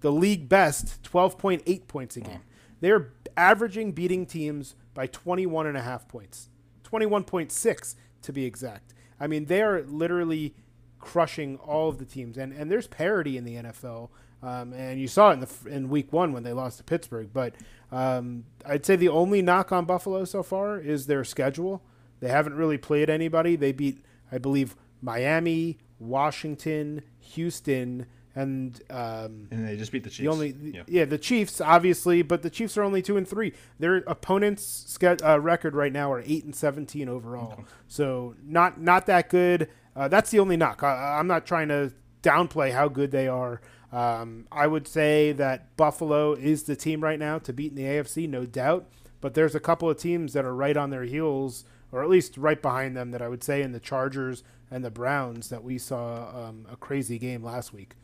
the 0.00 0.12
league 0.12 0.48
best 0.48 1.02
12.8 1.02 1.86
points 1.86 2.16
a 2.16 2.20
game. 2.20 2.40
They're 2.80 3.12
averaging 3.36 3.92
beating 3.92 4.26
teams 4.26 4.74
by 4.94 5.06
21 5.06 5.66
and 5.66 5.76
a 5.76 5.82
half 5.82 6.08
points. 6.08 6.48
21.6 6.84 7.94
to 8.22 8.32
be 8.32 8.44
exact. 8.44 8.94
I 9.18 9.26
mean, 9.26 9.46
they 9.46 9.62
are 9.62 9.82
literally 9.82 10.54
crushing 10.98 11.56
all 11.58 11.88
of 11.88 11.98
the 11.98 12.04
teams, 12.04 12.36
and 12.38 12.52
and 12.52 12.70
there's 12.70 12.86
parity 12.86 13.36
in 13.36 13.44
the 13.44 13.56
NFL. 13.56 14.10
Um, 14.42 14.72
and 14.72 14.98
you 14.98 15.06
saw 15.06 15.30
it 15.30 15.34
in 15.34 15.40
the 15.40 15.48
in 15.66 15.88
week 15.90 16.12
one 16.12 16.32
when 16.32 16.42
they 16.42 16.52
lost 16.52 16.78
to 16.78 16.84
Pittsburgh. 16.84 17.28
But 17.32 17.54
um, 17.92 18.44
I'd 18.64 18.86
say 18.86 18.96
the 18.96 19.10
only 19.10 19.42
knock 19.42 19.70
on 19.70 19.84
Buffalo 19.84 20.24
so 20.24 20.42
far 20.42 20.78
is 20.78 21.06
their 21.06 21.24
schedule. 21.24 21.82
They 22.20 22.28
haven't 22.28 22.54
really 22.54 22.78
played 22.78 23.10
anybody. 23.10 23.56
They 23.56 23.72
beat, 23.72 24.02
I 24.32 24.38
believe, 24.38 24.76
Miami, 25.02 25.78
Washington, 25.98 27.02
Houston, 27.18 28.06
and 28.34 28.80
um, 28.90 29.48
and 29.50 29.66
they 29.66 29.76
just 29.76 29.92
beat 29.92 30.04
the 30.04 30.10
Chiefs. 30.10 30.24
The 30.24 30.28
only 30.28 30.54
yeah. 30.62 30.82
yeah. 30.86 31.04
the 31.04 31.18
Chiefs 31.18 31.60
obviously, 31.60 32.22
but 32.22 32.42
the 32.42 32.50
Chiefs 32.50 32.76
are 32.76 32.82
only 32.82 33.02
two 33.02 33.16
and 33.16 33.26
three. 33.26 33.52
Their 33.78 33.96
opponents' 33.98 34.98
uh, 35.02 35.40
record 35.40 35.74
right 35.74 35.92
now 35.92 36.12
are 36.12 36.22
eight 36.24 36.44
and 36.44 36.54
seventeen 36.54 37.08
overall, 37.08 37.64
so 37.88 38.34
not 38.42 38.80
not 38.80 39.06
that 39.06 39.28
good. 39.28 39.68
Uh, 39.96 40.08
that's 40.08 40.30
the 40.30 40.38
only 40.38 40.56
knock. 40.56 40.82
I, 40.82 41.18
I'm 41.18 41.26
not 41.26 41.46
trying 41.46 41.68
to 41.68 41.92
downplay 42.22 42.72
how 42.72 42.88
good 42.88 43.10
they 43.10 43.28
are. 43.28 43.60
Um, 43.92 44.46
I 44.52 44.66
would 44.66 44.86
say 44.86 45.32
that 45.32 45.76
Buffalo 45.76 46.34
is 46.34 46.64
the 46.64 46.76
team 46.76 47.02
right 47.02 47.18
now 47.18 47.38
to 47.40 47.52
beat 47.52 47.72
in 47.72 47.76
the 47.76 47.82
AFC, 47.84 48.28
no 48.28 48.46
doubt. 48.46 48.86
But 49.20 49.34
there's 49.34 49.54
a 49.54 49.60
couple 49.60 49.90
of 49.90 49.98
teams 49.98 50.32
that 50.32 50.44
are 50.44 50.54
right 50.54 50.76
on 50.76 50.90
their 50.90 51.02
heels, 51.02 51.64
or 51.92 52.02
at 52.02 52.08
least 52.08 52.38
right 52.38 52.60
behind 52.60 52.96
them, 52.96 53.10
that 53.10 53.20
I 53.20 53.28
would 53.28 53.42
say 53.42 53.62
in 53.62 53.72
the 53.72 53.80
Chargers 53.80 54.44
and 54.70 54.84
the 54.84 54.90
Browns 54.90 55.48
that 55.48 55.64
we 55.64 55.76
saw 55.76 56.48
um, 56.48 56.66
a 56.70 56.76
crazy 56.76 57.18
game 57.18 57.42
last 57.42 57.72
week. 57.72 57.94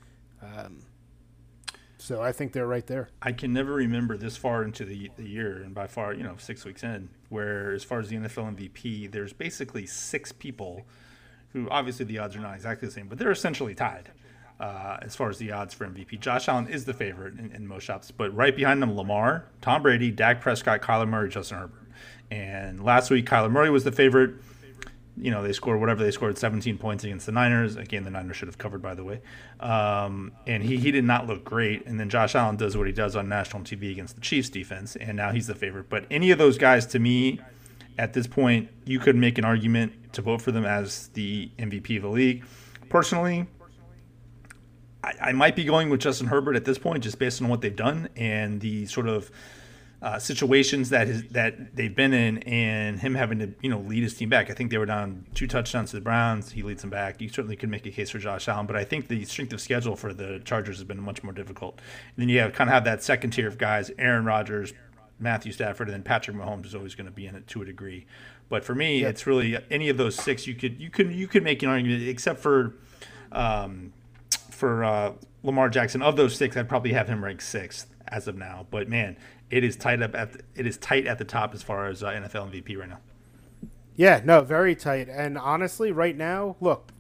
Um, 0.55 0.83
so 1.99 2.23
I 2.23 2.33
think 2.33 2.53
they're 2.53 2.67
right 2.67 2.87
there. 2.87 3.09
I 3.23 3.33
can 3.33 3.53
never 3.53 3.73
remember 3.73 4.17
this 4.17 4.37
far 4.37 4.63
into 4.63 4.85
the, 4.85 5.11
the 5.17 5.29
year, 5.29 5.63
and 5.63 5.75
by 5.75 5.87
far, 5.87 6.15
you 6.15 6.23
know, 6.23 6.37
six 6.39 6.65
weeks 6.65 6.85
in, 6.85 7.09
where 7.31 7.73
as 7.73 7.83
far 7.83 7.99
as 7.99 8.09
the 8.09 8.17
NFL 8.17 8.57
MVP, 8.57 9.11
there's 9.11 9.33
basically 9.33 9.87
six 9.87 10.31
people 10.31 10.87
who 11.53 11.69
obviously 11.71 12.05
the 12.05 12.19
odds 12.19 12.37
are 12.37 12.41
not 12.41 12.55
exactly 12.55 12.87
the 12.87 12.93
same, 12.93 13.09
but 13.09 13.19
they're 13.19 13.31
essentially 13.31 13.75
tied 13.75 14.11
uh, 14.61 14.99
as 15.03 15.17
far 15.17 15.31
as 15.31 15.39
the 15.39 15.53
odds 15.53 15.75
for 15.75 15.87
MVP. 15.87 16.21
Josh 16.21 16.49
Allen 16.49 16.69
is 16.69 16.85
the 16.85 16.95
favorite 16.95 17.39
in, 17.39 17.51
in 17.53 17.67
most 17.67 17.85
shops, 17.85 18.11
but 18.11 18.35
right 18.37 18.55
behind 18.55 18.81
them, 18.83 18.97
Lamar, 18.97 19.47
Tom 19.61 19.83
Brady, 19.83 20.11
Dak 20.11 20.41
Prescott, 20.41 20.83
Kyler 20.83 21.09
Murray, 21.09 21.29
Justin 21.29 21.59
Herbert. 21.59 21.83
And 22.31 22.85
last 22.85 23.11
week, 23.11 23.27
Kyler 23.27 23.51
Murray 23.51 23.71
was 23.71 23.85
the 23.85 23.93
favorite 23.93 24.35
you 25.19 25.31
know, 25.31 25.43
they 25.43 25.53
scored 25.53 25.81
whatever 25.81 26.05
they 26.05 26.11
scored 26.11 26.37
17 26.37 26.77
points 26.79 27.05
against 27.05 27.27
the 27.27 27.33
Niners. 27.33 27.77
Again, 27.77 28.05
the 28.05 28.11
Niners 28.11 28.37
should 28.37 28.49
have 28.49 28.59
covered, 28.59 28.83
by 28.83 28.95
the 28.95 29.03
way. 29.03 29.21
Um, 29.61 30.33
and 30.47 30.63
he, 30.63 30.77
he 30.77 30.91
did 30.91 31.05
not 31.05 31.27
look 31.27 31.45
great. 31.45 31.87
And 31.87 31.99
then 31.99 32.11
Josh 32.11 32.35
Allen 32.35 32.57
does 32.57 32.77
what 32.77 32.87
he 32.87 32.93
does 32.93 33.17
on 33.17 33.29
national 33.29 33.63
TV 33.63 33.91
against 33.91 34.15
the 34.15 34.21
Chiefs 34.21 34.51
defense, 34.51 34.95
and 34.97 35.17
now 35.17 35.33
he's 35.33 35.47
the 35.47 35.55
favorite. 35.55 35.89
But 35.89 36.05
any 36.11 36.31
of 36.31 36.39
those 36.39 36.59
guys, 36.59 36.87
to 36.87 36.99
me, 36.99 37.41
at 37.99 38.13
this 38.13 38.27
point, 38.27 38.69
you 38.85 38.99
could 38.99 39.17
make 39.17 39.39
an 39.39 39.45
argument 39.45 40.13
to 40.13 40.23
vote 40.23 40.43
for 40.43 40.53
them 40.53 40.67
as 40.67 41.09
the 41.09 41.51
MVP 41.59 41.97
of 41.97 42.03
the 42.03 42.09
league. 42.09 42.45
Personally, 42.91 43.47
I, 45.03 45.13
I 45.21 45.33
might 45.33 45.57
be 45.57 45.65
going 45.65 45.89
with 45.89 46.01
Justin 46.01 46.27
Herbert 46.27 46.57
at 46.57 46.65
this 46.67 46.79
point, 46.79 47.03
just 47.03 47.19
based 47.19 47.41
on 47.41 47.49
what 47.49 47.63
they've 47.63 47.75
done 47.75 48.11
and 48.17 48.61
the 48.61 48.85
sort 48.87 49.09
of 49.09 49.31
uh, 50.07 50.21
situations 50.21 50.91
that 50.91 51.09
his, 51.09 51.25
that 51.31 51.75
they've 51.75 51.97
been 51.97 52.13
in, 52.13 52.39
and 52.45 53.01
him 53.01 53.17
having 53.17 53.41
to 53.41 53.53
you 53.61 53.69
know 53.69 53.81
lead 53.81 54.05
his 54.05 54.15
team 54.15 54.29
back. 54.29 54.49
I 54.49 54.55
think 54.55 54.71
they 54.71 54.79
were 54.79 54.87
down 54.87 55.27
two 55.35 55.49
touchdowns 55.49 55.91
to 55.91 55.97
the 55.97 56.01
Browns. 56.01 56.53
He 56.53 56.63
leads 56.63 56.83
them 56.83 56.91
back. 56.91 57.21
You 57.21 57.29
certainly 57.29 57.57
could 57.57 57.71
make 57.71 57.87
a 57.87 57.91
case 57.91 58.11
for 58.11 58.21
Josh 58.21 58.47
Allen, 58.47 58.67
but 58.67 58.77
I 58.77 58.85
think 58.85 59.09
the 59.09 59.25
strength 59.25 59.53
of 59.53 59.61
schedule 59.61 59.97
for 59.97 60.15
the 60.15 60.41
Chargers 60.45 60.77
has 60.77 60.85
been 60.85 61.01
much 61.01 61.25
more 61.25 61.33
difficult. 61.33 61.81
And 62.15 62.23
then 62.23 62.29
you 62.29 62.39
have 62.39 62.53
kind 62.53 62.71
of 62.71 62.75
have 62.75 62.85
that 62.85 63.03
second 63.03 63.31
tier 63.31 63.49
of 63.49 63.59
guys: 63.59 63.91
Aaron 63.99 64.25
Rodgers, 64.25 64.73
Matthew 65.19 65.51
Stafford, 65.51 65.89
and 65.89 65.95
then 65.95 66.05
Patrick 66.05 66.37
Mahomes 66.37 66.67
is 66.67 66.77
always 66.77 66.95
going 66.95 67.07
to 67.07 67.13
be 67.13 67.27
in 67.27 67.35
it 67.35 67.49
to 67.49 67.63
a 67.63 67.65
degree. 67.65 68.07
But 68.49 68.63
for 68.63 68.77
me, 68.77 69.03
it's 69.03 69.27
really 69.27 69.59
any 69.73 69.89
of 69.89 69.97
those 69.97 70.15
six. 70.15 70.47
You 70.47 70.55
could 70.55 70.81
you 70.81 70.89
could 70.89 71.11
you 71.11 71.27
could 71.27 71.43
make 71.43 71.65
an 71.65 71.69
argument, 71.69 72.07
except 72.07 72.39
for 72.39 72.77
um, 73.33 73.93
for 74.53 74.85
uh, 74.85 75.13
Lamar 75.47 75.69
Jackson. 75.71 76.03
Of 76.03 76.17
those 76.17 76.37
six, 76.37 76.57
I'd 76.57 76.69
probably 76.69 76.93
have 76.93 77.09
him 77.09 77.25
ranked 77.25 77.45
sixth 77.45 77.87
as 78.09 78.29
of 78.29 78.37
now. 78.37 78.67
But 78.71 78.89
man, 78.89 79.17
it 79.49 79.65
is 79.65 79.77
tight 79.77 80.03
up 80.03 80.15
at 80.15 80.33
the, 80.33 80.41
it 80.57 80.67
is 80.67 80.77
tight 80.77 81.07
at 81.07 81.19
the 81.19 81.25
top 81.25 81.55
as 81.55 81.63
far 81.63 81.87
as 81.87 82.03
uh, 82.03 82.09
NFL 82.09 82.51
MVP 82.51 82.77
right 82.77 82.89
now. 82.89 82.99
Yeah, 83.95 84.21
no, 84.25 84.43
very 84.43 84.75
tight. 84.75 85.09
And 85.09 85.39
honestly, 85.39 85.93
right 85.93 86.17
now, 86.17 86.57
look, 86.61 86.93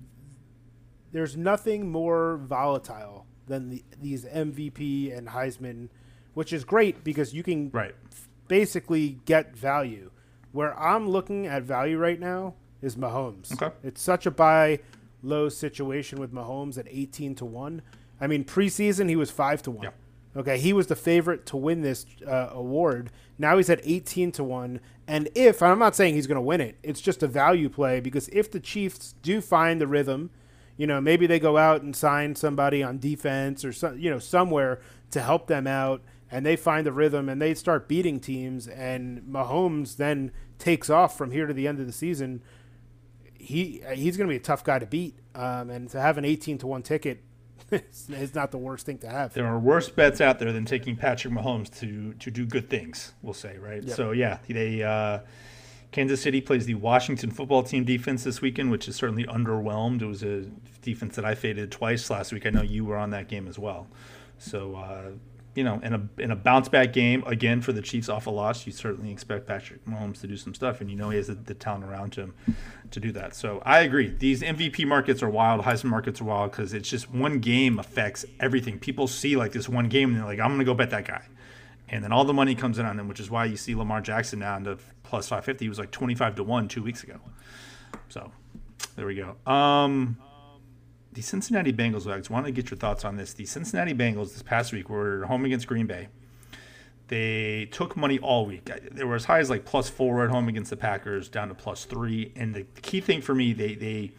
there's 1.12 1.36
nothing 1.36 1.90
more 1.90 2.38
volatile 2.38 3.26
than 3.46 3.68
the, 3.68 3.84
these 4.00 4.24
MVP 4.24 5.16
and 5.16 5.28
Heisman, 5.28 5.88
which 6.34 6.52
is 6.52 6.64
great 6.64 7.04
because 7.04 7.34
you 7.34 7.42
can 7.42 7.70
right. 7.70 7.94
basically 8.48 9.18
get 9.24 9.56
value. 9.56 10.10
Where 10.52 10.78
I'm 10.78 11.08
looking 11.10 11.46
at 11.46 11.64
value 11.64 11.98
right 11.98 12.18
now 12.18 12.54
is 12.80 12.96
Mahomes. 12.96 13.52
Okay. 13.52 13.74
It's 13.82 14.00
such 14.00 14.24
a 14.24 14.30
buy 14.30 14.78
low 15.22 15.48
situation 15.48 16.18
with 16.18 16.32
Mahomes 16.32 16.78
at 16.78 16.86
18 16.88 17.34
to 17.36 17.44
1. 17.44 17.82
I 18.20 18.26
mean, 18.26 18.44
preseason 18.44 19.08
he 19.08 19.16
was 19.16 19.30
5 19.30 19.62
to 19.62 19.70
1. 19.70 19.84
Yeah. 19.84 19.90
Okay, 20.36 20.58
he 20.58 20.72
was 20.74 20.86
the 20.86 20.96
favorite 20.96 21.46
to 21.46 21.56
win 21.56 21.80
this 21.80 22.04
uh, 22.26 22.50
award. 22.52 23.10
Now 23.38 23.56
he's 23.56 23.70
at 23.70 23.80
18 23.82 24.32
to 24.32 24.44
1. 24.44 24.80
And 25.06 25.28
if, 25.34 25.62
I'm 25.62 25.78
not 25.78 25.96
saying 25.96 26.14
he's 26.14 26.26
going 26.26 26.36
to 26.36 26.42
win 26.42 26.60
it, 26.60 26.76
it's 26.82 27.00
just 27.00 27.22
a 27.22 27.26
value 27.26 27.70
play 27.70 28.00
because 28.00 28.28
if 28.28 28.50
the 28.50 28.60
Chiefs 28.60 29.14
do 29.22 29.40
find 29.40 29.80
the 29.80 29.86
rhythm, 29.86 30.30
you 30.76 30.86
know, 30.86 31.00
maybe 31.00 31.26
they 31.26 31.38
go 31.38 31.56
out 31.56 31.80
and 31.80 31.96
sign 31.96 32.34
somebody 32.34 32.82
on 32.82 32.98
defense 32.98 33.64
or 33.64 33.72
some, 33.72 33.98
you 33.98 34.10
know, 34.10 34.18
somewhere 34.18 34.80
to 35.10 35.22
help 35.22 35.46
them 35.46 35.66
out 35.66 36.02
and 36.30 36.44
they 36.44 36.56
find 36.56 36.86
the 36.86 36.92
rhythm 36.92 37.30
and 37.30 37.40
they 37.40 37.54
start 37.54 37.88
beating 37.88 38.20
teams 38.20 38.68
and 38.68 39.22
Mahomes 39.22 39.96
then 39.96 40.32
takes 40.58 40.90
off 40.90 41.16
from 41.16 41.30
here 41.30 41.46
to 41.46 41.54
the 41.54 41.66
end 41.66 41.80
of 41.80 41.86
the 41.86 41.92
season, 41.92 42.42
he 43.34 43.82
he's 43.94 44.16
going 44.18 44.28
to 44.28 44.32
be 44.32 44.36
a 44.36 44.40
tough 44.40 44.64
guy 44.64 44.78
to 44.78 44.86
beat. 44.86 45.18
Um, 45.34 45.70
and 45.70 45.88
to 45.90 46.00
have 46.00 46.18
an 46.18 46.24
18 46.24 46.58
to 46.58 46.66
1 46.66 46.82
ticket 46.82 47.22
it's, 47.70 48.34
not 48.34 48.52
the 48.52 48.58
worst 48.58 48.86
thing 48.86 48.98
to 48.98 49.08
have. 49.08 49.34
There 49.34 49.46
are 49.46 49.58
worse 49.58 49.88
bets 49.88 50.20
out 50.20 50.38
there 50.38 50.52
than 50.52 50.64
taking 50.64 50.96
Patrick 50.96 51.34
Mahomes 51.34 51.76
to 51.80 52.14
to 52.14 52.30
do 52.30 52.46
good 52.46 52.70
things. 52.70 53.12
We'll 53.22 53.34
say, 53.34 53.58
right? 53.58 53.82
Yep. 53.82 53.96
So 53.96 54.12
yeah, 54.12 54.38
they 54.48 54.82
uh, 54.82 55.20
Kansas 55.90 56.20
City 56.20 56.40
plays 56.40 56.66
the 56.66 56.74
Washington 56.74 57.30
football 57.30 57.62
team 57.62 57.84
defense 57.84 58.22
this 58.22 58.40
weekend, 58.40 58.70
which 58.70 58.86
is 58.86 58.94
certainly 58.94 59.24
underwhelmed. 59.24 60.02
It 60.02 60.06
was 60.06 60.22
a 60.22 60.42
defense 60.82 61.16
that 61.16 61.24
I 61.24 61.34
faded 61.34 61.72
twice 61.72 62.08
last 62.10 62.32
week. 62.32 62.46
I 62.46 62.50
know 62.50 62.62
you 62.62 62.84
were 62.84 62.96
on 62.96 63.10
that 63.10 63.28
game 63.28 63.48
as 63.48 63.58
well. 63.58 63.88
So 64.38 64.76
uh, 64.76 65.10
you 65.56 65.64
know, 65.64 65.80
in 65.82 65.94
a 65.94 66.08
in 66.18 66.30
a 66.30 66.36
bounce 66.36 66.68
back 66.68 66.92
game 66.92 67.24
again 67.26 67.62
for 67.62 67.72
the 67.72 67.80
Chiefs 67.80 68.10
off 68.10 68.26
a 68.26 68.30
loss, 68.30 68.66
you 68.66 68.72
certainly 68.72 69.10
expect 69.10 69.46
Patrick 69.46 69.84
Mahomes 69.86 70.20
to 70.20 70.26
do 70.26 70.36
some 70.36 70.54
stuff, 70.54 70.82
and 70.82 70.90
you 70.90 70.96
know 70.96 71.08
he 71.08 71.16
has 71.16 71.28
the, 71.28 71.34
the 71.34 71.54
talent 71.54 71.84
around 71.84 72.14
him 72.14 72.34
to 72.90 73.00
do 73.00 73.10
that. 73.12 73.34
So 73.34 73.62
I 73.64 73.80
agree. 73.80 74.08
These 74.08 74.42
MVP 74.42 74.86
markets 74.86 75.22
are 75.22 75.30
wild. 75.30 75.62
Heisman 75.62 75.86
markets 75.86 76.20
are 76.20 76.24
wild 76.24 76.50
because 76.50 76.74
it's 76.74 76.88
just 76.88 77.10
one 77.10 77.38
game 77.38 77.78
affects 77.78 78.26
everything. 78.38 78.78
People 78.78 79.06
see 79.08 79.34
like 79.34 79.52
this 79.52 79.66
one 79.66 79.88
game 79.88 80.10
and 80.10 80.18
they're 80.18 80.26
like, 80.26 80.40
I'm 80.40 80.58
to 80.58 80.64
go 80.64 80.74
bet 80.74 80.90
that 80.90 81.06
guy, 81.06 81.24
and 81.88 82.04
then 82.04 82.12
all 82.12 82.26
the 82.26 82.34
money 82.34 82.54
comes 82.54 82.78
in 82.78 82.84
on 82.84 82.98
them, 82.98 83.08
which 83.08 83.18
is 83.18 83.30
why 83.30 83.46
you 83.46 83.56
see 83.56 83.74
Lamar 83.74 84.02
Jackson 84.02 84.40
now 84.40 84.58
into 84.58 84.76
plus 85.04 85.26
550. 85.26 85.64
He 85.64 85.68
was 85.70 85.78
like 85.78 85.90
25 85.90 86.34
to 86.34 86.44
one 86.44 86.68
two 86.68 86.82
weeks 86.82 87.02
ago. 87.02 87.18
So 88.10 88.30
there 88.96 89.06
we 89.06 89.14
go. 89.14 89.36
Um, 89.50 90.18
the 91.16 91.22
Cincinnati 91.22 91.72
Bengals, 91.72 92.12
I 92.12 92.18
just 92.18 92.28
want 92.28 92.44
to 92.44 92.52
get 92.52 92.70
your 92.70 92.76
thoughts 92.76 93.02
on 93.02 93.16
this. 93.16 93.32
The 93.32 93.46
Cincinnati 93.46 93.94
Bengals 93.94 94.34
this 94.34 94.42
past 94.42 94.70
week 94.70 94.90
were 94.90 95.24
home 95.24 95.46
against 95.46 95.66
Green 95.66 95.86
Bay. 95.86 96.08
They 97.08 97.68
took 97.72 97.96
money 97.96 98.18
all 98.18 98.44
week. 98.44 98.70
They 98.92 99.02
were 99.02 99.14
as 99.14 99.24
high 99.24 99.38
as 99.38 99.48
like 99.48 99.64
plus 99.64 99.88
four 99.88 100.22
at 100.24 100.30
home 100.30 100.46
against 100.46 100.68
the 100.68 100.76
Packers, 100.76 101.30
down 101.30 101.48
to 101.48 101.54
plus 101.54 101.86
three. 101.86 102.32
And 102.36 102.54
the 102.54 102.64
key 102.82 103.00
thing 103.00 103.22
for 103.22 103.34
me, 103.34 103.54
they 103.54 103.74
they 103.74 104.12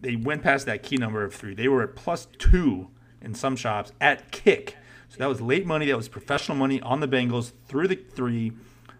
they 0.00 0.14
went 0.14 0.44
past 0.44 0.66
that 0.66 0.84
key 0.84 0.98
number 0.98 1.24
of 1.24 1.34
three. 1.34 1.52
They 1.52 1.66
were 1.66 1.82
at 1.82 1.96
plus 1.96 2.28
two 2.38 2.88
in 3.20 3.34
some 3.34 3.56
shops 3.56 3.90
at 4.00 4.30
kick. 4.30 4.76
So 5.08 5.18
that 5.18 5.26
was 5.26 5.40
late 5.40 5.66
money. 5.66 5.86
That 5.86 5.96
was 5.96 6.08
professional 6.08 6.56
money 6.56 6.80
on 6.80 7.00
the 7.00 7.08
Bengals 7.08 7.50
through 7.66 7.88
the 7.88 7.96
three, 7.96 8.52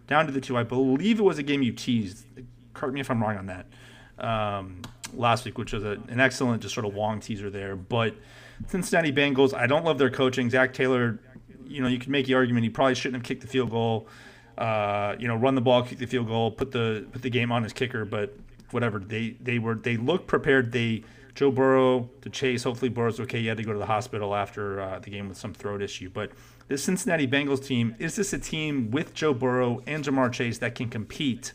down 0.07 0.25
to 0.25 0.33
the 0.33 0.41
two. 0.41 0.57
I 0.57 0.63
believe 0.63 1.17
it 1.17 1.23
was 1.23 1.37
a 1.37 1.43
game 1.43 1.61
you 1.61 1.71
teased. 1.71 2.25
Correct 2.73 2.93
me 2.93 2.99
if 2.99 3.09
I'm 3.09 3.21
wrong 3.21 3.37
on 3.37 3.45
that. 3.45 3.67
Um, 4.17 4.81
last 5.15 5.45
week, 5.45 5.57
which 5.57 5.73
was 5.73 5.83
a, 5.83 5.97
an 6.07 6.19
excellent, 6.19 6.61
just 6.61 6.73
sort 6.73 6.85
of 6.85 6.95
long 6.95 7.19
teaser 7.19 7.49
there. 7.49 7.75
But 7.75 8.15
Cincinnati 8.67 9.11
Bengals, 9.11 9.53
I 9.53 9.67
don't 9.67 9.85
love 9.85 9.97
their 9.97 10.09
coaching. 10.09 10.49
Zac 10.49 10.73
Taylor, 10.73 11.19
you 11.65 11.81
know, 11.81 11.87
you 11.87 11.99
can 11.99 12.11
make 12.11 12.25
the 12.25 12.33
argument 12.33 12.63
he 12.63 12.69
probably 12.69 12.95
shouldn't 12.95 13.21
have 13.21 13.27
kicked 13.27 13.41
the 13.41 13.47
field 13.47 13.71
goal. 13.71 14.07
Uh, 14.57 15.15
you 15.17 15.27
know, 15.27 15.35
run 15.35 15.55
the 15.55 15.61
ball, 15.61 15.81
kick 15.83 15.97
the 15.97 16.05
field 16.05 16.27
goal, 16.27 16.51
put 16.51 16.71
the 16.71 17.05
put 17.11 17.21
the 17.21 17.29
game 17.29 17.51
on 17.51 17.63
his 17.63 17.73
kicker. 17.73 18.05
But 18.05 18.35
whatever, 18.71 18.99
they 18.99 19.35
they 19.41 19.59
were 19.59 19.75
they 19.75 19.97
looked 19.97 20.27
prepared. 20.27 20.71
They 20.71 21.03
Joe 21.35 21.49
Burrow 21.51 22.09
to 22.21 22.29
chase. 22.29 22.63
Hopefully 22.63 22.89
Burrow's 22.89 23.19
okay. 23.19 23.39
He 23.39 23.47
had 23.47 23.57
to 23.57 23.63
go 23.63 23.73
to 23.73 23.79
the 23.79 23.87
hospital 23.87 24.35
after 24.35 24.79
uh, 24.79 24.99
the 24.99 25.09
game 25.09 25.27
with 25.27 25.37
some 25.37 25.53
throat 25.53 25.81
issue. 25.81 26.09
But 26.09 26.31
this 26.67 26.83
Cincinnati 26.83 27.27
Bengals 27.27 27.65
team 27.65 27.95
is 27.97 28.15
this 28.15 28.33
a 28.33 28.39
team 28.39 28.91
with 28.91 29.13
Joe 29.13 29.33
Burrow 29.33 29.81
and 29.87 30.03
Ja'Marr 30.03 30.31
Chase 30.31 30.59
that 30.59 30.75
can 30.75 30.89
compete? 30.89 31.53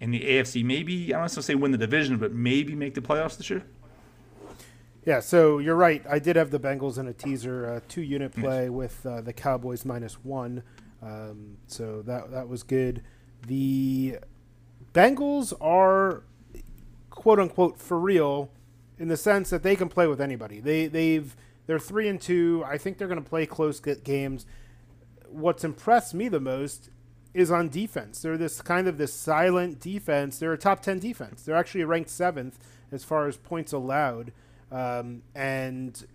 In 0.00 0.10
the 0.10 0.20
AFC. 0.20 0.64
Maybe 0.64 1.06
I 1.06 1.12
don't 1.12 1.20
want 1.20 1.32
to 1.32 1.42
say 1.42 1.54
win 1.54 1.72
the 1.72 1.78
division, 1.78 2.18
but 2.18 2.32
maybe 2.32 2.74
make 2.74 2.94
the 2.94 3.00
playoffs 3.00 3.36
this 3.36 3.50
year. 3.50 3.64
Yeah, 5.06 5.20
so 5.20 5.58
you're 5.58 5.76
right. 5.76 6.02
I 6.08 6.18
did 6.18 6.36
have 6.36 6.50
the 6.50 6.60
Bengals 6.60 6.98
in 6.98 7.06
a 7.06 7.12
teaser 7.12 7.66
uh, 7.66 7.80
two 7.88 8.00
unit 8.00 8.34
play 8.34 8.70
with 8.70 9.04
uh, 9.04 9.20
the 9.20 9.34
Cowboys 9.34 9.84
minus 9.84 10.14
one, 10.24 10.62
um, 11.02 11.58
so 11.66 12.02
that 12.02 12.30
that 12.30 12.48
was 12.48 12.62
good. 12.62 13.02
The 13.46 14.18
Bengals 14.94 15.52
are 15.60 16.22
quote 17.10 17.38
unquote 17.38 17.78
for 17.78 17.98
real 17.98 18.50
in 18.98 19.08
the 19.08 19.16
sense 19.16 19.50
that 19.50 19.62
they 19.62 19.76
can 19.76 19.88
play 19.88 20.06
with 20.06 20.20
anybody. 20.20 20.60
They 20.60 20.86
they've 20.86 21.36
they're 21.66 21.78
three 21.78 22.08
and 22.08 22.20
two. 22.20 22.62
I 22.66 22.78
think 22.78 22.96
they're 22.96 23.08
going 23.08 23.22
to 23.22 23.28
play 23.28 23.44
close 23.44 23.80
games. 23.80 24.46
What's 25.28 25.64
impressed 25.64 26.14
me 26.14 26.28
the 26.28 26.40
most 26.40 26.90
is 27.34 27.50
on 27.50 27.68
defense. 27.68 28.20
They're 28.20 28.38
this 28.38 28.62
kind 28.62 28.86
of 28.86 28.96
this 28.96 29.12
silent 29.12 29.80
defense. 29.80 30.38
They're 30.38 30.52
a 30.52 30.58
top 30.58 30.80
ten 30.80 31.00
defense. 31.00 31.42
They're 31.42 31.56
actually 31.56 31.84
ranked 31.84 32.10
seventh 32.10 32.58
as 32.92 33.02
far 33.04 33.26
as 33.26 33.36
points 33.36 33.72
allowed, 33.72 34.32
um, 34.70 35.22
and 35.34 36.06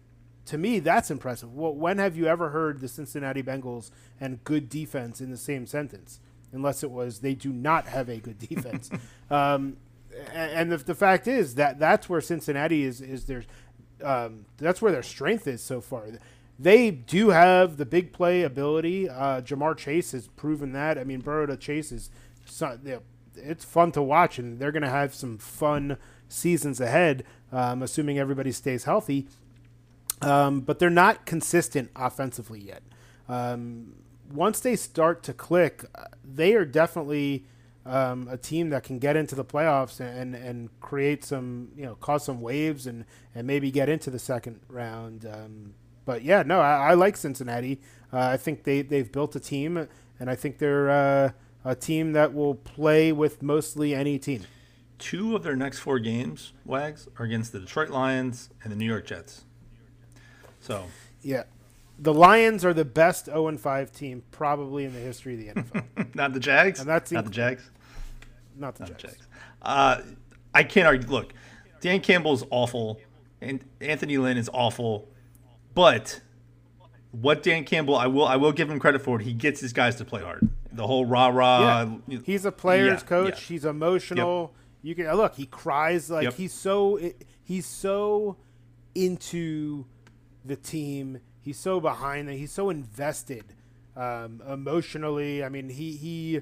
to 0.45 0.58
me 0.58 0.79
that's 0.79 1.12
impressive. 1.12 1.53
When 1.53 1.97
have 1.97 2.15
you 2.15 2.25
ever 2.27 2.49
heard 2.49 2.79
the 2.79 2.88
Cincinnati 2.88 3.43
Bengals 3.43 3.91
and 4.19 4.43
good 4.45 4.69
defense 4.69 5.19
in 5.21 5.29
the 5.29 5.38
same 5.38 5.67
sentence? 5.67 6.19
Unless 6.51 6.84
it 6.84 6.89
was 6.89 7.19
they 7.19 7.36
do 7.36 7.51
not 7.51 7.86
have 7.88 8.10
a 8.10 8.17
good 8.17 8.39
defense. 8.39 8.89
um, 9.29 9.77
and 10.34 10.71
the, 10.71 10.77
the 10.77 10.95
fact 10.95 11.27
is 11.27 11.55
that 11.55 11.79
that's 11.79 12.10
where 12.10 12.21
Cincinnati 12.21 12.84
is 12.84 13.01
is 13.01 13.25
their 13.25 13.43
um, 14.03 14.45
that's 14.58 14.82
where 14.82 14.91
their 14.91 15.03
strength 15.03 15.47
is 15.47 15.62
so 15.62 15.82
far. 15.82 16.05
They 16.62 16.91
do 16.91 17.30
have 17.30 17.78
the 17.78 17.86
big 17.86 18.12
play 18.12 18.43
ability. 18.43 19.10
Uh, 19.10 19.39
Ja'Marr 19.41 19.78
Chase 19.78 20.12
has 20.12 20.28
proven 20.28 20.74
that. 20.74 20.98
I 20.98 21.06
mean, 21.06 21.22
Burrow 21.22 21.45
to 21.45 21.56
Chase 21.56 21.93
is 21.93 22.10
it's 23.36 23.63
fun 23.63 23.91
to 23.93 24.02
watch, 24.02 24.38
and 24.38 24.60
they're 24.60 24.74
going 24.74 24.84
to 24.84 24.89
have 24.89 25.13
some 25.13 25.38
fun 25.38 25.98
seasons 26.28 26.82
ahead, 26.82 27.24
um, 27.54 27.82
assuming 27.82 28.19
everybody 28.19 28.52
stays 28.52 28.84
healthy. 28.84 29.28
Um, 30.22 30.60
but 30.60 30.80
they're 30.80 30.89
not 30.89 31.26
consistent 31.26 31.91
offensively 31.95 32.60
yet. 32.60 32.84
Um, 33.30 33.95
once 34.30 34.60
they 34.60 34.76
start 34.76 35.24
to 35.24 35.34
click, 35.34 35.86
uh, 35.95 36.06
they 36.24 36.56
are 36.56 36.65
definitely 36.65 37.45
um, 37.86 38.28
a 38.30 38.36
team 38.36 38.69
that 38.72 38.84
can 38.84 39.00
get 39.00 39.15
into 39.15 39.34
the 39.34 39.45
playoffs 39.45 40.02
and, 40.02 40.36
and 40.36 40.78
create 40.82 41.24
some, 41.24 41.69
you 41.76 41.86
know, 41.86 41.95
cause 41.95 42.26
some 42.26 42.41
waves 42.41 42.86
and, 42.86 43.06
and 43.34 43.48
maybe 43.48 43.72
get 43.72 43.88
into 43.88 44.10
the 44.10 44.19
second 44.19 44.60
round. 44.67 45.26
But 46.10 46.24
yeah, 46.24 46.41
no, 46.43 46.60
I, 46.60 46.89
I 46.89 46.93
like 46.95 47.15
Cincinnati. 47.15 47.80
Uh, 48.12 48.17
I 48.17 48.38
think 48.38 48.63
they, 48.63 48.82
they've 48.82 49.12
built 49.12 49.36
a 49.36 49.39
team, 49.39 49.88
and 50.19 50.28
I 50.28 50.34
think 50.34 50.58
they're 50.58 50.89
uh, 50.89 51.32
a 51.63 51.76
team 51.76 52.13
that 52.13 52.34
will 52.34 52.56
play 52.56 53.12
with 53.12 53.43
mostly 53.43 53.93
any 53.93 54.17
team. 54.17 54.41
Two 54.98 55.36
of 55.36 55.43
their 55.43 55.56
next 55.56 55.78
four 55.78 56.00
games, 56.00 56.54
Wags, 56.65 57.08
are 57.19 57.26
against 57.26 57.52
the 57.52 57.60
Detroit 57.60 57.91
Lions 57.91 58.50
and 58.63 58.72
the 58.72 58.76
New 58.76 58.88
York 58.88 59.06
Jets. 59.06 59.43
So, 60.60 60.86
yeah, 61.22 61.43
the 62.00 62.12
Lions 62.12 62.65
are 62.65 62.74
the 62.74 62.86
best 62.86 63.26
0 63.26 63.56
5 63.56 63.91
team 63.91 64.24
probably 64.32 64.86
in 64.86 64.93
the 64.93 65.00
history 65.00 65.36
of 65.36 65.39
the 65.56 65.62
NFL. 65.62 66.15
not 66.15 66.34
the 66.34 66.39
Jags. 66.39 66.80
And 66.80 66.89
that's 66.89 67.12
not 67.12 67.26
the 67.26 67.30
Jags. 67.30 67.69
Not 68.58 68.74
the 68.74 68.86
not 68.86 68.98
Jags. 68.98 69.13
Jags. 69.13 69.28
Uh, 69.62 70.02
I 70.56 70.63
can't 70.63 70.88
argue. 70.88 71.08
Look, 71.08 71.36
Dan 71.82 72.00
Campbell 72.02 72.34
is 72.34 72.43
awful, 72.50 73.00
and 73.41 73.63
Anthony 73.80 74.17
Lynn 74.17 74.38
is 74.38 74.50
awful, 74.52 75.08
but 75.73 76.21
what 77.12 77.43
Dan 77.43 77.63
Campbell, 77.63 77.95
I 77.95 78.08
will, 78.08 78.25
I 78.25 78.36
will 78.36 78.51
give 78.51 78.69
him 78.69 78.79
credit 78.79 79.01
for 79.01 79.19
it. 79.19 79.23
He 79.23 79.34
gets 79.34 79.60
his 79.60 79.73
guys 79.73 79.95
to 79.97 80.05
play 80.05 80.21
hard. 80.21 80.49
The 80.71 80.86
whole 80.86 81.05
rah 81.05 81.27
rah. 81.27 81.88
Yeah. 82.08 82.19
He's 82.23 82.45
a 82.45 82.51
player's 82.51 83.01
yeah, 83.01 83.08
coach. 83.08 83.41
Yeah. 83.41 83.55
He's 83.55 83.65
emotional. 83.65 84.53
Yep. 84.53 84.63
You 84.82 84.95
can 84.95 85.15
look. 85.17 85.36
He 85.36 85.45
cries 85.45 86.10
like 86.10 86.23
yep. 86.23 86.34
he's 86.36 86.53
so. 86.53 86.99
He's 87.43 87.65
so 87.65 88.38
into 88.95 89.86
the 90.45 90.55
team 90.55 91.19
He's 91.41 91.58
so 91.58 91.79
behind 91.79 92.27
that 92.27 92.36
he's 92.36 92.51
so 92.51 92.69
invested 92.69 93.55
um, 93.95 94.41
emotionally. 94.47 95.43
I 95.43 95.49
mean, 95.49 95.69
he 95.69 95.95
he 95.95 96.41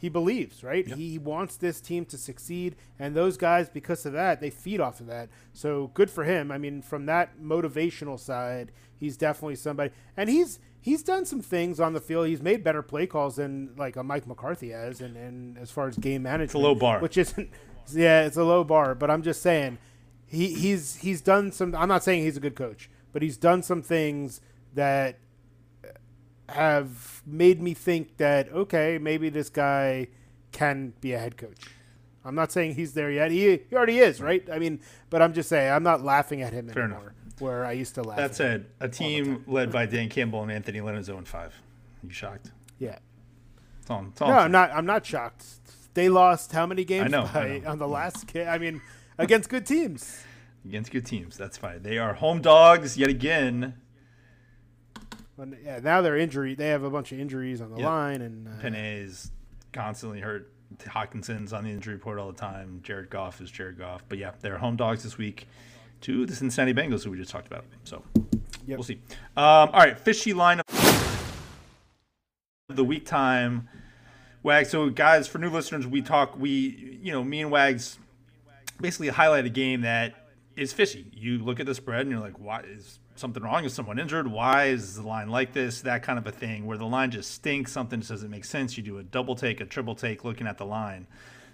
he 0.00 0.08
believes, 0.08 0.62
right? 0.62 0.86
Yep. 0.86 0.96
He 0.96 1.18
wants 1.18 1.56
this 1.56 1.80
team 1.80 2.04
to 2.06 2.16
succeed, 2.16 2.76
and 2.98 3.16
those 3.16 3.36
guys, 3.36 3.68
because 3.68 4.06
of 4.06 4.12
that, 4.12 4.40
they 4.40 4.48
feed 4.48 4.80
off 4.80 5.00
of 5.00 5.06
that. 5.08 5.28
So 5.52 5.90
good 5.92 6.08
for 6.08 6.22
him. 6.24 6.52
I 6.52 6.58
mean, 6.58 6.82
from 6.82 7.06
that 7.06 7.40
motivational 7.40 8.18
side, 8.18 8.70
he's 8.96 9.16
definitely 9.16 9.56
somebody, 9.56 9.90
and 10.16 10.30
he's 10.30 10.60
he's 10.80 11.02
done 11.02 11.24
some 11.24 11.40
things 11.40 11.80
on 11.80 11.94
the 11.94 12.00
field. 12.00 12.28
He's 12.28 12.40
made 12.40 12.62
better 12.62 12.80
play 12.80 13.06
calls 13.06 13.36
than 13.36 13.74
like 13.76 13.96
a 13.96 14.04
Mike 14.04 14.26
McCarthy 14.26 14.70
has, 14.70 15.00
and, 15.00 15.16
and 15.16 15.58
as 15.58 15.72
far 15.72 15.88
as 15.88 15.96
game 15.96 16.22
management, 16.22 16.50
it's 16.50 16.54
a 16.54 16.58
low 16.58 16.76
bar, 16.76 17.00
which 17.00 17.18
isn't. 17.18 17.50
Yeah, 17.92 18.24
it's 18.24 18.36
a 18.36 18.44
low 18.44 18.64
bar, 18.64 18.94
but 18.94 19.10
I'm 19.10 19.22
just 19.22 19.42
saying, 19.42 19.78
he 20.26 20.54
he's 20.54 20.96
he's 20.96 21.20
done 21.20 21.50
some. 21.50 21.74
I'm 21.74 21.88
not 21.88 22.04
saying 22.04 22.22
he's 22.22 22.36
a 22.36 22.40
good 22.40 22.54
coach, 22.54 22.88
but 23.12 23.22
he's 23.22 23.36
done 23.36 23.62
some 23.64 23.82
things 23.82 24.40
that 24.74 25.18
have 26.48 27.22
made 27.26 27.60
me 27.60 27.74
think 27.74 28.16
that 28.16 28.50
okay, 28.52 28.98
maybe 28.98 29.28
this 29.28 29.50
guy 29.50 30.08
can 30.52 30.92
be 31.00 31.12
a 31.12 31.18
head 31.18 31.36
coach. 31.36 31.60
I'm 32.24 32.34
not 32.34 32.52
saying 32.52 32.74
he's 32.74 32.94
there 32.94 33.10
yet. 33.10 33.30
He, 33.30 33.60
he 33.70 33.76
already 33.76 33.98
is, 33.98 34.20
right? 34.20 34.46
I 34.52 34.58
mean, 34.58 34.80
but 35.08 35.22
I'm 35.22 35.32
just 35.32 35.48
saying 35.48 35.72
I'm 35.72 35.82
not 35.82 36.02
laughing 36.02 36.42
at 36.42 36.52
him 36.52 36.68
Fair 36.68 36.84
anymore. 36.84 37.00
Enough. 37.02 37.40
Where 37.40 37.64
I 37.64 37.72
used 37.72 37.94
to 37.94 38.02
laugh. 38.02 38.18
That 38.18 38.34
said, 38.34 38.66
a 38.80 38.88
team 38.88 39.44
led 39.46 39.70
by 39.70 39.86
Dan 39.86 40.08
Campbell 40.08 40.42
and 40.42 40.50
Anthony 40.50 40.80
Lynn 40.80 40.96
is 40.96 41.06
0 41.06 41.22
5. 41.24 41.54
You 42.02 42.10
shocked? 42.10 42.50
Yeah. 42.78 42.98
It's 43.80 43.90
it's 43.90 44.20
no, 44.20 44.26
I'm 44.26 44.52
not. 44.52 44.70
I'm 44.72 44.84
not 44.84 45.06
shocked. 45.06 45.46
They 45.94 46.08
lost 46.08 46.52
how 46.52 46.66
many 46.66 46.84
games 46.84 47.06
I 47.06 47.08
know, 47.08 47.30
by, 47.32 47.40
I 47.40 47.58
know. 47.58 47.70
on 47.70 47.78
the 47.78 47.88
last? 47.88 48.36
I 48.36 48.58
mean, 48.58 48.82
against 49.16 49.48
good 49.48 49.64
teams. 49.64 50.22
Against 50.64 50.90
good 50.90 51.06
teams. 51.06 51.36
That's 51.36 51.56
fine. 51.56 51.82
They 51.82 51.96
are 51.96 52.14
home 52.14 52.42
dogs 52.42 52.98
yet 52.98 53.08
again 53.08 53.74
but 55.38 55.48
yeah, 55.64 55.78
now 55.80 56.02
they're 56.02 56.16
injury. 56.16 56.56
They 56.56 56.68
have 56.68 56.82
a 56.82 56.90
bunch 56.90 57.12
of 57.12 57.20
injuries 57.20 57.60
on 57.60 57.70
the 57.70 57.78
yep. 57.78 57.86
line, 57.86 58.22
and 58.22 58.48
uh, 58.48 58.76
is 58.76 59.30
constantly 59.72 60.20
hurt. 60.20 60.52
Hockenson's 60.78 61.52
on 61.52 61.64
the 61.64 61.70
injury 61.70 61.94
report 61.94 62.18
all 62.18 62.30
the 62.30 62.38
time. 62.38 62.80
Jared 62.82 63.08
Goff 63.08 63.40
is 63.40 63.50
Jared 63.50 63.78
Goff. 63.78 64.02
But 64.08 64.18
yeah, 64.18 64.32
they're 64.40 64.58
home 64.58 64.76
dogs 64.76 65.04
this 65.04 65.16
week 65.16 65.46
to 66.02 66.26
the 66.26 66.34
Cincinnati 66.34 66.74
Bengals, 66.74 67.04
who 67.04 67.12
we 67.12 67.16
just 67.16 67.30
talked 67.30 67.46
about. 67.46 67.64
So 67.84 68.02
yep. 68.66 68.78
we'll 68.78 68.82
see. 68.82 69.00
Um, 69.36 69.70
all 69.70 69.80
right, 69.80 69.98
fishy 69.98 70.34
line 70.34 70.58
of 70.58 70.66
the 72.68 72.84
week 72.84 73.06
time. 73.06 73.68
Wags. 74.42 74.70
So 74.70 74.90
guys, 74.90 75.28
for 75.28 75.38
new 75.38 75.50
listeners, 75.50 75.86
we 75.86 76.02
talk. 76.02 76.36
We 76.36 76.98
you 77.00 77.12
know 77.12 77.22
me 77.22 77.42
and 77.42 77.50
Wags 77.52 77.96
basically 78.80 79.08
highlight 79.08 79.46
a 79.46 79.50
game 79.50 79.82
that 79.82 80.14
is 80.56 80.72
fishy. 80.72 81.06
You 81.14 81.38
look 81.38 81.60
at 81.60 81.66
the 81.66 81.74
spread 81.76 82.02
and 82.02 82.10
you're 82.10 82.20
like, 82.20 82.40
why 82.40 82.62
is 82.62 82.98
something 83.18 83.42
wrong? 83.42 83.64
Is 83.64 83.74
someone 83.74 83.98
injured? 83.98 84.26
Why 84.26 84.66
is 84.66 84.96
the 84.96 85.06
line 85.06 85.28
like 85.28 85.52
this? 85.52 85.82
That 85.82 86.02
kind 86.02 86.18
of 86.18 86.26
a 86.26 86.32
thing 86.32 86.66
where 86.66 86.78
the 86.78 86.86
line 86.86 87.10
just 87.10 87.32
stinks. 87.32 87.72
Something 87.72 88.00
just 88.00 88.10
doesn't 88.10 88.30
make 88.30 88.44
sense. 88.44 88.76
You 88.76 88.82
do 88.82 88.98
a 88.98 89.02
double 89.02 89.34
take, 89.34 89.60
a 89.60 89.66
triple 89.66 89.94
take, 89.94 90.24
looking 90.24 90.46
at 90.46 90.58
the 90.58 90.66
line. 90.66 91.06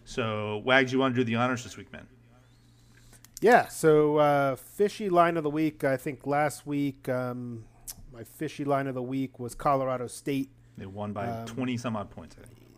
So, 0.04 0.62
Wags, 0.64 0.92
you 0.92 0.98
want 0.98 1.14
to 1.14 1.20
do 1.20 1.24
the 1.24 1.36
honors 1.36 1.64
this 1.64 1.76
week, 1.76 1.92
man? 1.92 2.06
Yeah. 3.40 3.68
So, 3.68 4.18
uh, 4.18 4.56
fishy 4.56 5.08
line 5.08 5.36
of 5.36 5.42
the 5.42 5.50
week. 5.50 5.84
I 5.84 5.96
think 5.96 6.26
last 6.26 6.66
week, 6.66 7.08
um, 7.08 7.64
my 8.12 8.24
fishy 8.24 8.64
line 8.64 8.86
of 8.86 8.94
the 8.94 9.02
week 9.02 9.38
was 9.38 9.54
Colorado 9.54 10.06
State. 10.06 10.50
They 10.76 10.86
won 10.86 11.12
by 11.12 11.26
um, 11.26 11.46
20 11.46 11.76
some 11.76 11.96
odd 11.96 12.10
points. 12.10 12.36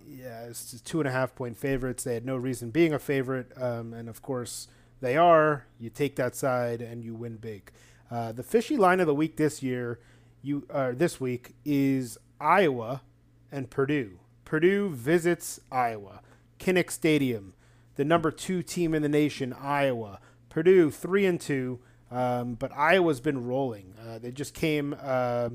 Yeah, 0.08 0.44
it's 0.44 0.80
two 0.80 1.00
and 1.00 1.08
a 1.08 1.12
half 1.12 1.34
point 1.34 1.56
favorites. 1.56 2.04
They 2.04 2.14
had 2.14 2.24
no 2.24 2.36
reason 2.36 2.70
being 2.70 2.92
a 2.92 2.98
favorite. 2.98 3.52
Um, 3.56 3.92
and 3.92 4.08
of 4.08 4.22
course, 4.22 4.68
they 5.00 5.16
are. 5.16 5.66
You 5.78 5.90
take 5.90 6.16
that 6.16 6.34
side 6.34 6.80
and 6.80 7.04
you 7.04 7.14
win 7.14 7.36
big. 7.36 7.70
Uh, 8.10 8.32
the 8.32 8.42
fishy 8.42 8.76
line 8.76 9.00
of 9.00 9.06
the 9.06 9.14
week 9.14 9.36
this 9.36 9.62
year, 9.62 9.98
you 10.42 10.66
uh, 10.70 10.92
this 10.94 11.20
week 11.20 11.54
is 11.64 12.18
Iowa 12.40 13.02
and 13.50 13.70
Purdue. 13.70 14.20
Purdue 14.44 14.90
visits 14.90 15.58
Iowa, 15.72 16.20
Kinnick 16.58 16.90
Stadium, 16.90 17.54
the 17.96 18.04
number 18.04 18.30
two 18.30 18.62
team 18.62 18.94
in 18.94 19.02
the 19.02 19.08
nation, 19.08 19.52
Iowa. 19.52 20.20
Purdue 20.48 20.90
three 20.90 21.26
and 21.26 21.40
two, 21.40 21.80
um, 22.10 22.54
but 22.54 22.70
Iowa's 22.76 23.20
been 23.20 23.44
rolling. 23.44 23.94
Uh, 24.00 24.18
they 24.18 24.30
just 24.30 24.54
came 24.54 24.94
uh, 25.02 25.50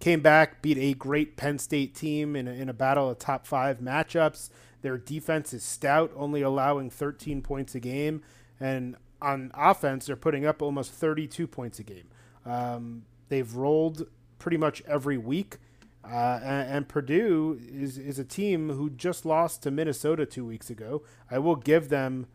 came 0.00 0.20
back, 0.20 0.62
beat 0.62 0.78
a 0.78 0.94
great 0.94 1.36
Penn 1.36 1.58
State 1.58 1.94
team 1.94 2.34
in 2.34 2.48
a, 2.48 2.52
in 2.52 2.68
a 2.68 2.74
battle 2.74 3.10
of 3.10 3.18
top 3.18 3.46
five 3.46 3.80
matchups. 3.80 4.48
Their 4.82 4.98
defense 4.98 5.52
is 5.52 5.62
stout, 5.62 6.12
only 6.16 6.42
allowing 6.42 6.90
13 6.90 7.42
points 7.42 7.74
a 7.74 7.80
game, 7.80 8.22
and 8.60 8.96
on 9.20 9.50
offense, 9.54 10.06
they're 10.06 10.16
putting 10.16 10.46
up 10.46 10.62
almost 10.62 10.92
32 10.92 11.46
points 11.46 11.78
a 11.78 11.82
game. 11.82 12.08
Um, 12.44 13.04
they've 13.28 13.54
rolled 13.54 14.06
pretty 14.38 14.56
much 14.56 14.82
every 14.86 15.16
week. 15.16 15.56
Uh, 16.04 16.38
and, 16.42 16.70
and, 16.70 16.88
Purdue 16.88 17.58
is, 17.66 17.96
is 17.96 18.18
a 18.18 18.24
team 18.24 18.68
who 18.68 18.90
just 18.90 19.24
lost 19.24 19.62
to 19.62 19.70
Minnesota 19.70 20.26
two 20.26 20.44
weeks 20.44 20.68
ago. 20.68 21.02
I 21.30 21.38
will 21.38 21.56
give 21.56 21.88
them, 21.88 22.26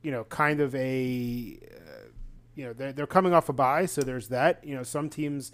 you 0.00 0.10
know, 0.10 0.24
kind 0.24 0.58
of 0.58 0.74
a, 0.74 1.58
uh, 1.62 2.08
you 2.54 2.64
know, 2.64 2.72
they're, 2.72 2.94
they're 2.94 3.06
coming 3.06 3.34
off 3.34 3.50
a 3.50 3.52
bye, 3.52 3.84
so 3.84 4.00
there's 4.00 4.28
that. 4.28 4.64
You 4.64 4.74
know, 4.74 4.84
some 4.84 5.10
teams 5.10 5.52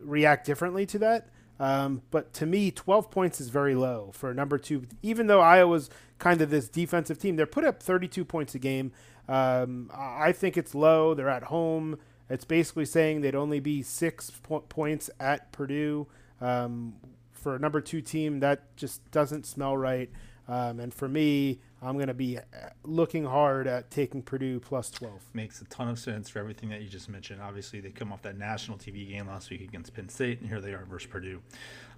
react 0.00 0.46
differently 0.46 0.86
to 0.86 0.98
that. 1.00 1.28
Um, 1.60 2.02
but 2.10 2.32
to 2.34 2.46
me, 2.46 2.70
12 2.70 3.10
points 3.10 3.40
is 3.40 3.48
very 3.48 3.74
low 3.74 4.10
for 4.14 4.32
number 4.32 4.58
two. 4.58 4.86
Even 5.02 5.26
though 5.26 5.40
Iowa's 5.40 5.90
kind 6.18 6.40
of 6.40 6.50
this 6.50 6.68
defensive 6.68 7.18
team, 7.18 7.36
they're 7.36 7.46
put 7.46 7.64
up 7.64 7.82
32 7.82 8.24
points 8.24 8.54
a 8.54 8.58
game. 8.58 8.92
Um, 9.28 9.90
I 9.94 10.32
think 10.32 10.56
it's 10.56 10.74
low. 10.74 11.14
They're 11.14 11.28
at 11.28 11.44
home. 11.44 11.98
It's 12.30 12.44
basically 12.44 12.84
saying 12.84 13.20
they'd 13.20 13.34
only 13.34 13.60
be 13.60 13.82
six 13.82 14.30
po- 14.30 14.60
points 14.60 15.10
at 15.20 15.52
Purdue. 15.52 16.06
Um, 16.40 16.94
for 17.32 17.54
a 17.54 17.58
number 17.58 17.80
two 17.80 18.00
team, 18.00 18.40
that 18.40 18.76
just 18.76 19.10
doesn't 19.10 19.46
smell 19.46 19.76
right. 19.76 20.10
Um, 20.48 20.80
and 20.80 20.92
for 20.92 21.08
me, 21.08 21.60
I'm 21.82 21.94
going 21.94 22.08
to 22.08 22.14
be 22.14 22.38
uh, 22.38 22.42
looking 22.82 23.24
hard 23.24 23.66
at 23.66 23.90
taking 23.90 24.22
Purdue 24.22 24.60
plus 24.60 24.90
12. 24.90 25.20
Makes 25.34 25.60
a 25.60 25.66
ton 25.66 25.88
of 25.88 25.98
sense 25.98 26.28
for 26.30 26.38
everything 26.38 26.70
that 26.70 26.80
you 26.80 26.88
just 26.88 27.08
mentioned. 27.08 27.40
Obviously, 27.42 27.80
they 27.80 27.90
come 27.90 28.12
off 28.12 28.22
that 28.22 28.38
national 28.38 28.78
TV 28.78 29.08
game 29.08 29.28
last 29.28 29.50
week 29.50 29.60
against 29.60 29.94
Penn 29.94 30.08
State, 30.08 30.40
and 30.40 30.48
here 30.48 30.60
they 30.60 30.72
are 30.72 30.84
versus 30.86 31.08
Purdue. 31.10 31.40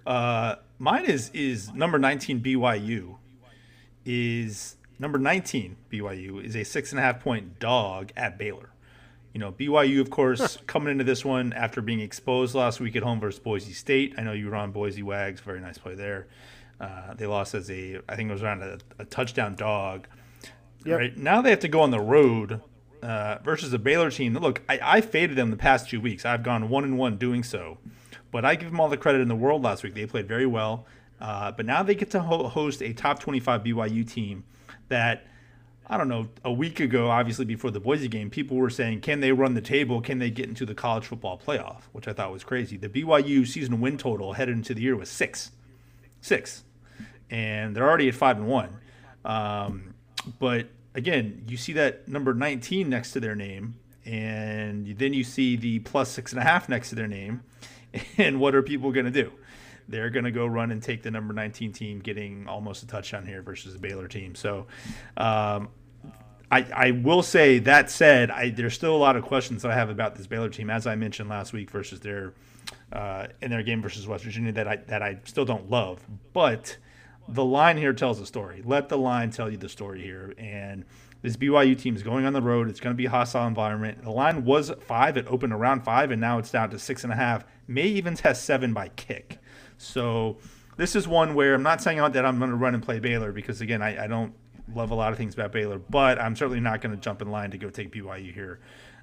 Uh, 0.05 0.55
mine 0.79 1.05
is 1.05 1.29
is 1.33 1.73
number 1.73 1.97
19 1.97 2.41
BYU. 2.41 3.17
Is 4.03 4.75
number 5.01 5.17
19 5.17 5.75
BYU 5.91 6.45
is 6.45 6.55
a 6.55 6.63
six 6.63 6.91
and 6.91 6.99
a 6.99 7.01
half 7.01 7.19
point 7.19 7.59
dog 7.59 8.13
at 8.15 8.37
Baylor. 8.37 8.69
You 9.33 9.39
know, 9.39 9.51
BYU, 9.51 9.99
of 9.99 10.09
course, 10.09 10.57
coming 10.67 10.91
into 10.91 11.03
this 11.03 11.25
one 11.25 11.53
after 11.53 11.81
being 11.81 11.99
exposed 11.99 12.53
last 12.53 12.79
week 12.79 12.95
at 12.95 13.03
home 13.03 13.19
versus 13.19 13.39
Boise 13.39 13.73
State. 13.73 14.13
I 14.17 14.21
know 14.21 14.33
you 14.33 14.47
were 14.47 14.55
on 14.55 14.71
Boise 14.71 15.03
Wags, 15.03 15.41
very 15.41 15.59
nice 15.59 15.77
play 15.77 15.95
there. 15.95 16.27
Uh, 16.79 17.13
they 17.15 17.25
lost 17.25 17.55
as 17.55 17.69
a, 17.71 17.99
I 18.07 18.15
think 18.15 18.29
it 18.29 18.33
was 18.33 18.43
around 18.43 18.61
a, 18.61 18.77
a 18.99 19.05
touchdown 19.05 19.55
dog. 19.55 20.07
Yep. 20.85 20.99
Right 20.99 21.17
now, 21.17 21.41
they 21.41 21.49
have 21.49 21.59
to 21.59 21.67
go 21.67 21.81
on 21.81 21.91
the 21.91 21.99
road 21.99 22.61
uh, 23.01 23.37
versus 23.43 23.71
a 23.73 23.79
Baylor 23.79 24.11
team. 24.11 24.33
Look, 24.33 24.61
I, 24.67 24.79
I 24.81 25.01
faded 25.01 25.37
them 25.37 25.49
the 25.49 25.57
past 25.57 25.89
two 25.89 26.01
weeks. 26.01 26.25
I've 26.25 26.43
gone 26.43 26.69
one 26.69 26.83
and 26.83 26.97
one 26.97 27.17
doing 27.17 27.43
so, 27.43 27.77
but 28.31 28.43
I 28.43 28.55
give 28.55 28.69
them 28.69 28.79
all 28.79 28.89
the 28.89 28.97
credit 28.97 29.21
in 29.21 29.27
the 29.27 29.35
world. 29.35 29.63
Last 29.63 29.83
week, 29.83 29.93
they 29.93 30.05
played 30.05 30.27
very 30.27 30.47
well. 30.47 30.85
Uh, 31.19 31.51
but 31.51 31.65
now 31.65 31.83
they 31.83 31.95
get 31.95 32.09
to 32.11 32.19
ho- 32.21 32.47
host 32.47 32.81
a 32.81 32.93
top 32.93 33.19
25 33.19 33.63
BYU 33.63 34.09
team 34.09 34.43
that 34.91 35.25
I 35.91 35.97
don't 35.97 36.07
know, 36.07 36.29
a 36.45 36.51
week 36.53 36.79
ago, 36.79 37.09
obviously 37.09 37.43
before 37.43 37.69
the 37.69 37.81
Boise 37.81 38.07
game, 38.07 38.29
people 38.29 38.55
were 38.55 38.69
saying, 38.69 39.01
can 39.01 39.19
they 39.19 39.33
run 39.33 39.55
the 39.55 39.61
table? 39.61 39.99
Can 39.99 40.19
they 40.19 40.29
get 40.29 40.47
into 40.47 40.65
the 40.65 40.73
college 40.73 41.05
football 41.05 41.37
playoff? 41.37 41.81
Which 41.91 42.07
I 42.07 42.13
thought 42.13 42.31
was 42.31 42.45
crazy. 42.45 42.77
The 42.77 42.87
BYU 42.87 43.45
season 43.45 43.81
win 43.81 43.97
total 43.97 44.31
headed 44.31 44.55
into 44.55 44.73
the 44.73 44.81
year 44.81 44.95
was 44.95 45.09
six, 45.09 45.51
six, 46.21 46.63
and 47.29 47.75
they're 47.75 47.87
already 47.87 48.07
at 48.07 48.15
five 48.15 48.37
and 48.37 48.47
one. 48.47 48.77
Um, 49.25 49.93
but 50.39 50.67
again, 50.95 51.43
you 51.49 51.57
see 51.57 51.73
that 51.73 52.07
number 52.07 52.33
19 52.33 52.87
next 52.87 53.11
to 53.11 53.19
their 53.19 53.35
name, 53.35 53.75
and 54.05 54.97
then 54.97 55.13
you 55.13 55.25
see 55.25 55.57
the 55.57 55.79
plus 55.79 56.09
six 56.09 56.31
and 56.31 56.39
a 56.39 56.45
half 56.45 56.69
next 56.69 56.89
to 56.89 56.95
their 56.95 57.09
name, 57.09 57.41
and 58.17 58.39
what 58.39 58.55
are 58.55 58.61
people 58.61 58.93
going 58.93 59.07
to 59.07 59.11
do? 59.11 59.33
They're 59.91 60.09
going 60.09 60.25
to 60.25 60.31
go 60.31 60.45
run 60.45 60.71
and 60.71 60.81
take 60.81 61.03
the 61.03 61.11
number 61.11 61.33
19 61.33 61.73
team, 61.73 61.99
getting 61.99 62.47
almost 62.47 62.83
a 62.83 62.87
touchdown 62.87 63.25
here 63.25 63.41
versus 63.41 63.73
the 63.73 63.79
Baylor 63.79 64.07
team. 64.07 64.35
So, 64.35 64.67
um, 65.17 65.69
I, 66.51 66.65
I 66.75 66.91
will 66.91 67.23
say 67.23 67.59
that 67.59 67.89
said, 67.89 68.29
I, 68.29 68.49
there's 68.49 68.73
still 68.73 68.93
a 68.93 68.97
lot 68.97 69.15
of 69.15 69.23
questions 69.23 69.61
that 69.61 69.71
I 69.71 69.75
have 69.75 69.89
about 69.89 70.15
this 70.15 70.27
Baylor 70.27 70.49
team, 70.49 70.69
as 70.69 70.85
I 70.85 70.95
mentioned 70.95 71.29
last 71.29 71.53
week, 71.53 71.71
versus 71.71 72.01
their 72.01 72.33
uh, 72.91 73.27
in 73.41 73.49
their 73.49 73.63
game 73.63 73.81
versus 73.81 74.05
West 74.05 74.25
Virginia 74.25 74.51
that 74.51 74.67
I 74.67 74.75
that 74.75 75.01
I 75.01 75.19
still 75.23 75.45
don't 75.45 75.69
love. 75.69 76.05
But 76.33 76.77
the 77.27 77.45
line 77.45 77.77
here 77.77 77.93
tells 77.93 78.19
a 78.19 78.25
story. 78.25 78.61
Let 78.65 78.89
the 78.89 78.97
line 78.97 79.31
tell 79.31 79.49
you 79.49 79.57
the 79.57 79.69
story 79.69 80.01
here. 80.01 80.33
And 80.37 80.83
this 81.21 81.37
BYU 81.37 81.79
team 81.79 81.95
is 81.95 82.03
going 82.03 82.25
on 82.25 82.33
the 82.33 82.41
road. 82.41 82.67
It's 82.69 82.79
going 82.79 82.93
to 82.93 82.97
be 82.97 83.05
a 83.05 83.09
hostile 83.09 83.47
environment. 83.47 84.03
The 84.03 84.11
line 84.11 84.43
was 84.43 84.71
five. 84.81 85.17
It 85.17 85.27
opened 85.29 85.53
around 85.53 85.83
five, 85.83 86.11
and 86.11 86.19
now 86.19 86.39
it's 86.39 86.51
down 86.51 86.69
to 86.71 86.79
six 86.79 87.03
and 87.03 87.13
a 87.13 87.15
half. 87.15 87.45
May 87.67 87.87
even 87.87 88.15
test 88.15 88.43
seven 88.43 88.73
by 88.73 88.89
kick. 88.89 89.37
So 89.81 90.37
this 90.77 90.95
is 90.95 91.07
one 91.07 91.33
where 91.33 91.53
I'm 91.53 91.63
not 91.63 91.81
saying 91.81 91.97
that 91.97 92.25
I'm 92.25 92.37
going 92.37 92.51
to 92.51 92.55
run 92.55 92.73
and 92.73 92.83
play 92.83 92.99
Baylor 92.99 93.31
because 93.31 93.61
again, 93.61 93.81
I, 93.81 94.05
I 94.05 94.07
don't 94.07 94.33
love 94.73 94.91
a 94.91 94.95
lot 94.95 95.11
of 95.11 95.17
things 95.17 95.33
about 95.33 95.51
Baylor, 95.51 95.79
but 95.79 96.19
I'm 96.19 96.35
certainly 96.35 96.59
not 96.59 96.81
going 96.81 96.95
to 96.95 97.01
jump 97.01 97.21
in 97.21 97.31
line 97.31 97.51
to 97.51 97.57
go 97.57 97.69
take 97.69 97.91
BYU 97.91 98.33
here, 98.33 98.59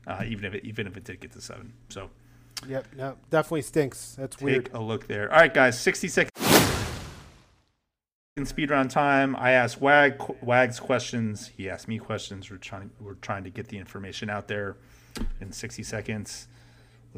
uh, 0.06 0.22
even 0.26 0.44
if 0.44 0.54
it, 0.54 0.64
even 0.64 0.86
if 0.86 0.96
it 0.96 1.04
did 1.04 1.20
get 1.20 1.32
to 1.32 1.40
seven. 1.40 1.72
So. 1.88 2.10
Yep. 2.66 2.86
No, 2.96 3.16
definitely 3.30 3.62
stinks. 3.62 4.16
That's 4.18 4.36
take 4.36 4.44
weird. 4.44 4.64
Take 4.66 4.74
a 4.74 4.80
look 4.80 5.06
there. 5.06 5.30
All 5.32 5.38
right, 5.38 5.52
guys. 5.52 5.78
60 5.78 6.08
seconds 6.08 6.32
in 8.36 8.46
speed 8.46 8.70
round 8.70 8.90
time. 8.90 9.36
I 9.36 9.52
asked 9.52 9.80
Wag 9.80 10.20
Wags 10.42 10.80
questions. 10.80 11.48
He 11.56 11.70
asked 11.70 11.86
me 11.86 11.98
questions. 11.98 12.50
We're 12.50 12.56
trying 12.56 12.90
we're 13.00 13.14
trying 13.14 13.44
to 13.44 13.50
get 13.50 13.68
the 13.68 13.78
information 13.78 14.28
out 14.28 14.48
there 14.48 14.76
in 15.40 15.52
60 15.52 15.82
seconds 15.84 16.48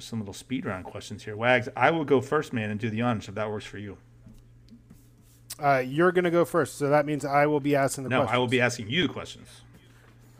with 0.01 0.09
some 0.09 0.19
little 0.19 0.35
speed 0.35 0.65
round 0.65 0.85
questions 0.87 1.25
here. 1.25 1.37
Wags, 1.37 1.69
I 1.77 1.91
will 1.91 2.07
go 2.07 2.23
first, 2.23 2.55
man, 2.55 2.71
and 2.71 2.81
do 2.81 2.89
the 2.89 3.03
honors 3.03 3.29
if 3.29 3.35
that 3.35 3.51
works 3.51 3.67
for 3.67 3.77
you. 3.77 3.99
Uh, 5.63 5.83
you're 5.87 6.11
going 6.11 6.25
to 6.25 6.31
go 6.31 6.47
first, 6.47 6.79
so 6.79 6.89
that 6.89 7.05
means 7.05 7.23
I 7.23 7.47
will 7.47 7.61
be 7.61 7.77
asking 7.77 8.05
the 8.05 8.11
no, 8.11 8.21
questions. 8.21 8.35
I 8.35 8.39
will 8.39 8.49
be 8.49 8.61
asking 8.63 8.89
you 8.89 9.07
the 9.07 9.13
questions. 9.13 9.49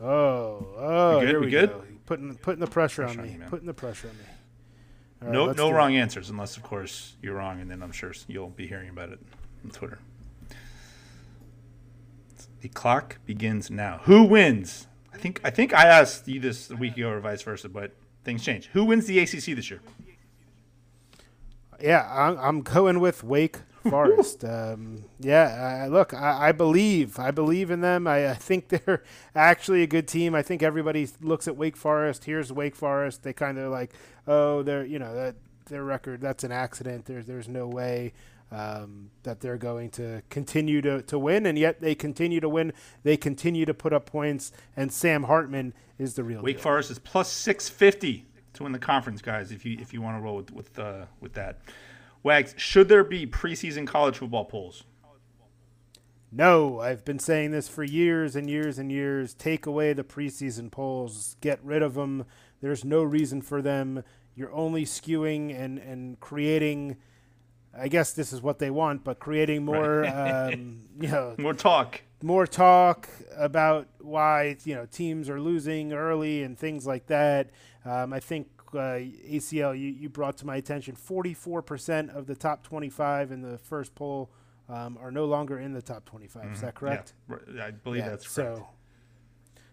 Oh, 0.01 0.65
oh, 0.77 1.19
we 1.19 1.19
good? 1.19 1.29
here 1.29 1.39
we, 1.39 1.45
we 1.45 1.51
good? 1.51 1.69
go. 1.69 1.83
Putting 2.07 2.35
putting 2.35 2.59
the 2.59 2.67
pressure, 2.67 3.03
pressure 3.03 3.19
on 3.19 3.25
me. 3.27 3.35
On 3.35 3.41
you, 3.41 3.47
putting 3.47 3.67
the 3.67 3.73
pressure 3.73 4.07
on 4.07 4.17
me. 4.17 4.23
Right, 5.21 5.31
no, 5.31 5.51
no 5.51 5.71
wrong 5.71 5.93
it. 5.93 5.99
answers, 5.99 6.31
unless 6.31 6.57
of 6.57 6.63
course 6.63 7.15
you're 7.21 7.35
wrong, 7.35 7.61
and 7.61 7.69
then 7.69 7.83
I'm 7.83 7.91
sure 7.91 8.11
you'll 8.27 8.49
be 8.49 8.65
hearing 8.65 8.89
about 8.89 9.09
it 9.09 9.19
on 9.63 9.69
Twitter. 9.69 9.99
The 12.61 12.69
clock 12.69 13.19
begins 13.27 13.69
now. 13.69 14.01
Who 14.05 14.23
wins? 14.23 14.87
I 15.13 15.17
think 15.17 15.39
I 15.43 15.51
think 15.51 15.71
I 15.71 15.85
asked 15.85 16.27
you 16.27 16.39
this 16.39 16.71
a 16.71 16.75
week 16.75 16.97
ago 16.97 17.09
or 17.09 17.19
vice 17.19 17.43
versa, 17.43 17.69
but 17.69 17.93
things 18.23 18.43
change. 18.43 18.67
Who 18.67 18.85
wins 18.85 19.05
the 19.05 19.19
ACC 19.19 19.55
this 19.55 19.69
year? 19.69 19.81
Yeah, 21.81 22.07
I'm, 22.11 22.37
I'm 22.37 22.61
going 22.61 22.99
with 22.99 23.23
Wake 23.23 23.57
Forest. 23.89 24.45
um, 24.45 25.05
yeah, 25.19 25.83
I, 25.83 25.87
look, 25.87 26.13
I, 26.13 26.49
I, 26.49 26.51
believe, 26.51 27.17
I 27.17 27.31
believe 27.31 27.71
in 27.71 27.81
them. 27.81 28.05
I, 28.05 28.29
I, 28.29 28.33
think 28.35 28.67
they're 28.85 29.03
actually 29.35 29.81
a 29.81 29.87
good 29.87 30.07
team. 30.07 30.35
I 30.35 30.43
think 30.43 30.61
everybody 30.61 31.07
looks 31.21 31.47
at 31.47 31.57
Wake 31.57 31.75
Forest. 31.75 32.25
Here's 32.25 32.53
Wake 32.53 32.75
Forest. 32.75 33.23
They 33.23 33.33
kind 33.33 33.57
of 33.57 33.71
like, 33.71 33.93
oh, 34.27 34.61
they're 34.61 34.85
you 34.85 34.99
know 34.99 35.15
that 35.15 35.35
their 35.65 35.83
record. 35.83 36.21
That's 36.21 36.43
an 36.43 36.51
accident. 36.51 37.05
There's 37.05 37.25
there's 37.25 37.47
no 37.47 37.67
way. 37.67 38.13
Um, 38.53 39.11
that 39.23 39.39
they're 39.39 39.55
going 39.55 39.91
to 39.91 40.23
continue 40.29 40.81
to, 40.81 41.01
to 41.03 41.17
win, 41.17 41.45
and 41.45 41.57
yet 41.57 41.79
they 41.79 41.95
continue 41.95 42.41
to 42.41 42.49
win. 42.49 42.73
They 43.03 43.15
continue 43.15 43.65
to 43.65 43.73
put 43.73 43.93
up 43.93 44.05
points, 44.05 44.51
and 44.75 44.91
Sam 44.91 45.23
Hartman 45.23 45.73
is 45.97 46.15
the 46.15 46.25
real. 46.25 46.41
Wake 46.41 46.57
deal. 46.57 46.63
Forest 46.63 46.91
is 46.91 46.99
plus 46.99 47.31
six 47.31 47.69
fifty 47.69 48.25
to 48.51 48.63
win 48.63 48.73
the 48.73 48.77
conference, 48.79 49.21
guys. 49.21 49.53
If 49.53 49.63
you 49.63 49.77
if 49.79 49.93
you 49.93 50.01
want 50.01 50.17
to 50.17 50.21
roll 50.21 50.35
with 50.35 50.51
with, 50.51 50.77
uh, 50.77 51.05
with 51.21 51.31
that, 51.35 51.61
Wags, 52.23 52.53
should 52.57 52.89
there 52.89 53.05
be 53.05 53.25
preseason 53.25 53.87
college 53.87 54.17
football 54.17 54.43
polls? 54.43 54.83
No, 56.29 56.81
I've 56.81 57.05
been 57.05 57.19
saying 57.19 57.51
this 57.51 57.69
for 57.69 57.85
years 57.85 58.35
and 58.35 58.49
years 58.49 58.77
and 58.77 58.91
years. 58.91 59.33
Take 59.33 59.65
away 59.65 59.93
the 59.93 60.03
preseason 60.03 60.69
polls, 60.69 61.37
get 61.39 61.63
rid 61.63 61.81
of 61.81 61.93
them. 61.93 62.25
There's 62.59 62.83
no 62.83 63.01
reason 63.01 63.41
for 63.41 63.61
them. 63.61 64.03
You're 64.35 64.53
only 64.53 64.83
skewing 64.83 65.57
and 65.57 65.79
and 65.79 66.19
creating. 66.19 66.97
I 67.77 67.87
guess 67.87 68.13
this 68.13 68.33
is 68.33 68.41
what 68.41 68.59
they 68.59 68.69
want, 68.69 69.03
but 69.03 69.19
creating 69.19 69.63
more, 69.65 70.01
right. 70.01 70.53
um, 70.53 70.83
you 70.99 71.07
know, 71.07 71.35
more 71.37 71.53
talk 71.53 72.01
more 72.23 72.45
talk 72.45 73.09
about 73.35 73.87
why 73.99 74.57
you 74.63 74.75
know 74.75 74.85
teams 74.85 75.29
are 75.29 75.39
losing 75.39 75.93
early 75.93 76.43
and 76.43 76.57
things 76.57 76.85
like 76.85 77.07
that. 77.07 77.49
Um, 77.85 78.13
I 78.13 78.19
think 78.19 78.47
uh, 78.73 78.99
ACL 79.27 79.77
you, 79.77 79.87
you 79.87 80.09
brought 80.09 80.37
to 80.37 80.45
my 80.45 80.55
attention 80.55 80.95
44% 80.95 82.15
of 82.15 82.27
the 82.27 82.35
top 82.35 82.63
25 82.63 83.31
in 83.31 83.41
the 83.41 83.57
first 83.57 83.95
poll 83.95 84.29
um, 84.69 84.97
are 85.01 85.11
no 85.11 85.25
longer 85.25 85.59
in 85.59 85.73
the 85.73 85.81
top 85.81 86.05
25. 86.05 86.43
Mm-hmm. 86.43 86.53
Is 86.53 86.61
that 86.61 86.75
correct? 86.75 87.13
Yeah, 87.29 87.65
I 87.65 87.71
believe 87.71 88.03
yeah, 88.03 88.09
that's 88.09 88.33
correct. 88.33 88.57
So, 88.57 88.67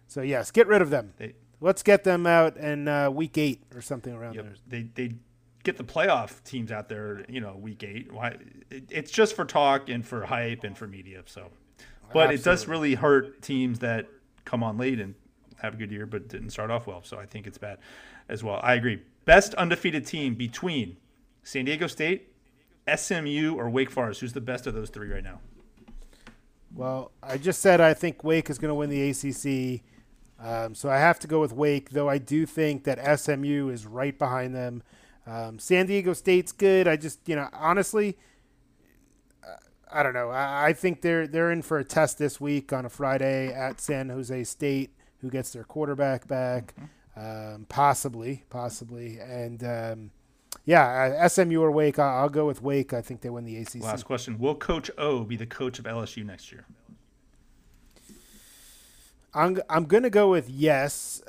so 0.08 0.22
yes, 0.22 0.50
get 0.50 0.66
rid 0.66 0.82
of 0.82 0.90
them. 0.90 1.12
They, 1.16 1.34
Let's 1.60 1.82
get 1.82 2.04
them 2.04 2.24
out 2.24 2.56
in 2.56 2.86
uh, 2.86 3.10
week 3.10 3.36
eight 3.36 3.64
or 3.74 3.82
something 3.82 4.14
around 4.14 4.34
yep. 4.34 4.44
there. 4.44 4.54
They 4.68 4.82
they 4.94 5.14
get 5.64 5.76
the 5.76 5.84
playoff 5.84 6.42
teams 6.44 6.72
out 6.72 6.88
there, 6.88 7.24
you 7.28 7.40
know, 7.40 7.56
week 7.56 7.82
eight. 7.82 8.12
Why? 8.12 8.36
It's 8.70 9.10
just 9.10 9.34
for 9.34 9.44
talk 9.44 9.88
and 9.88 10.06
for 10.06 10.24
hype 10.24 10.64
and 10.64 10.76
for 10.76 10.86
media. 10.86 11.22
So 11.26 11.50
but 12.12 12.30
Absolutely. 12.30 12.34
it 12.34 12.44
does 12.44 12.68
really 12.68 12.94
hurt 12.94 13.42
teams 13.42 13.80
that 13.80 14.08
come 14.44 14.62
on 14.62 14.78
late 14.78 14.98
and 14.98 15.14
have 15.56 15.74
a 15.74 15.76
good 15.76 15.90
year 15.90 16.06
but 16.06 16.28
didn't 16.28 16.50
start 16.50 16.70
off 16.70 16.86
well. 16.86 17.02
So 17.02 17.18
I 17.18 17.26
think 17.26 17.46
it's 17.46 17.58
bad 17.58 17.78
as 18.28 18.42
well. 18.42 18.60
I 18.62 18.74
agree. 18.74 19.02
Best 19.24 19.54
undefeated 19.54 20.06
team 20.06 20.34
between 20.34 20.96
San 21.42 21.66
Diego 21.66 21.86
State, 21.86 22.32
SMU, 22.94 23.54
or 23.56 23.68
Wake 23.68 23.90
Forest. 23.90 24.20
Who's 24.20 24.32
the 24.32 24.40
best 24.40 24.66
of 24.66 24.74
those 24.74 24.88
three 24.88 25.10
right 25.10 25.24
now? 25.24 25.40
Well, 26.74 27.10
I 27.22 27.36
just 27.36 27.60
said 27.60 27.80
I 27.80 27.94
think 27.94 28.24
Wake 28.24 28.48
is 28.48 28.58
going 28.58 28.70
to 28.70 28.74
win 28.74 28.90
the 28.90 29.10
ACC. 29.10 29.82
Um, 30.40 30.74
so 30.74 30.88
I 30.88 30.98
have 30.98 31.18
to 31.20 31.26
go 31.26 31.40
with 31.40 31.52
Wake, 31.52 31.90
though 31.90 32.08
I 32.08 32.18
do 32.18 32.46
think 32.46 32.84
that 32.84 33.18
SMU 33.18 33.68
is 33.70 33.86
right 33.86 34.16
behind 34.16 34.54
them. 34.54 34.82
Um, 35.28 35.58
San 35.58 35.86
Diego 35.86 36.14
State's 36.14 36.52
good. 36.52 36.88
I 36.88 36.96
just, 36.96 37.20
you 37.28 37.36
know, 37.36 37.48
honestly, 37.52 38.16
I 39.92 40.02
don't 40.02 40.14
know. 40.14 40.30
I, 40.30 40.68
I, 40.68 40.72
think 40.72 41.02
they're 41.02 41.26
they're 41.26 41.50
in 41.50 41.62
for 41.62 41.78
a 41.78 41.84
test 41.84 42.18
this 42.18 42.40
week 42.40 42.72
on 42.72 42.84
a 42.84 42.88
Friday 42.88 43.52
at 43.52 43.80
San 43.80 44.08
Jose 44.08 44.44
State, 44.44 44.90
who 45.20 45.30
gets 45.30 45.52
their 45.52 45.64
quarterback 45.64 46.28
back, 46.28 46.74
mm-hmm. 47.16 47.54
um, 47.54 47.66
possibly, 47.68 48.44
possibly, 48.50 49.18
and 49.18 49.64
um, 49.64 50.10
yeah, 50.64 51.26
SMU 51.26 51.60
or 51.60 51.70
Wake. 51.70 51.98
I'll, 51.98 52.22
I'll, 52.22 52.28
go 52.28 52.46
with 52.46 52.62
Wake. 52.62 52.92
I 52.92 53.00
think 53.00 53.22
they 53.22 53.30
win 53.30 53.44
the 53.44 53.56
ACC. 53.56 53.82
Last 53.82 54.04
question: 54.04 54.38
Will 54.38 54.54
Coach 54.54 54.90
O 54.98 55.24
be 55.24 55.36
the 55.36 55.46
coach 55.46 55.78
of 55.78 55.84
LSU 55.84 56.24
next 56.24 56.52
year? 56.52 56.66
I'm 59.34 59.58
I'm 59.70 59.84
gonna 59.84 60.10
go 60.10 60.30
with 60.30 60.48
yes. 60.50 61.22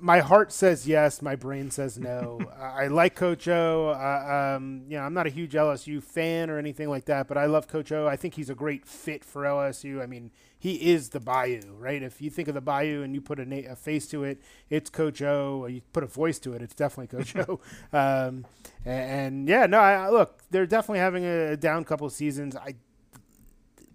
My 0.00 0.20
heart 0.20 0.52
says 0.52 0.86
yes, 0.86 1.22
my 1.22 1.36
brain 1.36 1.70
says 1.70 1.98
no. 1.98 2.38
I 2.60 2.88
like 2.88 3.14
Coach 3.14 3.48
O. 3.48 3.88
Uh, 3.88 4.56
um, 4.56 4.82
you 4.88 4.98
know, 4.98 5.02
I'm 5.02 5.14
not 5.14 5.26
a 5.26 5.30
huge 5.30 5.52
LSU 5.52 6.02
fan 6.02 6.50
or 6.50 6.58
anything 6.58 6.90
like 6.90 7.06
that, 7.06 7.28
but 7.28 7.38
I 7.38 7.46
love 7.46 7.66
Coach 7.66 7.92
O. 7.92 8.06
I 8.06 8.16
think 8.16 8.34
he's 8.34 8.50
a 8.50 8.54
great 8.54 8.84
fit 8.84 9.24
for 9.24 9.44
LSU. 9.44 10.02
I 10.02 10.06
mean, 10.06 10.32
he 10.58 10.92
is 10.92 11.10
the 11.10 11.20
Bayou, 11.20 11.62
right? 11.78 12.02
If 12.02 12.20
you 12.20 12.28
think 12.28 12.48
of 12.48 12.54
the 12.54 12.60
Bayou 12.60 13.02
and 13.02 13.14
you 13.14 13.22
put 13.22 13.40
a, 13.40 13.46
na- 13.46 13.72
a 13.72 13.76
face 13.76 14.06
to 14.08 14.24
it, 14.24 14.38
it's 14.68 14.90
Coach 14.90 15.22
O. 15.22 15.60
Or 15.62 15.70
you 15.70 15.80
put 15.94 16.04
a 16.04 16.08
voice 16.08 16.38
to 16.40 16.52
it, 16.52 16.60
it's 16.60 16.74
definitely 16.74 17.16
Coach 17.16 17.34
O. 17.36 17.60
Um, 17.92 18.44
and, 18.84 19.10
and 19.10 19.48
yeah, 19.48 19.64
no, 19.66 19.78
I, 19.78 20.10
look, 20.10 20.42
they're 20.50 20.66
definitely 20.66 20.98
having 20.98 21.24
a 21.24 21.56
down 21.56 21.84
couple 21.84 22.06
of 22.06 22.12
seasons. 22.12 22.54
I 22.54 22.74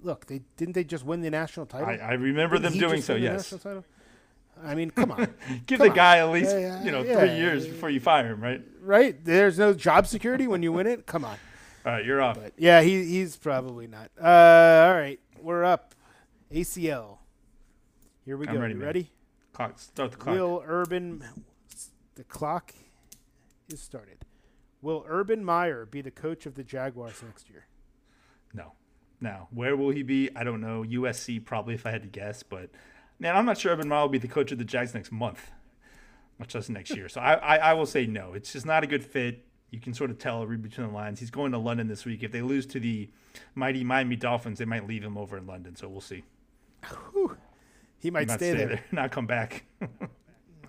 look, 0.04 0.26
they 0.28 0.42
didn't 0.58 0.74
they 0.74 0.84
just 0.84 1.06
win 1.06 1.22
the 1.22 1.30
national 1.30 1.66
title? 1.66 1.88
I, 1.88 1.98
I 1.98 2.14
remember 2.14 2.58
Didn't 2.58 2.80
them 2.80 2.90
doing 2.90 3.02
so. 3.02 3.16
Yes. 3.16 3.54
I 4.64 4.76
mean, 4.76 4.92
come 4.92 5.12
on. 5.12 5.34
Give 5.66 5.78
Come 5.80 5.88
the 5.88 5.92
on. 5.92 5.96
guy 5.96 6.18
at 6.20 6.30
least 6.32 6.52
yeah, 6.52 6.84
you 6.84 6.92
know 6.92 7.04
yeah. 7.04 7.20
three 7.20 7.36
years 7.36 7.68
before 7.68 7.90
you 7.90 8.00
fire 8.00 8.28
him, 8.28 8.42
right? 8.42 8.62
right? 8.82 9.24
There's 9.24 9.58
no 9.58 9.74
job 9.74 10.08
security 10.08 10.48
when 10.48 10.64
you 10.64 10.72
win 10.72 10.88
it. 10.88 11.06
Come 11.06 11.26
on. 11.26 11.38
All 11.86 11.94
right, 11.94 12.06
you're 12.06 12.22
off. 12.22 12.38
But 12.38 12.54
yeah, 12.58 12.82
he 12.82 13.04
he's 13.06 13.38
probably 13.38 13.88
not. 13.88 14.12
Uh, 14.22 14.86
all 14.88 14.94
right, 14.94 15.20
we're 15.42 15.64
up. 15.64 15.96
ACL. 16.52 17.18
Here 18.24 18.38
we 18.38 18.48
I'm 18.48 18.56
go. 18.56 18.62
ready, 18.62 18.74
You 18.76 18.80
ready? 18.82 19.12
Clock, 19.54 19.80
start 19.80 20.12
the 20.12 20.18
clock. 20.18 20.36
Will 20.36 20.64
Urban? 20.66 21.24
The 22.16 22.24
clock 22.24 22.74
is 23.70 23.82
started. 23.82 24.26
Will 24.82 25.06
Urban 25.08 25.44
Meyer 25.44 25.86
be 25.86 26.02
the 26.02 26.12
coach 26.12 26.46
of 26.46 26.56
the 26.56 26.64
Jaguars 26.64 27.22
next 27.24 27.50
year? 27.50 27.66
No. 28.54 28.74
Now, 29.20 29.48
where 29.52 29.76
will 29.76 29.92
he 29.92 30.04
be? 30.04 30.30
I 30.36 30.44
don't 30.44 30.62
know. 30.62 30.84
USC 30.84 31.44
probably, 31.44 31.76
if 31.76 31.86
I 31.86 31.92
had 31.92 32.02
to 32.02 32.08
guess. 32.08 32.44
But 32.44 32.70
man, 33.22 33.38
I'm 33.38 33.46
not 33.46 33.58
sure 33.58 33.72
Urban 33.72 33.88
Meyer 33.88 34.02
will 34.02 34.10
be 34.10 34.18
the 34.18 34.28
coach 34.28 34.52
of 34.52 34.58
the 34.58 34.66
Jags 34.66 34.94
next 34.94 35.12
month, 35.12 35.52
much 36.40 36.56
less 36.56 36.68
next 36.68 36.96
year. 36.96 37.08
So 37.08 37.22
I, 37.22 37.34
I, 37.36 37.56
I 37.58 37.74
will 37.74 37.86
say 37.86 38.06
no. 38.08 38.34
It's 38.34 38.52
just 38.52 38.66
not 38.66 38.84
a 38.84 38.88
good 38.88 39.04
fit. 39.04 39.46
You 39.70 39.80
can 39.80 39.94
sort 39.94 40.10
of 40.10 40.18
tell, 40.18 40.46
read 40.46 40.62
between 40.62 40.88
the 40.88 40.94
lines. 40.94 41.20
He's 41.20 41.30
going 41.30 41.54
to 41.54 41.58
London 41.58 41.88
this 41.88 42.04
week. 42.04 42.24
If 42.24 42.32
they 42.32 42.42
lose 42.42 42.66
to 42.68 42.80
the 42.80 43.10
mighty 43.56 43.86
Miami 43.86 44.18
Dolphins, 44.18 44.60
they 44.60 44.66
might 44.66 44.86
leave 44.86 45.04
him 45.04 45.18
over 45.18 45.38
in 45.38 45.48
London. 45.48 45.76
So 45.76 45.88
we'll 45.88 46.02
see. 46.02 46.24
He 48.00 48.10
might 48.10 48.28
Not 48.28 48.40
stay, 48.40 48.54
there. 48.54 48.84
not 48.92 49.12
come 49.12 49.28
back. 49.28 49.64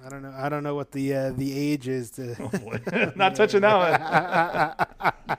I 0.04 0.08
don't 0.08 0.22
know. 0.22 0.34
I 0.36 0.48
don't 0.50 0.62
know 0.62 0.74
what 0.74 0.92
the 0.92 1.14
uh, 1.14 1.30
the 1.30 1.56
age 1.56 1.88
is 1.88 2.10
to. 2.12 2.36
Oh, 2.38 3.12
not 3.16 3.34
touching 3.34 3.62
that 3.62 4.90
one. 5.00 5.38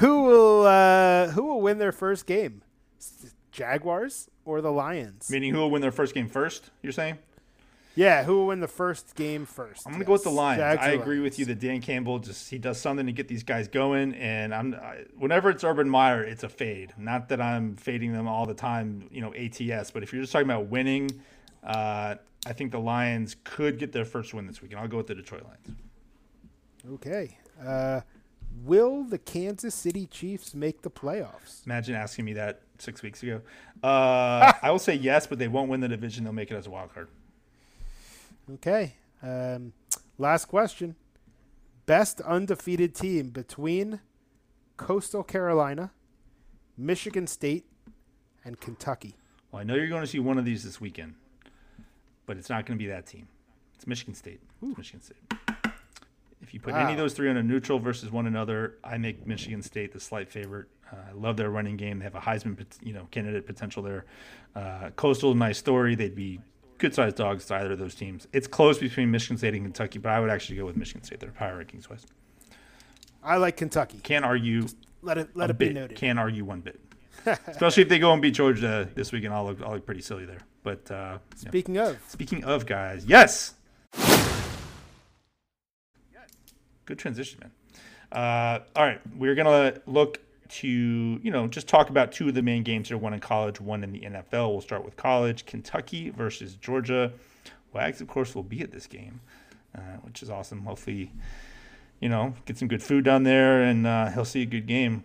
who 0.00 0.22
will 0.22 0.66
uh, 0.66 1.28
who 1.28 1.42
will 1.42 1.60
win 1.60 1.78
their 1.78 1.92
first 1.92 2.26
game? 2.26 2.62
Jaguars 3.58 4.30
or 4.44 4.60
the 4.60 4.72
Lions? 4.72 5.28
Meaning 5.30 5.52
who 5.52 5.58
will 5.58 5.70
win 5.70 5.82
their 5.82 5.92
first 5.92 6.14
game 6.14 6.28
first, 6.28 6.70
you're 6.82 6.92
saying? 6.92 7.18
Yeah, 7.96 8.22
who 8.22 8.36
will 8.36 8.46
win 8.46 8.60
the 8.60 8.68
first 8.68 9.16
game 9.16 9.44
first? 9.44 9.84
I'm 9.84 9.92
gonna 9.92 10.04
go 10.04 10.12
with 10.12 10.22
the 10.22 10.30
Lions. 10.30 10.60
Jags 10.60 10.86
I 10.86 10.90
agree 10.90 11.18
with 11.18 11.36
you 11.40 11.44
that 11.46 11.58
Dan 11.58 11.80
Campbell 11.80 12.20
just 12.20 12.48
he 12.48 12.56
does 12.56 12.80
something 12.80 13.06
to 13.06 13.12
get 13.12 13.26
these 13.26 13.42
guys 13.42 13.66
going, 13.66 14.14
and 14.14 14.54
I'm 14.54 14.74
I, 14.74 14.98
whenever 15.16 15.50
it's 15.50 15.64
Urban 15.64 15.90
Meyer, 15.90 16.22
it's 16.22 16.44
a 16.44 16.48
fade. 16.48 16.94
Not 16.96 17.28
that 17.30 17.40
I'm 17.40 17.74
fading 17.74 18.12
them 18.12 18.28
all 18.28 18.46
the 18.46 18.54
time, 18.54 19.08
you 19.10 19.20
know, 19.20 19.34
ATS. 19.34 19.90
But 19.90 20.04
if 20.04 20.12
you're 20.12 20.22
just 20.22 20.32
talking 20.32 20.48
about 20.48 20.66
winning, 20.66 21.10
uh, 21.64 22.14
I 22.46 22.52
think 22.52 22.70
the 22.70 22.78
Lions 22.78 23.34
could 23.42 23.80
get 23.80 23.90
their 23.90 24.04
first 24.04 24.32
win 24.32 24.46
this 24.46 24.62
week, 24.62 24.70
and 24.70 24.80
I'll 24.80 24.86
go 24.86 24.98
with 24.98 25.08
the 25.08 25.16
Detroit 25.16 25.42
Lions. 25.42 25.76
Okay. 26.94 27.36
Uh, 27.60 28.02
will 28.64 29.04
the 29.04 29.18
Kansas 29.18 29.74
City 29.74 30.06
Chiefs 30.06 30.54
make 30.54 30.82
the 30.82 30.90
playoffs? 30.90 31.64
Imagine 31.66 31.94
asking 31.94 32.24
me 32.24 32.32
that 32.34 32.62
six 32.78 33.02
weeks 33.02 33.22
ago. 33.22 33.40
Uh, 33.82 34.52
I 34.62 34.70
will 34.70 34.78
say 34.78 34.94
yes, 34.94 35.26
but 35.26 35.38
they 35.38 35.48
won't 35.48 35.68
win 35.68 35.80
the 35.80 35.88
division. 35.88 36.24
They'll 36.24 36.32
make 36.32 36.50
it 36.50 36.56
as 36.56 36.66
a 36.66 36.70
wild 36.70 36.92
card. 36.94 37.08
Okay. 38.54 38.94
Um, 39.22 39.72
last 40.16 40.46
question. 40.46 40.96
Best 41.86 42.20
undefeated 42.20 42.94
team 42.94 43.30
between 43.30 44.00
Coastal 44.76 45.22
Carolina, 45.22 45.92
Michigan 46.76 47.26
State, 47.26 47.66
and 48.44 48.60
Kentucky. 48.60 49.14
Well, 49.50 49.60
I 49.60 49.64
know 49.64 49.74
you're 49.74 49.88
going 49.88 50.02
to 50.02 50.06
see 50.06 50.18
one 50.18 50.38
of 50.38 50.44
these 50.44 50.62
this 50.62 50.80
weekend, 50.80 51.14
but 52.26 52.36
it's 52.36 52.50
not 52.50 52.66
going 52.66 52.78
to 52.78 52.82
be 52.82 52.88
that 52.90 53.06
team. 53.06 53.28
It's 53.74 53.86
Michigan 53.86 54.14
State. 54.14 54.40
It's 54.62 54.76
Michigan 54.76 55.00
State. 55.00 55.47
If 56.48 56.54
you 56.54 56.60
put 56.60 56.72
any 56.72 56.92
of 56.92 56.96
those 56.96 57.12
three 57.12 57.28
on 57.28 57.36
a 57.36 57.42
neutral 57.42 57.78
versus 57.78 58.10
one 58.10 58.26
another, 58.26 58.78
I 58.82 58.96
make 58.96 59.26
Michigan 59.26 59.60
State 59.60 59.92
the 59.92 60.00
slight 60.00 60.30
favorite. 60.30 60.68
Uh, 60.90 60.96
I 61.10 61.12
love 61.12 61.36
their 61.36 61.50
running 61.50 61.76
game. 61.76 61.98
They 61.98 62.04
have 62.04 62.14
a 62.14 62.20
Heisman, 62.20 62.58
you 62.82 62.94
know, 62.94 63.06
candidate 63.10 63.46
potential 63.46 63.82
there. 63.82 64.06
Uh, 64.56 64.88
Coastal, 64.96 65.34
nice 65.34 65.58
story. 65.58 65.94
They'd 65.94 66.14
be 66.14 66.40
good-sized 66.78 67.16
dogs 67.16 67.44
to 67.46 67.56
either 67.56 67.72
of 67.72 67.78
those 67.78 67.94
teams. 67.94 68.26
It's 68.32 68.46
close 68.46 68.78
between 68.78 69.10
Michigan 69.10 69.36
State 69.36 69.52
and 69.52 69.64
Kentucky, 69.64 69.98
but 69.98 70.10
I 70.10 70.20
would 70.20 70.30
actually 70.30 70.56
go 70.56 70.64
with 70.64 70.78
Michigan 70.78 71.02
State. 71.02 71.20
Their 71.20 71.32
power 71.32 71.62
rankings 71.62 71.90
wise. 71.90 72.06
I 73.22 73.36
like 73.36 73.58
Kentucky. 73.58 73.98
Can't 74.02 74.24
argue 74.24 74.68
Let 75.02 75.18
it 75.18 75.36
let 75.36 75.50
it 75.50 75.58
be 75.58 75.70
noted. 75.70 75.98
Can't 75.98 76.18
argue 76.18 76.46
one 76.46 76.62
bit. 76.62 76.80
Especially 77.46 77.82
if 77.82 77.90
they 77.90 77.98
go 77.98 78.14
and 78.14 78.22
beat 78.22 78.32
Georgia 78.32 78.88
this 78.94 79.12
weekend, 79.12 79.34
I'll 79.34 79.44
look, 79.44 79.60
I'll 79.60 79.72
look 79.72 79.84
pretty 79.84 80.00
silly 80.00 80.24
there. 80.24 80.40
But 80.62 80.90
uh. 80.90 81.18
Speaking 81.36 81.76
of, 81.76 81.98
Speaking 82.08 82.42
of 82.44 82.64
guys, 82.64 83.04
yes. 83.04 83.52
Good 86.88 86.98
transition, 86.98 87.40
man. 87.40 87.50
Uh, 88.10 88.64
all 88.74 88.86
right, 88.86 88.98
we're 89.14 89.34
gonna 89.34 89.74
look 89.84 90.20
to 90.48 90.66
you 90.66 91.30
know 91.30 91.46
just 91.46 91.68
talk 91.68 91.90
about 91.90 92.12
two 92.12 92.28
of 92.28 92.34
the 92.34 92.40
main 92.40 92.62
games 92.62 92.90
are 92.90 92.96
one 92.96 93.12
in 93.12 93.20
college, 93.20 93.60
one 93.60 93.84
in 93.84 93.92
the 93.92 94.00
NFL. 94.00 94.52
We'll 94.52 94.62
start 94.62 94.86
with 94.86 94.96
college: 94.96 95.44
Kentucky 95.44 96.08
versus 96.08 96.54
Georgia. 96.54 97.12
Wags, 97.74 98.00
of 98.00 98.08
course, 98.08 98.34
will 98.34 98.42
be 98.42 98.62
at 98.62 98.72
this 98.72 98.86
game, 98.86 99.20
uh, 99.74 99.98
which 100.00 100.22
is 100.22 100.30
awesome. 100.30 100.64
Hopefully, 100.64 101.12
you 102.00 102.08
know, 102.08 102.32
get 102.46 102.56
some 102.56 102.68
good 102.68 102.82
food 102.82 103.04
down 103.04 103.22
there, 103.22 103.60
and 103.60 103.86
uh, 103.86 104.08
he'll 104.08 104.24
see 104.24 104.40
a 104.40 104.46
good 104.46 104.66
game. 104.66 105.04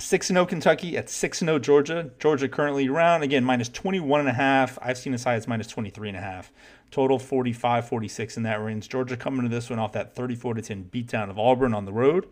6 0.00 0.28
0 0.28 0.46
Kentucky 0.46 0.96
at 0.96 1.10
6 1.10 1.40
0 1.40 1.58
Georgia. 1.58 2.10
Georgia 2.20 2.48
currently 2.48 2.86
around, 2.86 3.24
again, 3.24 3.42
minus 3.42 3.68
21.5. 3.68 4.78
I've 4.80 4.96
seen 4.96 5.12
as 5.12 5.24
high 5.24 5.34
as 5.34 5.48
minus 5.48 5.72
23.5. 5.72 6.50
Total 6.92 7.18
45 7.18 7.88
46 7.88 8.36
in 8.36 8.44
that 8.44 8.62
range. 8.62 8.88
Georgia 8.88 9.16
coming 9.16 9.42
to 9.42 9.48
this 9.48 9.68
one 9.68 9.80
off 9.80 9.92
that 9.92 10.14
34 10.14 10.54
10 10.54 10.88
beatdown 10.92 11.30
of 11.30 11.38
Auburn 11.38 11.74
on 11.74 11.84
the 11.84 11.92
road. 11.92 12.28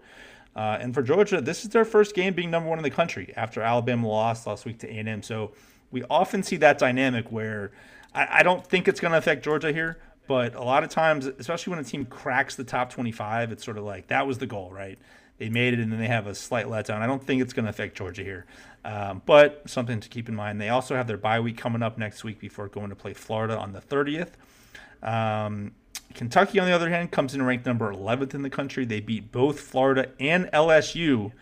Uh, 0.55 0.79
and 0.81 0.95
for 0.95 1.03
Georgia, 1.03 1.41
this 1.41 1.65
is 1.65 1.71
their 1.71 1.85
first 1.85 2.15
game 2.15 2.35
being 2.35 2.53
number 2.53 2.69
one 2.69 2.79
in 2.79 2.85
the 2.85 2.91
country 2.91 3.35
after 3.37 3.61
Alabama 3.61 4.07
lost 4.07 4.47
last 4.47 4.65
week 4.65 4.79
to 4.79 4.89
A&M. 4.89 5.25
So 5.25 5.51
we 5.91 6.05
often 6.05 6.45
see 6.45 6.57
that 6.59 6.79
dynamic 6.79 7.33
where 7.33 7.73
I, 8.15 8.29
I 8.31 8.43
don't 8.45 8.65
think 8.65 8.87
it's 8.87 9.01
going 9.01 9.11
to 9.11 9.19
affect 9.19 9.45
Georgia 9.45 9.73
here, 9.73 9.99
but 10.29 10.55
a 10.55 10.63
lot 10.63 10.85
of 10.85 10.91
times, 10.91 11.27
especially 11.27 11.73
when 11.73 11.81
a 11.81 11.85
team 11.85 12.07
cracks 12.07 12.55
the 12.55 12.65
top 12.65 12.91
25, 12.91 13.51
it's 13.51 13.65
sort 13.65 13.77
of 13.77 13.83
like 13.83 14.07
that 14.07 14.25
was 14.25 14.39
the 14.39 14.47
goal, 14.47 14.71
right? 14.73 15.01
They 15.39 15.49
made 15.49 15.75
it 15.75 15.81
and 15.81 15.93
then 15.93 15.99
they 15.99 16.07
have 16.07 16.27
a 16.27 16.35
slight 16.35 16.67
letdown. 16.67 17.01
I 17.03 17.07
don't 17.07 17.23
think 17.23 17.43
it's 17.43 17.53
going 17.53 17.65
to 17.65 17.71
affect 17.71 17.97
Georgia 17.97 18.23
here, 18.23 18.47
um, 18.85 19.23
but 19.27 19.69
something 19.69 20.01
to 20.01 20.09
keep 20.09 20.29
in 20.29 20.35
mind. 20.35 20.61
They 20.61 20.71
also 20.71 20.97
have 20.97 21.07
their 21.07 21.19
bye 21.19 21.41
week 21.41 21.59
coming 21.59 21.83
up 21.83 21.99
next 21.99 22.25
week 22.25 22.39
before 22.39 22.69
going 22.69 22.89
to 22.89 22.97
play 22.97 23.13
Florida 23.13 23.59
on 23.59 23.73
the 23.73 23.81
30th. 23.81 24.31
Um, 25.03 25.73
Kentucky, 26.15 26.59
on 26.59 26.67
the 26.67 26.73
other 26.73 26.89
hand, 26.89 27.11
comes 27.11 27.35
in 27.35 27.43
ranked 27.43 27.67
number 27.67 27.93
11th 27.93 28.33
in 28.33 28.43
the 28.43 28.51
country. 28.51 28.87
They 28.87 29.01
beat 29.01 29.31
both 29.31 29.61
Florida 29.61 30.11
and 30.19 30.47
LSU 30.47 31.33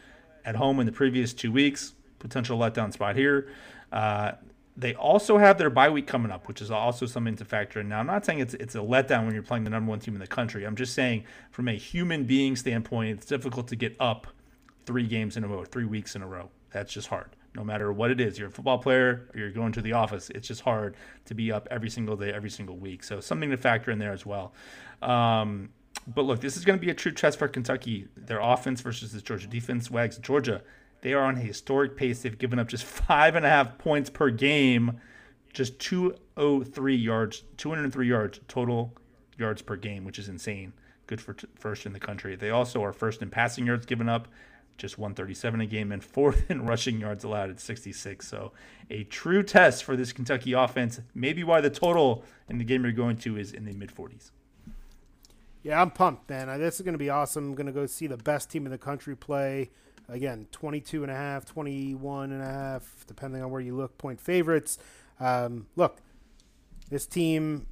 at 0.44 0.56
home 0.56 0.80
in 0.80 0.86
the 0.86 0.92
previous 0.92 1.32
two 1.32 1.52
weeks. 1.52 1.94
Potential 2.18 2.58
letdown 2.58 2.92
spot 2.92 3.14
here. 3.14 3.48
Uh, 3.92 4.32
they 4.76 4.94
also 4.94 5.38
have 5.38 5.58
their 5.58 5.70
bye 5.70 5.88
week 5.88 6.06
coming 6.06 6.32
up, 6.32 6.48
which 6.48 6.60
is 6.60 6.70
also 6.70 7.06
something 7.06 7.36
to 7.36 7.44
factor 7.44 7.80
in. 7.80 7.88
Now, 7.88 8.00
I'm 8.00 8.06
not 8.06 8.24
saying 8.24 8.40
it's 8.40 8.54
it's 8.54 8.74
a 8.74 8.78
letdown 8.78 9.24
when 9.24 9.34
you're 9.34 9.42
playing 9.42 9.64
the 9.64 9.70
number 9.70 9.90
one 9.90 10.00
team 10.00 10.14
in 10.14 10.20
the 10.20 10.26
country. 10.26 10.64
I'm 10.64 10.76
just 10.76 10.94
saying, 10.94 11.24
from 11.50 11.68
a 11.68 11.74
human 11.74 12.24
being 12.24 12.56
standpoint, 12.56 13.10
it's 13.10 13.26
difficult 13.26 13.68
to 13.68 13.76
get 13.76 13.96
up 14.00 14.26
three 14.84 15.06
games 15.06 15.36
in 15.36 15.44
a 15.44 15.48
row, 15.48 15.64
three 15.64 15.84
weeks 15.84 16.16
in 16.16 16.22
a 16.22 16.26
row. 16.26 16.50
That's 16.70 16.92
just 16.92 17.08
hard. 17.08 17.36
No 17.54 17.62
matter 17.62 17.92
what 17.92 18.10
it 18.10 18.20
is, 18.20 18.36
you're 18.36 18.48
a 18.48 18.50
football 18.50 18.78
player 18.78 19.28
or 19.32 19.38
you're 19.38 19.52
going 19.52 19.70
to 19.72 19.82
the 19.82 19.92
office, 19.92 20.28
it's 20.34 20.48
just 20.48 20.62
hard 20.62 20.96
to 21.26 21.34
be 21.34 21.52
up 21.52 21.68
every 21.70 21.88
single 21.88 22.16
day, 22.16 22.32
every 22.32 22.50
single 22.50 22.76
week. 22.76 23.04
So 23.04 23.20
something 23.20 23.50
to 23.50 23.56
factor 23.56 23.92
in 23.92 24.00
there 24.00 24.12
as 24.12 24.26
well. 24.26 24.52
Um, 25.00 25.70
but 26.06 26.22
look, 26.22 26.40
this 26.40 26.56
is 26.56 26.64
going 26.64 26.78
to 26.78 26.84
be 26.84 26.90
a 26.90 26.94
true 26.94 27.12
test 27.12 27.38
for 27.38 27.46
Kentucky. 27.46 28.08
Their 28.16 28.40
offense 28.40 28.80
versus 28.80 29.12
this 29.12 29.22
Georgia 29.22 29.46
defense. 29.46 29.88
Wags 29.88 30.18
Georgia, 30.18 30.62
they 31.04 31.12
are 31.12 31.22
on 31.22 31.36
a 31.36 31.40
historic 31.40 31.98
pace. 31.98 32.22
They've 32.22 32.36
given 32.36 32.58
up 32.58 32.66
just 32.66 32.84
five 33.06 33.36
and 33.36 33.44
a 33.44 33.48
half 33.48 33.76
points 33.76 34.08
per 34.08 34.30
game, 34.30 35.00
just 35.52 35.78
203 35.78 36.96
yards, 36.96 37.44
203 37.58 38.08
yards 38.08 38.40
total 38.48 38.94
yards 39.38 39.60
per 39.60 39.76
game, 39.76 40.04
which 40.04 40.18
is 40.18 40.28
insane. 40.30 40.72
Good 41.06 41.20
for 41.20 41.34
t- 41.34 41.46
first 41.56 41.84
in 41.84 41.92
the 41.92 42.00
country. 42.00 42.36
They 42.36 42.48
also 42.48 42.82
are 42.82 42.94
first 42.94 43.20
in 43.20 43.28
passing 43.28 43.66
yards 43.66 43.84
given 43.84 44.08
up, 44.08 44.28
just 44.78 44.96
137 44.96 45.60
a 45.60 45.66
game, 45.66 45.92
and 45.92 46.02
fourth 46.14 46.50
in 46.50 46.64
rushing 46.64 46.98
yards 46.98 47.22
allowed 47.22 47.50
at 47.50 47.60
66. 47.60 48.26
So 48.26 48.52
a 48.88 49.04
true 49.04 49.42
test 49.42 49.84
for 49.84 49.96
this 49.96 50.10
Kentucky 50.10 50.54
offense. 50.54 51.02
Maybe 51.14 51.44
why 51.44 51.60
the 51.60 51.68
total 51.68 52.24
in 52.48 52.56
the 52.56 52.64
game 52.64 52.82
you're 52.82 52.92
going 52.92 53.18
to 53.18 53.36
is 53.36 53.52
in 53.52 53.66
the 53.66 53.74
mid 53.74 53.94
40s. 53.94 54.30
yeah, 55.62 55.82
I'm 55.82 55.90
pumped, 55.90 56.30
man. 56.30 56.48
This 56.58 56.76
is 56.76 56.80
going 56.80 56.94
to 56.94 56.98
be 56.98 57.10
awesome. 57.10 57.48
I'm 57.50 57.54
going 57.54 57.66
to 57.66 57.72
go 57.72 57.84
see 57.84 58.06
the 58.06 58.16
best 58.16 58.50
team 58.50 58.64
in 58.64 58.72
the 58.72 58.78
country 58.78 59.14
play. 59.14 59.68
Again, 60.08 60.48
22 60.52 61.02
and 61.02 61.10
a 61.10 61.14
half, 61.14 61.46
21 61.46 62.32
and 62.32 62.42
a 62.42 62.46
half, 62.46 63.04
depending 63.06 63.42
on 63.42 63.50
where 63.50 63.60
you 63.60 63.74
look, 63.74 63.96
point 63.96 64.20
favorites. 64.20 64.78
Um, 65.18 65.66
look, 65.76 65.98
this 66.90 67.06
team 67.06 67.66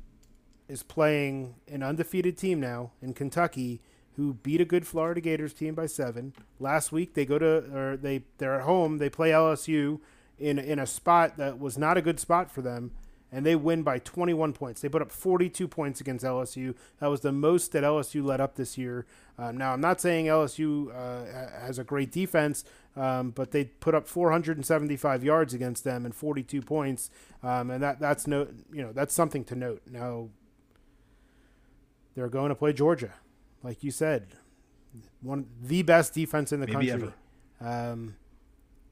is 0.68 0.82
playing 0.82 1.56
an 1.68 1.82
undefeated 1.82 2.38
team 2.38 2.58
now 2.60 2.92
in 3.02 3.12
Kentucky 3.12 3.80
who 4.16 4.34
beat 4.34 4.60
a 4.60 4.64
good 4.64 4.86
Florida 4.86 5.20
Gators 5.20 5.52
team 5.52 5.74
by 5.74 5.86
seven. 5.86 6.34
Last 6.60 6.92
week 6.92 7.14
they 7.14 7.24
go 7.24 7.38
to 7.38 7.76
or 7.76 7.96
they 7.96 8.22
they're 8.38 8.54
at 8.54 8.62
home. 8.62 8.98
They 8.98 9.10
play 9.10 9.30
LSU 9.30 10.00
in 10.38 10.58
in 10.58 10.78
a 10.78 10.86
spot 10.86 11.36
that 11.36 11.58
was 11.58 11.78
not 11.78 11.96
a 11.96 12.02
good 12.02 12.20
spot 12.20 12.50
for 12.50 12.62
them, 12.62 12.92
and 13.32 13.46
they 13.46 13.56
win 13.56 13.82
by 13.82 13.98
21 13.98 14.52
points. 14.52 14.80
They 14.80 14.88
put 14.88 15.02
up 15.02 15.10
42 15.10 15.66
points 15.66 16.00
against 16.00 16.24
LSU. 16.24 16.74
That 17.00 17.08
was 17.08 17.22
the 17.22 17.32
most 17.32 17.72
that 17.72 17.82
LSU 17.82 18.22
let 18.22 18.40
up 18.40 18.56
this 18.56 18.76
year. 18.76 19.06
Um, 19.38 19.56
now 19.56 19.72
I'm 19.72 19.80
not 19.80 20.00
saying 20.00 20.26
LSU 20.26 20.94
uh, 20.94 21.60
has 21.64 21.78
a 21.78 21.84
great 21.84 22.12
defense, 22.12 22.64
um, 22.94 23.30
but 23.30 23.50
they 23.50 23.64
put 23.64 23.94
up 23.94 24.06
475 24.06 25.24
yards 25.24 25.54
against 25.54 25.82
them 25.82 26.04
and 26.04 26.14
42 26.14 26.60
points, 26.60 27.10
um, 27.42 27.70
and 27.70 27.82
that 27.82 27.98
that's 27.98 28.26
no 28.26 28.46
you 28.72 28.82
know 28.82 28.92
that's 28.92 29.14
something 29.14 29.42
to 29.44 29.54
note. 29.56 29.82
Now 29.90 30.28
they're 32.14 32.28
going 32.28 32.50
to 32.50 32.54
play 32.54 32.74
Georgia 32.74 33.14
like 33.62 33.82
you 33.82 33.90
said, 33.90 34.26
one 35.20 35.46
the 35.62 35.82
best 35.82 36.14
defense 36.14 36.52
in 36.52 36.60
the 36.60 36.66
Maybe 36.66 36.88
country. 36.88 37.12
Um, 37.60 38.16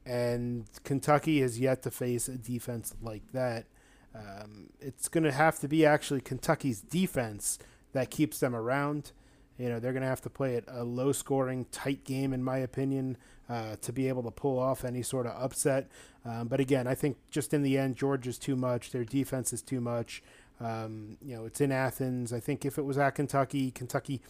and 0.05 0.65
Kentucky 0.83 1.41
has 1.41 1.59
yet 1.59 1.83
to 1.83 1.91
face 1.91 2.27
a 2.27 2.37
defense 2.37 2.95
like 3.01 3.31
that. 3.33 3.65
Um, 4.13 4.69
it's 4.79 5.07
going 5.07 5.23
to 5.23 5.31
have 5.31 5.59
to 5.59 5.67
be 5.67 5.85
actually 5.85 6.21
Kentucky's 6.21 6.81
defense 6.81 7.59
that 7.93 8.09
keeps 8.09 8.39
them 8.39 8.55
around. 8.55 9.11
You 9.57 9.69
know, 9.69 9.79
they're 9.79 9.93
going 9.93 10.03
to 10.03 10.09
have 10.09 10.21
to 10.21 10.29
play 10.29 10.55
it 10.55 10.65
a 10.67 10.83
low 10.83 11.11
scoring, 11.11 11.65
tight 11.71 12.03
game, 12.03 12.33
in 12.33 12.43
my 12.43 12.57
opinion, 12.57 13.17
uh, 13.49 13.75
to 13.81 13.93
be 13.93 14.07
able 14.07 14.23
to 14.23 14.31
pull 14.31 14.57
off 14.57 14.83
any 14.83 15.03
sort 15.03 15.27
of 15.27 15.33
upset. 15.41 15.87
Um, 16.25 16.47
but 16.47 16.59
again, 16.59 16.87
I 16.87 16.95
think 16.95 17.17
just 17.29 17.53
in 17.53 17.61
the 17.61 17.77
end, 17.77 17.95
Georgia's 17.95 18.37
too 18.37 18.55
much. 18.55 18.91
Their 18.91 19.03
defense 19.03 19.53
is 19.53 19.61
too 19.61 19.79
much. 19.79 20.23
Um, 20.59 21.17
you 21.21 21.35
know, 21.35 21.45
it's 21.45 21.61
in 21.61 21.71
Athens. 21.71 22.31
I 22.33 22.39
think 22.39 22.65
if 22.65 22.77
it 22.77 22.83
was 22.83 22.97
at 22.97 23.11
Kentucky, 23.11 23.71
Kentucky 23.71 24.21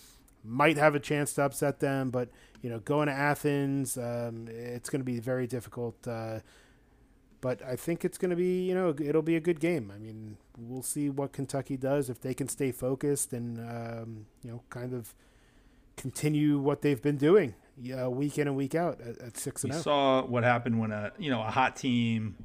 might 0.44 0.78
have 0.78 0.96
a 0.96 1.00
chance 1.00 1.34
to 1.34 1.44
upset 1.44 1.80
them, 1.80 2.10
but 2.10 2.30
you 2.62 2.70
know, 2.70 2.80
going 2.80 3.08
to 3.08 3.14
Athens, 3.14 3.98
um, 3.98 4.48
it's 4.50 4.90
going 4.90 5.02
to 5.02 5.06
be 5.06 5.20
very 5.20 5.48
difficult. 5.48 5.96
Uh, 6.08 6.40
but 7.42 7.62
I 7.64 7.76
think 7.76 8.06
it's 8.06 8.18
going 8.18 8.30
to 8.30 8.36
be, 8.36 8.64
you 8.68 8.74
know, 8.74 8.96
it'll 9.04 9.22
be 9.22 9.36
a 9.36 9.39
good 9.39 9.60
game. 9.60 9.92
I 9.94 9.98
mean, 9.98 10.38
we'll 10.58 10.84
see 10.84 11.10
what 11.10 11.34
Kentucky 11.34 11.76
does 11.76 12.10
if 12.10 12.22
they 12.22 12.34
can 12.34 12.48
stay 12.48 12.72
focused 12.72 13.34
and, 13.34 13.60
um, 13.60 14.26
you 14.44 14.52
know, 14.52 14.64
kind 14.70 14.94
of 14.94 15.14
continue 15.98 16.60
what 16.60 16.82
they've 16.82 17.02
been 17.02 17.18
doing 17.18 17.56
uh, 18.00 18.10
week 18.10 18.38
in 18.38 18.48
and 18.48 18.56
week 18.56 18.76
out 18.76 19.02
at, 19.02 19.18
at 19.20 19.38
six 19.38 19.64
and 19.64 19.74
We 19.74 19.80
oh. 19.80 19.82
saw 19.82 20.26
what 20.26 20.44
happened 20.44 20.80
when 20.80 20.92
a, 20.92 21.12
you 21.18 21.30
know, 21.30 21.42
a 21.42 21.52
hot 21.52 21.76
team, 21.76 22.38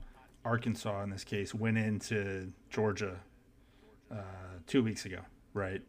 Arkansas 0.44 1.02
in 1.02 1.10
this 1.10 1.24
case, 1.24 1.54
went 1.54 1.78
into 1.78 2.52
Georgia 2.70 3.20
uh, 4.10 4.16
two 4.66 4.82
weeks 4.82 5.04
ago, 5.04 5.20
right? 5.52 5.82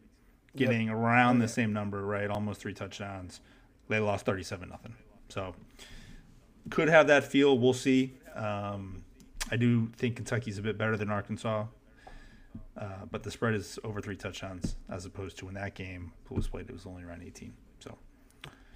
getting 0.56 0.86
yep. 0.88 0.96
around 0.96 1.38
the 1.38 1.48
same 1.48 1.72
number, 1.72 2.04
right? 2.04 2.28
Almost 2.30 2.60
three 2.60 2.74
touchdowns. 2.74 3.40
They 3.88 3.98
lost 3.98 4.26
37 4.26 4.68
nothing. 4.68 4.94
So 5.28 5.54
could 6.70 6.88
have 6.88 7.06
that 7.06 7.24
feel. 7.24 7.58
We'll 7.58 7.72
see. 7.72 8.14
Um, 8.34 9.02
I 9.50 9.56
do 9.56 9.88
think 9.96 10.16
Kentucky's 10.16 10.58
a 10.58 10.62
bit 10.62 10.76
better 10.76 10.96
than 10.96 11.10
Arkansas, 11.10 11.66
uh, 12.76 12.86
but 13.10 13.22
the 13.22 13.30
spread 13.30 13.54
is 13.54 13.78
over 13.84 14.00
three 14.00 14.16
touchdowns 14.16 14.76
as 14.90 15.06
opposed 15.06 15.38
to 15.38 15.48
in 15.48 15.54
that 15.54 15.74
game 15.74 16.12
was 16.30 16.48
played 16.48 16.68
it 16.68 16.72
was 16.72 16.86
only 16.86 17.02
around 17.02 17.22
18. 17.22 17.52
So. 17.80 17.96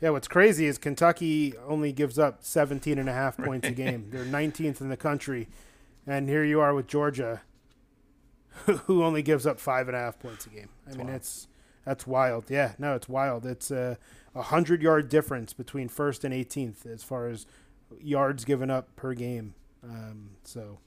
Yeah, 0.01 0.11
what's 0.11 0.29
crazy 0.29 0.67
is 0.67 0.79
Kentucky 0.79 1.55
only 1.67 1.93
gives 1.93 2.19
up 2.19 2.39
17 2.43 2.99
and 2.99 3.09
a 3.09 3.13
half 3.13 3.37
points 3.45 3.69
a 3.69 3.73
game. 3.73 4.09
They're 4.11 4.25
19th 4.25 4.81
in 4.81 4.89
the 4.89 4.97
country. 4.97 5.49
And 6.07 6.29
here 6.29 6.45
you 6.45 6.61
are 6.61 6.75
with 6.75 6.89
Georgia, 6.89 7.43
who 8.87 9.05
only 9.05 9.23
gives 9.23 9.47
up 9.47 9.61
five 9.61 9.87
and 9.89 9.97
a 9.97 10.01
half 10.01 10.19
points 10.19 10.47
a 10.47 10.51
game. 10.51 10.69
I 10.91 10.97
mean, 10.97 11.09
it's 11.09 11.47
that's 11.85 12.07
wild. 12.07 12.51
Yeah, 12.51 12.73
no, 12.79 12.95
it's 12.95 13.09
wild. 13.09 13.47
It's 13.47 13.71
a, 13.71 13.99
a 14.35 14.43
hundred 14.43 14.83
yard 14.83 15.09
difference 15.09 15.53
between 15.53 15.89
first 15.89 16.25
and 16.25 16.35
18th 16.35 16.87
as 16.87 17.03
far 17.03 17.29
as 17.29 17.47
yards 18.01 18.45
given 18.45 18.71
up 18.71 18.95
per 18.97 19.15
game. 19.15 19.55
Um, 19.83 20.31
so 20.45 20.79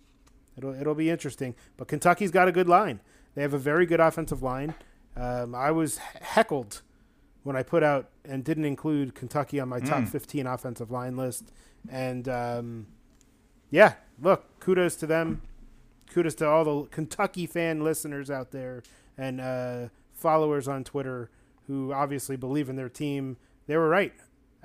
it'll 0.57 0.73
it'll 0.73 0.95
be 0.95 1.09
interesting. 1.09 1.55
But 1.77 1.87
Kentucky's 1.87 2.31
got 2.31 2.47
a 2.47 2.51
good 2.51 2.67
line. 2.69 2.99
They 3.35 3.41
have 3.41 3.53
a 3.53 3.59
very 3.59 3.85
good 3.85 3.99
offensive 3.99 4.41
line. 4.41 4.75
Um, 5.15 5.55
I 5.55 5.71
was 5.71 5.97
heckled 5.97 6.81
when 7.43 7.55
I 7.55 7.63
put 7.63 7.83
out 7.83 8.09
and 8.23 8.43
didn't 8.43 8.65
include 8.65 9.13
Kentucky 9.13 9.59
on 9.59 9.69
my 9.69 9.79
top 9.79 10.03
mm. 10.03 10.09
15 10.09 10.47
offensive 10.47 10.89
line 10.89 11.15
list. 11.15 11.51
And 11.89 12.27
um, 12.27 12.87
yeah, 13.69 13.93
look, 14.21 14.59
kudos 14.59 14.95
to 14.97 15.07
them. 15.07 15.41
Kudos 16.11 16.35
to 16.35 16.47
all 16.47 16.63
the 16.63 16.89
Kentucky 16.89 17.45
fan 17.45 17.83
listeners 17.83 18.31
out 18.31 18.51
there. 18.51 18.83
And 19.17 19.39
uh, 19.39 19.87
followers 20.13 20.67
on 20.67 20.83
Twitter 20.83 21.29
who 21.67 21.93
obviously 21.93 22.35
believe 22.35 22.69
in 22.69 22.75
their 22.75 22.89
team. 22.89 23.37
They 23.67 23.77
were 23.77 23.89
right. 23.89 24.13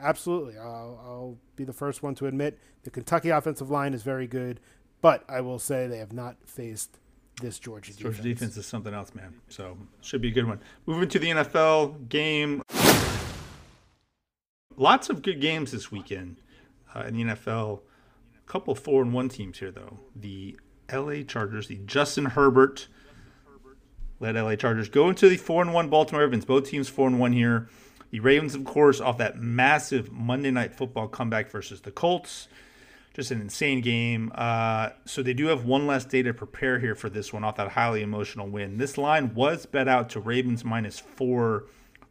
Absolutely. 0.00 0.58
I'll, 0.58 1.00
I'll, 1.04 1.38
be 1.56 1.64
the 1.64 1.72
first 1.72 2.02
one 2.02 2.14
to 2.14 2.26
admit 2.26 2.58
the 2.84 2.90
Kentucky 2.90 3.28
offensive 3.28 3.70
line 3.70 3.92
is 3.92 4.02
very 4.02 4.26
good, 4.26 4.60
but 5.02 5.24
I 5.28 5.42
will 5.42 5.58
say 5.58 5.86
they 5.86 5.98
have 5.98 6.12
not 6.12 6.36
faced 6.46 6.98
this 7.42 7.58
Georgia 7.58 7.92
defense. 7.92 8.16
Georgia 8.16 8.22
defense 8.22 8.56
is 8.56 8.66
something 8.66 8.94
else, 8.94 9.14
man. 9.14 9.34
So 9.48 9.76
should 10.00 10.22
be 10.22 10.28
a 10.28 10.32
good 10.32 10.46
one. 10.46 10.60
Moving 10.86 11.08
to 11.10 11.18
the 11.18 11.28
NFL 11.28 12.08
game. 12.08 12.62
Lots 14.76 15.10
of 15.10 15.20
good 15.20 15.40
games 15.40 15.72
this 15.72 15.92
weekend 15.92 16.36
uh, 16.94 17.00
in 17.00 17.14
the 17.14 17.34
NFL. 17.34 17.80
A 18.36 18.50
couple 18.50 18.74
four 18.74 19.02
and 19.02 19.12
one 19.12 19.28
teams 19.28 19.58
here, 19.58 19.70
though. 19.70 19.98
The 20.16 20.58
LA 20.90 21.22
Chargers, 21.22 21.68
the 21.68 21.76
Justin 21.84 22.24
Herbert 22.24 22.88
led 24.20 24.36
LA 24.36 24.54
Chargers 24.54 24.88
go 24.88 25.08
into 25.08 25.28
the 25.28 25.36
four 25.36 25.62
and 25.62 25.74
one 25.74 25.88
Baltimore 25.88 26.22
Ravens. 26.22 26.44
Both 26.44 26.68
teams 26.68 26.88
four 26.88 27.08
and 27.08 27.18
one 27.18 27.32
here. 27.32 27.68
The 28.10 28.20
Ravens, 28.20 28.54
of 28.54 28.64
course, 28.64 29.00
off 29.00 29.18
that 29.18 29.38
massive 29.40 30.10
Monday 30.10 30.50
Night 30.50 30.74
Football 30.74 31.08
comeback 31.08 31.50
versus 31.50 31.80
the 31.80 31.92
Colts. 31.92 32.48
Just 33.14 33.30
an 33.30 33.40
insane 33.40 33.80
game. 33.80 34.32
Uh, 34.34 34.90
so 35.04 35.22
they 35.22 35.34
do 35.34 35.46
have 35.46 35.64
one 35.64 35.86
less 35.86 36.04
day 36.04 36.22
to 36.22 36.32
prepare 36.32 36.78
here 36.78 36.94
for 36.94 37.08
this 37.08 37.32
one 37.32 37.44
off 37.44 37.56
that 37.56 37.70
highly 37.70 38.02
emotional 38.02 38.48
win. 38.48 38.78
This 38.78 38.96
line 38.96 39.34
was 39.34 39.66
bet 39.66 39.88
out 39.88 40.10
to 40.10 40.20
Ravens 40.20 40.64
minus 40.64 40.98
four 40.98 41.64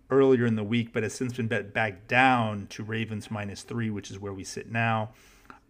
earlier 0.10 0.46
in 0.46 0.56
the 0.56 0.64
week, 0.64 0.92
but 0.94 1.04
has 1.04 1.14
since 1.14 1.34
been 1.34 1.48
bet 1.48 1.74
back 1.74 2.08
down 2.08 2.68
to 2.68 2.84
Ravens 2.84 3.30
minus 3.30 3.64
three, 3.64 3.90
which 3.90 4.12
is 4.12 4.20
where 4.20 4.34
we 4.34 4.44
sit 4.44 4.72
now. 4.72 5.12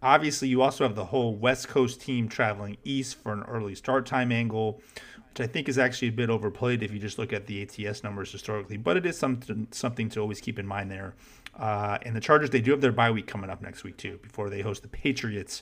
Obviously, 0.02 0.48
you 0.48 0.62
also 0.62 0.86
have 0.86 0.96
the 0.96 1.06
whole 1.06 1.36
West 1.36 1.68
Coast 1.68 2.02
team 2.02 2.30
traveling 2.30 2.78
east 2.84 3.22
for 3.22 3.34
an 3.34 3.44
early 3.44 3.76
start 3.76 4.06
time 4.06 4.32
angle 4.32 4.82
which 5.30 5.48
I 5.48 5.48
think 5.48 5.70
is 5.70 5.78
actually 5.78 6.10
a 6.10 6.14
bit 6.14 6.30
overplayed 6.30 6.84
if 6.84 6.92
you 6.92 7.00
just 7.00 7.18
look 7.18 7.34
at 7.34 7.46
the 7.46 7.62
ATS 7.62 8.04
numbers 8.04 8.32
historically. 8.32 8.78
But 8.78 8.98
it 8.98 9.06
is 9.06 9.18
something 9.18 9.68
something 9.72 10.10
to 10.10 10.20
always 10.20 10.42
keep 10.42 10.60
in 10.60 10.68
mind 10.68 10.92
there. 10.92 11.16
Uh, 11.58 11.98
and 12.04 12.16
the 12.16 12.22
Chargers, 12.22 12.50
they 12.50 12.62
do 12.62 12.72
have 12.72 12.82
their 12.82 12.92
bye 12.92 13.12
week 13.12 13.28
coming 13.28 13.50
up 13.50 13.62
next 13.62 13.84
week 13.84 13.98
too, 13.98 14.20
before 14.22 14.50
they 14.50 14.62
host 14.62 14.82
the 14.82 14.88
Patriots 14.88 15.62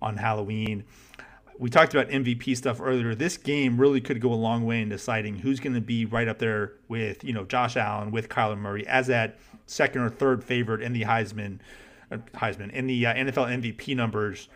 on 0.00 0.16
Halloween. 0.16 0.84
We 1.58 1.70
talked 1.70 1.92
about 1.92 2.08
MVP 2.08 2.56
stuff 2.56 2.80
earlier. 2.80 3.14
This 3.16 3.36
game 3.36 3.80
really 3.80 4.00
could 4.00 4.20
go 4.20 4.32
a 4.32 4.36
long 4.36 4.64
way 4.64 4.80
in 4.80 4.88
deciding 4.88 5.36
who's 5.36 5.58
going 5.58 5.74
to 5.74 5.80
be 5.80 6.04
right 6.04 6.28
up 6.28 6.38
there 6.38 6.74
with 6.86 7.24
you 7.24 7.32
know 7.32 7.44
Josh 7.44 7.76
Allen, 7.76 8.10
with 8.10 8.28
Kyler 8.28 8.58
Murray 8.58 8.86
as 8.86 9.08
that 9.08 9.38
second 9.66 10.02
or 10.02 10.10
third 10.10 10.44
favorite 10.44 10.82
in 10.82 10.92
the 10.92 11.02
Heisman, 11.02 11.58
uh, 12.12 12.18
Heisman 12.34 12.70
in 12.72 12.86
the 12.86 13.06
uh, 13.06 13.14
NFL 13.14 13.62
MVP 13.62 13.96
numbers. 13.96 14.48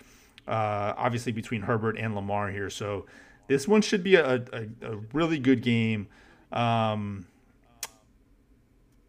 Uh, 0.46 0.92
obviously 0.96 1.30
between 1.30 1.62
Herbert 1.62 1.96
and 1.96 2.16
Lamar 2.16 2.50
here, 2.50 2.68
so 2.68 3.06
this 3.52 3.68
one 3.68 3.82
should 3.82 4.02
be 4.02 4.14
a, 4.14 4.36
a, 4.52 4.66
a 4.82 4.96
really 5.12 5.38
good 5.38 5.62
game. 5.62 6.08
Um, 6.50 7.26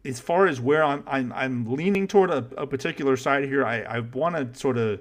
as 0.04 0.20
far 0.20 0.46
as 0.46 0.60
where 0.60 0.84
I'm, 0.84 1.02
I'm, 1.06 1.32
I'm 1.32 1.72
leaning 1.72 2.06
toward 2.06 2.30
a, 2.30 2.46
a 2.58 2.66
particular 2.66 3.16
side 3.16 3.44
here. 3.44 3.64
I, 3.64 3.80
I 3.80 3.98
want 4.00 4.36
to 4.36 4.58
sort 4.58 4.76
of 4.76 5.00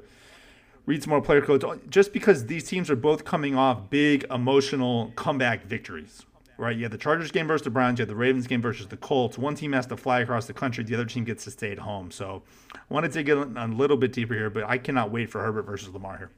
read 0.85 1.03
some 1.03 1.09
more 1.09 1.21
player 1.21 1.41
codes 1.41 1.65
just 1.89 2.13
because 2.13 2.45
these 2.45 2.63
teams 2.63 2.89
are 2.89 2.95
both 2.95 3.25
coming 3.25 3.55
off 3.55 3.89
big 3.89 4.25
emotional 4.31 5.11
comeback 5.15 5.65
victories. 5.65 6.25
Right, 6.55 6.77
you 6.77 6.83
have 6.83 6.91
the 6.91 6.99
Chargers 6.99 7.31
game 7.31 7.47
versus 7.47 7.63
the 7.63 7.71
Browns, 7.71 7.97
you 7.97 8.03
have 8.03 8.09
the 8.09 8.15
Ravens 8.15 8.45
game 8.45 8.61
versus 8.61 8.87
the 8.87 8.95
Colts. 8.95 9.39
One 9.39 9.55
team 9.55 9.73
has 9.73 9.87
to 9.87 9.97
fly 9.97 10.19
across 10.19 10.45
the 10.45 10.53
country, 10.53 10.83
the 10.83 10.93
other 10.93 11.05
team 11.05 11.23
gets 11.23 11.43
to 11.45 11.51
stay 11.51 11.71
at 11.71 11.79
home. 11.79 12.11
So 12.11 12.43
I 12.75 12.93
want 12.93 13.05
to 13.05 13.11
dig 13.11 13.27
in 13.27 13.57
a 13.57 13.67
little 13.67 13.97
bit 13.97 14.13
deeper 14.13 14.35
here, 14.35 14.51
but 14.51 14.63
I 14.65 14.77
cannot 14.77 15.11
wait 15.11 15.31
for 15.31 15.41
Herbert 15.41 15.63
versus 15.63 15.89
Lamar 15.89 16.17
here. 16.17 16.29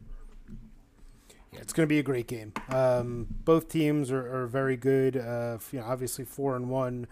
It's 1.60 1.74
going 1.74 1.88
to 1.88 1.90
be 1.90 2.00
a 2.00 2.04
great 2.04 2.28
game. 2.28 2.54
Um, 2.70 3.28
both 3.30 3.70
teams 3.70 4.12
are, 4.12 4.44
are 4.44 4.48
very 4.48 4.78
good. 4.78 5.18
Uh, 5.18 5.58
you 5.72 5.80
know, 5.80 5.86
obviously 5.86 6.26
four 6.26 6.56
and 6.56 6.70
one. 6.70 7.08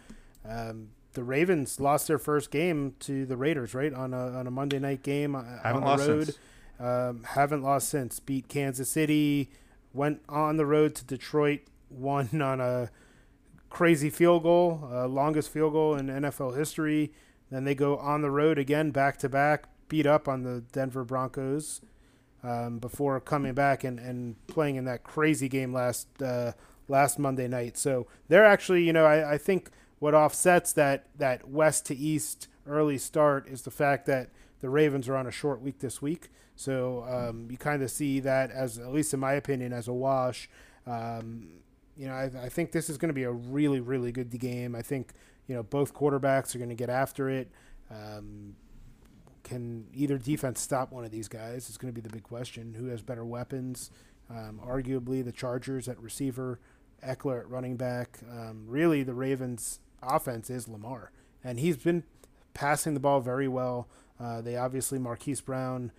Um, 0.48 0.90
the 1.14 1.24
Ravens 1.24 1.80
lost 1.80 2.08
their 2.08 2.18
first 2.18 2.52
game 2.52 2.96
to 3.02 3.26
the 3.26 3.38
Raiders, 3.38 3.74
right 3.74 3.94
on 3.94 4.14
a 4.14 4.32
on 4.32 4.48
a 4.48 4.52
Monday 4.52 4.80
night 4.80 5.04
game 5.04 5.36
uh, 5.36 5.44
haven't 5.64 5.84
on 5.84 5.98
the 5.98 6.08
road. 6.08 6.36
Um, 6.80 7.24
haven't 7.24 7.62
lost 7.62 7.90
since. 7.90 8.20
Beat 8.20 8.48
Kansas 8.48 8.90
City. 8.90 9.52
Went 9.94 10.22
on 10.28 10.58
the 10.58 10.66
road 10.66 10.96
to 10.96 11.06
Detroit. 11.06 11.62
Won 11.90 12.30
on 12.42 12.60
a 12.60 12.90
crazy 13.70 14.10
field 14.10 14.44
goal, 14.44 14.88
uh, 14.92 15.08
longest 15.08 15.50
field 15.50 15.74
goal 15.74 15.96
in 15.96 16.08
NFL 16.08 16.58
history. 16.58 17.12
Then 17.50 17.64
they 17.64 17.76
go 17.76 17.98
on 17.98 18.22
the 18.22 18.32
road 18.32 18.58
again, 18.58 18.92
back 18.92 19.18
to 19.18 19.30
back. 19.30 19.66
Beat 19.88 20.06
up 20.08 20.28
on 20.28 20.44
the 20.44 20.62
Denver 20.72 21.04
Broncos 21.04 21.82
um, 22.44 22.80
before 22.80 23.20
coming 23.20 23.54
back 23.54 23.84
and, 23.84 24.00
and 24.00 24.36
playing 24.48 24.76
in 24.76 24.86
that 24.86 25.04
crazy 25.04 25.48
game 25.48 25.74
last 25.74 26.08
uh, 26.22 26.52
last 26.88 27.18
Monday 27.18 27.48
night. 27.48 27.78
So 27.78 28.08
they're 28.28 28.46
actually, 28.46 28.84
you 28.84 28.94
know, 28.94 29.06
I, 29.06 29.34
I 29.34 29.38
think 29.38 29.70
what 30.00 30.14
offsets 30.14 30.74
that 30.74 31.06
that 31.18 31.48
west 31.50 31.86
to 31.88 31.96
east 31.96 32.48
early 32.68 32.98
start 32.98 33.48
is 33.48 33.62
the 33.64 33.72
fact 33.72 34.06
that 34.08 34.30
the 34.62 34.70
Ravens 34.70 35.10
are 35.10 35.16
on 35.16 35.28
a 35.28 35.32
short 35.32 35.62
week 35.62 35.80
this 35.80 36.02
week. 36.02 36.30
So 36.56 37.06
um, 37.10 37.48
you 37.50 37.58
kind 37.58 37.82
of 37.82 37.90
see 37.90 38.20
that 38.22 38.52
as, 38.52 38.78
at 38.78 38.94
least 38.94 39.14
in 39.14 39.20
my 39.20 39.34
opinion, 39.34 39.74
as 39.74 39.88
a 39.88 39.94
wash. 39.94 40.50
Um, 40.86 41.50
you 41.98 42.08
know, 42.08 42.14
I, 42.14 42.30
I, 42.44 42.50
think 42.50 42.72
this 42.72 42.90
is 42.90 42.98
going 42.98 43.10
to 43.10 43.14
be 43.14 43.24
a 43.24 43.32
really, 43.32 43.80
really 43.80 44.12
good 44.12 44.30
game. 44.40 44.76
I 44.76 44.82
think 44.82 45.14
you 45.48 45.56
know 45.56 45.64
both 45.64 45.94
quarterbacks 45.94 46.56
are 46.56 46.58
going 46.58 46.70
to 46.70 46.76
get 46.76 46.90
after 46.90 47.30
it. 47.30 47.50
Um, 47.90 48.56
can 49.44 49.88
either 49.94 50.18
defense 50.18 50.62
stop 50.62 50.92
one 50.92 51.06
of 51.06 51.12
these 51.12 51.28
guys? 51.28 51.68
It's 51.70 51.78
going 51.78 51.94
to 51.94 52.02
be 52.02 52.08
the 52.08 52.14
big 52.14 52.24
question. 52.24 52.76
Who 52.78 52.88
has 52.88 53.02
better 53.02 53.26
weapons? 53.26 53.92
Um, 54.30 54.60
arguably, 54.66 55.24
the 55.24 55.32
Chargers 55.32 55.88
at 55.88 56.00
receiver, 56.02 56.60
Ekeler 57.06 57.42
at 57.42 57.50
running 57.50 57.76
back. 57.76 58.20
Um, 58.32 58.66
really, 58.68 59.04
the 59.04 59.14
Ravens' 59.14 59.80
offense 60.02 60.50
is 60.50 60.68
Lamar, 60.68 61.12
and 61.44 61.60
he's 61.60 61.78
been 61.78 62.04
passing 62.54 62.94
the 62.94 63.00
ball 63.00 63.20
very 63.20 63.48
well. 63.48 63.88
Uh, 64.20 64.42
they 64.42 64.56
obviously 64.56 65.00
Marquise 65.00 65.42
Brown 65.42 65.92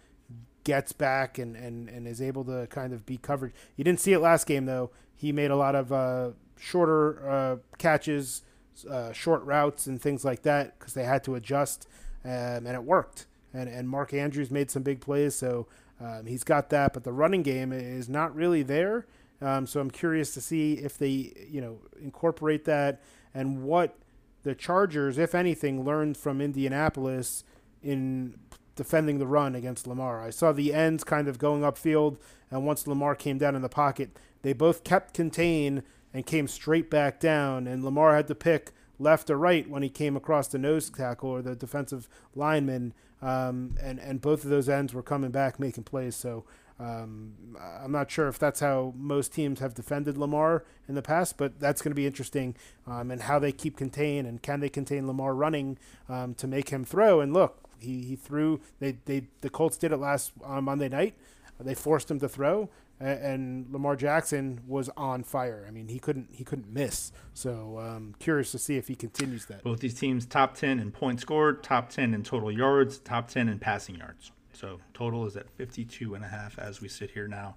gets 0.64 0.92
back 0.92 1.38
and, 1.38 1.57
and, 1.57 1.88
and 1.88 2.09
is 2.09 2.22
able 2.22 2.45
to 2.45 2.66
kind 2.68 2.92
of 2.92 3.05
be 3.05 3.18
covered. 3.18 3.53
You 3.76 3.84
didn't 3.84 4.01
see 4.01 4.12
it 4.12 4.20
last 4.20 4.47
game 4.47 4.64
though. 4.64 4.90
He 5.14 5.30
made 5.30 5.51
a 5.51 5.57
lot 5.57 5.74
of 5.74 5.92
uh, 5.92 6.30
shorter 6.59 7.28
uh, 7.28 7.57
catches, 7.78 8.42
uh, 8.90 9.12
short 9.12 9.42
routes, 9.45 9.86
and 9.86 10.01
things 10.01 10.24
like 10.24 10.42
that 10.42 10.78
because 10.78 10.95
they 10.95 11.05
had 11.05 11.22
to 11.24 11.34
adjust, 11.34 11.86
um, 12.24 12.30
and 12.66 12.68
it 12.68 12.84
worked. 12.84 13.26
And 13.55 13.68
and 13.68 13.88
Mark 13.88 14.12
Andrews 14.12 14.50
made 14.50 14.70
some 14.70 14.82
big 14.82 15.00
plays, 15.00 15.34
so 15.34 15.66
um, 16.00 16.26
he's 16.26 16.44
got 16.44 16.68
that. 16.70 16.92
But 16.92 17.05
the 17.05 17.12
running 17.12 17.42
game 17.42 17.72
is 17.72 18.09
not 18.09 18.34
really 18.34 18.62
there. 18.62 19.07
Um, 19.40 19.66
so 19.66 19.80
I'm 19.80 19.90
curious 19.90 20.34
to 20.34 20.40
see 20.40 20.74
if 20.74 20.98
they 20.98 21.32
you 21.48 21.61
know 21.61 21.78
incorporate 22.00 22.64
that 22.66 23.00
and 23.32 23.62
what 23.62 23.96
the 24.42 24.55
Chargers, 24.55 25.18
if 25.18 25.34
anything, 25.34 25.84
learned 25.84 26.16
from 26.16 26.40
Indianapolis 26.40 27.44
in 27.82 28.38
defending 28.76 29.18
the 29.18 29.26
run 29.26 29.55
against 29.55 29.86
Lamar. 29.86 30.22
I 30.22 30.30
saw 30.30 30.52
the 30.52 30.74
ends 30.74 31.05
kind 31.05 31.28
of 31.28 31.38
going 31.38 31.62
upfield, 31.62 32.18
and 32.50 32.66
once 32.66 32.86
Lamar 32.86 33.14
came 33.14 33.38
down 33.38 33.57
in 33.57 33.62
the 33.62 33.68
pocket, 33.68 34.16
they 34.42 34.52
both 34.52 34.84
kept 34.84 35.14
contained 35.14 35.82
and 36.12 36.26
came 36.26 36.46
straight 36.46 36.90
back 36.90 37.20
down, 37.20 37.66
and 37.66 37.84
Lamar 37.84 38.14
had 38.14 38.28
to 38.28 38.34
pick 38.34 38.72
left 38.98 39.30
or 39.30 39.36
right 39.36 39.68
when 39.68 39.82
he 39.82 39.88
came 39.88 40.16
across 40.16 40.48
the 40.48 40.59
nose 40.59 40.88
tackle 40.90 41.30
or 41.30 41.42
the 41.42 41.57
defensive 41.57 42.09
lineman, 42.34 42.94
um, 43.25 43.75
and 43.83 43.99
and 43.99 44.20
both 44.20 44.45
of 44.45 44.51
those 44.51 44.68
ends 44.68 44.95
were 44.95 45.03
coming 45.03 45.31
back 45.31 45.59
making 45.59 45.85
plays. 45.85 46.14
So. 46.14 46.45
Um, 46.77 47.35
I'm 47.81 47.93
not 47.93 48.11
sure 48.11 48.27
if 48.27 48.37
that's 48.37 48.59
how 48.59 48.95
most 48.97 49.33
teams 49.33 49.61
have 49.61 49.75
defended 49.75 50.18
Lamar 50.18 50.64
in 50.89 50.97
the 50.97 51.03
past, 51.03 51.37
but 51.39 51.61
that's 51.61 51.81
going 51.81 51.93
to 51.93 51.95
be 51.95 52.05
interesting 52.05 52.57
um, 52.85 53.12
and 53.12 53.22
how 53.22 53.39
they 53.39 53.53
keep 53.53 53.77
contain 53.77 54.27
and 54.27 54.43
can 54.43 54.59
they 54.59 54.68
contain 54.68 55.07
Lamar 55.07 55.37
running 55.37 55.79
um, 56.09 56.35
to 56.35 56.49
make 56.49 56.70
him 56.70 56.85
throw. 56.85 57.20
And 57.20 57.33
look, 57.33 57.61
he, 57.79 58.03
he 58.03 58.16
threw. 58.16 58.61
They, 58.81 58.97
they 59.05 59.29
the 59.41 59.51
Colts 59.51 59.77
did 59.77 59.93
it 59.93 59.99
last 59.99 60.33
on 60.43 60.64
Monday 60.64 60.89
night. 60.89 61.14
They 61.61 61.75
forced 61.75 62.11
him 62.11 62.18
to 62.18 62.29
throw, 62.29 62.68
and, 63.01 63.66
Lamar 63.70 63.97
Jackson 63.97 64.61
was 64.66 64.88
on 64.97 65.24
fire. 65.24 65.64
I 65.66 65.70
mean, 65.70 65.88
he 65.88 65.99
couldn't 65.99 66.28
he 66.32 66.45
couldn't 66.45 66.72
miss. 66.72 67.12
So 67.32 67.78
um, 67.78 68.14
curious 68.18 68.53
to 68.53 68.59
see 68.59 68.76
if 68.76 68.88
he 68.88 68.95
continues 68.95 69.47
that. 69.47 69.62
Both 69.62 69.80
these 69.80 69.95
teams 69.95 70.26
top 70.26 70.55
ten 70.55 70.78
in 70.78 70.92
points 70.92 71.22
scored, 71.22 71.62
top 71.62 71.90
ten 71.90 72.14
in 72.14 72.22
total 72.22 72.51
yards, 72.51 72.99
top 72.99 73.28
ten 73.28 73.49
in 73.49 73.59
passing 73.59 73.97
yards. 73.97 74.32
So 74.53 74.78
total 74.92 75.26
is 75.26 75.36
at 75.36 75.51
52 75.51 76.14
and 76.14 76.24
a 76.24 76.28
half 76.28 76.59
as 76.59 76.80
we 76.80 76.88
sit 76.88 77.11
here 77.11 77.26
now. 77.26 77.57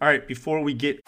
All 0.00 0.08
right, 0.08 0.26
before 0.26 0.62
we 0.62 0.72
get 0.72 1.04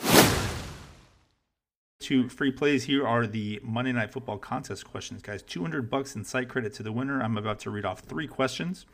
to 2.00 2.28
free 2.28 2.50
plays 2.50 2.84
here 2.84 3.06
are 3.06 3.26
the 3.26 3.60
Monday 3.62 3.92
Night 3.92 4.12
Football 4.12 4.38
contest 4.38 4.86
questions, 4.86 5.22
guys. 5.22 5.42
200 5.42 5.90
bucks 5.90 6.14
in 6.14 6.24
site 6.24 6.48
credit 6.48 6.72
to 6.74 6.82
the 6.82 6.92
winner. 6.92 7.22
I'm 7.22 7.36
about 7.36 7.58
to 7.60 7.70
read 7.70 7.84
off 7.84 8.00
three 8.00 8.26
questions 8.26 8.86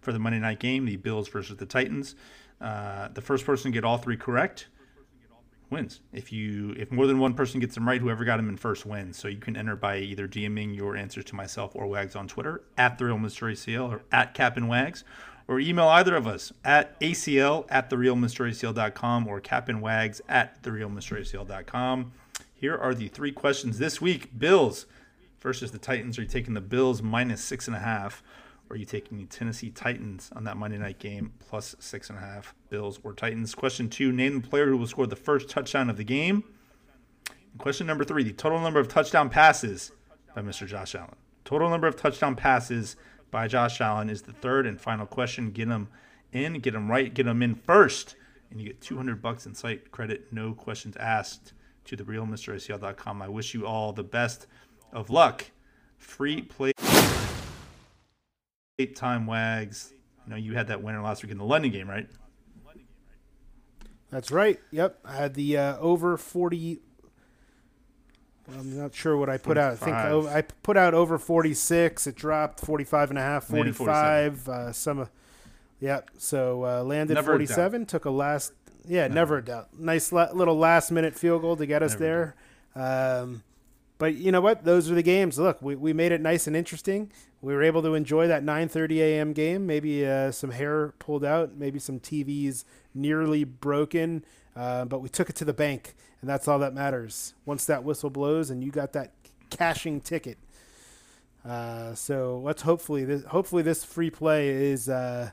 for 0.00 0.12
the 0.12 0.18
Monday 0.18 0.38
night 0.38 0.58
game, 0.58 0.84
the 0.84 0.96
Bills 0.96 1.28
versus 1.28 1.56
the 1.56 1.66
Titans. 1.66 2.14
Uh, 2.60 3.08
the 3.08 3.22
first 3.22 3.46
person 3.46 3.70
to 3.70 3.74
get 3.74 3.84
all 3.84 3.98
three 3.98 4.16
correct 4.16 4.66
wins. 5.70 6.00
If 6.12 6.32
you 6.32 6.74
if 6.76 6.90
more 6.90 7.06
than 7.06 7.18
one 7.18 7.34
person 7.34 7.60
gets 7.60 7.74
them 7.74 7.86
right, 7.86 8.00
whoever 8.00 8.24
got 8.24 8.36
them 8.36 8.48
in 8.48 8.56
first 8.56 8.84
wins. 8.84 9.16
So 9.16 9.28
you 9.28 9.38
can 9.38 9.56
enter 9.56 9.76
by 9.76 9.98
either 9.98 10.28
DMing 10.28 10.76
your 10.76 10.96
answers 10.96 11.24
to 11.26 11.34
myself 11.34 11.72
or 11.74 11.86
Wags 11.86 12.16
on 12.16 12.28
Twitter 12.28 12.62
at 12.76 12.98
the 12.98 13.06
Real 13.06 13.18
Mystery 13.18 13.56
CL 13.56 13.92
or 13.92 14.02
at 14.12 14.34
Cap 14.34 14.56
and 14.56 14.68
Wags, 14.68 15.04
or 15.48 15.60
email 15.60 15.88
either 15.88 16.16
of 16.16 16.26
us 16.26 16.52
at 16.64 16.98
ACL 17.00 17.66
at 17.70 17.88
therealmysterycl.com 17.88 19.26
or 19.26 19.40
Cap 19.40 19.68
and 19.68 19.80
Wags 19.80 20.20
at 20.28 20.62
therealmysterycl.com. 20.62 22.12
Here 22.54 22.76
are 22.76 22.94
the 22.94 23.08
three 23.08 23.32
questions 23.32 23.78
this 23.78 24.00
week. 24.00 24.38
Bills 24.38 24.86
versus 25.40 25.72
the 25.72 25.78
Titans. 25.78 26.18
Are 26.18 26.22
you 26.22 26.28
taking 26.28 26.54
the 26.54 26.60
Bills 26.60 27.00
minus 27.00 27.42
six 27.42 27.66
and 27.66 27.76
a 27.76 27.80
half? 27.80 28.22
Are 28.70 28.76
you 28.76 28.84
taking 28.84 29.18
the 29.18 29.24
Tennessee 29.24 29.70
Titans 29.70 30.30
on 30.36 30.44
that 30.44 30.56
Monday 30.56 30.78
night 30.78 31.00
game 31.00 31.32
plus 31.40 31.74
six 31.80 32.08
and 32.08 32.16
a 32.16 32.22
half? 32.22 32.54
Bills 32.68 33.00
or 33.02 33.12
Titans? 33.12 33.52
Question 33.52 33.88
two: 33.88 34.12
Name 34.12 34.40
the 34.40 34.48
player 34.48 34.68
who 34.68 34.76
will 34.76 34.86
score 34.86 35.08
the 35.08 35.16
first 35.16 35.48
touchdown 35.48 35.90
of 35.90 35.96
the 35.96 36.04
game. 36.04 36.44
And 37.28 37.58
question 37.58 37.84
number 37.84 38.04
three: 38.04 38.22
The 38.22 38.32
total 38.32 38.60
number 38.60 38.78
of 38.78 38.86
touchdown 38.86 39.28
passes 39.28 39.90
by 40.36 40.42
Mr. 40.42 40.68
Josh 40.68 40.94
Allen. 40.94 41.16
Total 41.44 41.68
number 41.68 41.88
of 41.88 41.96
touchdown 41.96 42.36
passes 42.36 42.94
by 43.32 43.48
Josh 43.48 43.80
Allen 43.80 44.08
is 44.08 44.22
the 44.22 44.32
third 44.32 44.66
and 44.66 44.80
final 44.80 45.04
question. 45.04 45.50
Get 45.50 45.66
them 45.66 45.88
in, 46.32 46.60
get 46.60 46.74
them 46.74 46.88
right, 46.88 47.12
get 47.12 47.26
them 47.26 47.42
in 47.42 47.56
first, 47.56 48.14
and 48.52 48.60
you 48.60 48.68
get 48.68 48.80
200 48.80 49.20
bucks 49.20 49.46
in 49.46 49.54
site 49.54 49.90
credit. 49.90 50.32
No 50.32 50.54
questions 50.54 50.96
asked 50.96 51.54
to 51.86 51.96
the 51.96 52.04
real 52.04 52.24
realmracl.com. 52.24 53.20
I 53.20 53.28
wish 53.28 53.52
you 53.52 53.66
all 53.66 53.92
the 53.92 54.04
best 54.04 54.46
of 54.92 55.10
luck. 55.10 55.46
Free 55.98 56.42
play 56.42 56.72
time 58.86 59.26
wags. 59.26 59.92
You 60.26 60.30
know 60.30 60.36
you 60.36 60.54
had 60.54 60.68
that 60.68 60.82
winner 60.82 61.02
last 61.02 61.22
week 61.22 61.32
in 61.32 61.38
the 61.38 61.44
London 61.44 61.70
game, 61.70 61.88
right? 61.88 62.08
That's 64.10 64.32
right. 64.32 64.58
Yep. 64.72 64.98
I 65.04 65.14
had 65.14 65.34
the 65.34 65.56
uh, 65.56 65.78
over 65.78 66.16
40 66.16 66.80
I'm 68.58 68.76
not 68.76 68.94
sure 68.94 69.16
what 69.16 69.28
I 69.28 69.36
put 69.36 69.56
45. 69.56 69.58
out. 69.58 69.72
I 69.72 69.76
think 69.76 70.26
I 70.34 70.42
put 70.62 70.76
out 70.76 70.94
over 70.94 71.18
46. 71.18 72.06
It 72.06 72.16
dropped 72.16 72.60
45 72.60 73.10
and 73.10 73.18
a 73.18 73.22
half, 73.22 73.44
45. 73.44 74.48
Uh, 74.48 74.72
some, 74.72 75.08
yeah. 75.78 76.00
So 76.18 76.64
uh, 76.64 76.82
landed 76.82 77.14
Never 77.14 77.32
47. 77.32 77.86
Took 77.86 78.04
a 78.04 78.10
last 78.10 78.52
yeah, 78.86 79.08
no. 79.08 79.14
never 79.14 79.38
a 79.38 79.44
doubt. 79.44 79.68
Nice 79.78 80.12
la- 80.12 80.32
little 80.32 80.56
last 80.56 80.90
minute 80.90 81.14
field 81.14 81.42
goal 81.42 81.56
to 81.56 81.66
get 81.66 81.82
us 81.82 81.92
never 81.92 82.34
there. 82.74 83.20
Um, 83.22 83.42
but 84.00 84.14
you 84.14 84.32
know 84.32 84.40
what? 84.40 84.64
Those 84.64 84.90
are 84.90 84.94
the 84.94 85.02
games. 85.02 85.38
Look, 85.38 85.60
we, 85.60 85.76
we 85.76 85.92
made 85.92 86.10
it 86.10 86.22
nice 86.22 86.46
and 86.46 86.56
interesting. 86.56 87.12
We 87.42 87.52
were 87.52 87.62
able 87.62 87.82
to 87.82 87.94
enjoy 87.94 88.28
that 88.28 88.42
9:30 88.42 88.96
a.m. 88.96 89.32
game. 89.34 89.66
Maybe 89.66 90.06
uh, 90.06 90.32
some 90.32 90.52
hair 90.52 90.94
pulled 90.98 91.22
out, 91.22 91.54
maybe 91.54 91.78
some 91.78 92.00
TVs 92.00 92.64
nearly 92.94 93.44
broken, 93.44 94.24
uh, 94.56 94.86
but 94.86 95.02
we 95.02 95.10
took 95.10 95.28
it 95.28 95.36
to 95.36 95.44
the 95.44 95.52
bank, 95.52 95.94
and 96.22 96.30
that's 96.30 96.48
all 96.48 96.58
that 96.60 96.72
matters. 96.72 97.34
Once 97.44 97.66
that 97.66 97.84
whistle 97.84 98.08
blows 98.08 98.48
and 98.48 98.64
you 98.64 98.70
got 98.70 98.94
that 98.94 99.12
cashing 99.50 100.00
ticket. 100.00 100.38
Uh, 101.44 101.94
so 101.94 102.40
let's 102.42 102.62
hopefully 102.62 103.04
this 103.04 103.24
hopefully 103.24 103.62
this 103.62 103.84
free 103.84 104.10
play 104.10 104.48
is 104.48 104.88
uh, 104.88 105.30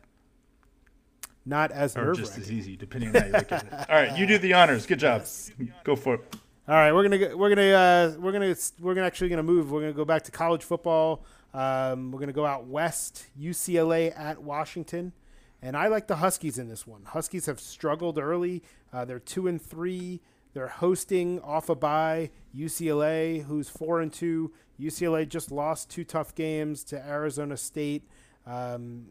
not 1.45 1.71
as 1.71 1.95
or 1.95 2.11
just 2.13 2.37
as 2.37 2.51
easy, 2.51 2.75
depending 2.75 3.15
on 3.15 3.21
how 3.21 3.27
you 3.27 3.31
look 3.31 3.51
at 3.53 3.63
it. 3.63 3.73
All 3.89 3.95
right, 3.95 4.17
you 4.17 4.27
do 4.27 4.37
the 4.37 4.53
honors. 4.53 4.85
Good 4.85 4.99
job. 4.99 5.21
Yes. 5.21 5.51
Go 5.85 5.95
for 5.95 6.15
it. 6.15 6.35
All 6.69 6.75
right, 6.75 6.91
we're 6.91 7.07
gonna 7.07 7.37
we're 7.37 7.47
gonna 7.47 7.71
uh, 7.71 8.15
we're 8.19 8.33
gonna 8.33 8.53
we're 8.81 8.93
gonna 8.93 9.07
actually 9.07 9.29
gonna 9.29 9.41
move. 9.41 9.71
We're 9.71 9.79
gonna 9.79 9.93
go 9.93 10.03
back 10.03 10.23
to 10.23 10.31
college 10.31 10.65
football. 10.65 11.23
Um, 11.53 12.11
we're 12.11 12.19
gonna 12.19 12.33
go 12.33 12.45
out 12.45 12.65
west. 12.65 13.27
UCLA 13.39 14.13
at 14.19 14.43
Washington, 14.43 15.13
and 15.61 15.77
I 15.77 15.87
like 15.87 16.07
the 16.07 16.17
Huskies 16.17 16.59
in 16.59 16.67
this 16.67 16.85
one. 16.85 17.03
Huskies 17.05 17.45
have 17.45 17.61
struggled 17.61 18.17
early. 18.17 18.63
Uh, 18.91 19.05
they're 19.05 19.17
two 19.17 19.47
and 19.47 19.61
three. 19.61 20.19
They're 20.53 20.67
hosting 20.67 21.39
off 21.39 21.69
a 21.69 21.75
bye 21.75 22.31
UCLA, 22.53 23.45
who's 23.45 23.69
four 23.69 24.01
and 24.01 24.11
two. 24.11 24.51
UCLA 24.77 25.25
just 25.25 25.53
lost 25.53 25.89
two 25.89 26.03
tough 26.03 26.35
games 26.35 26.83
to 26.83 26.97
Arizona 26.97 27.55
State, 27.55 28.03
um, 28.45 29.05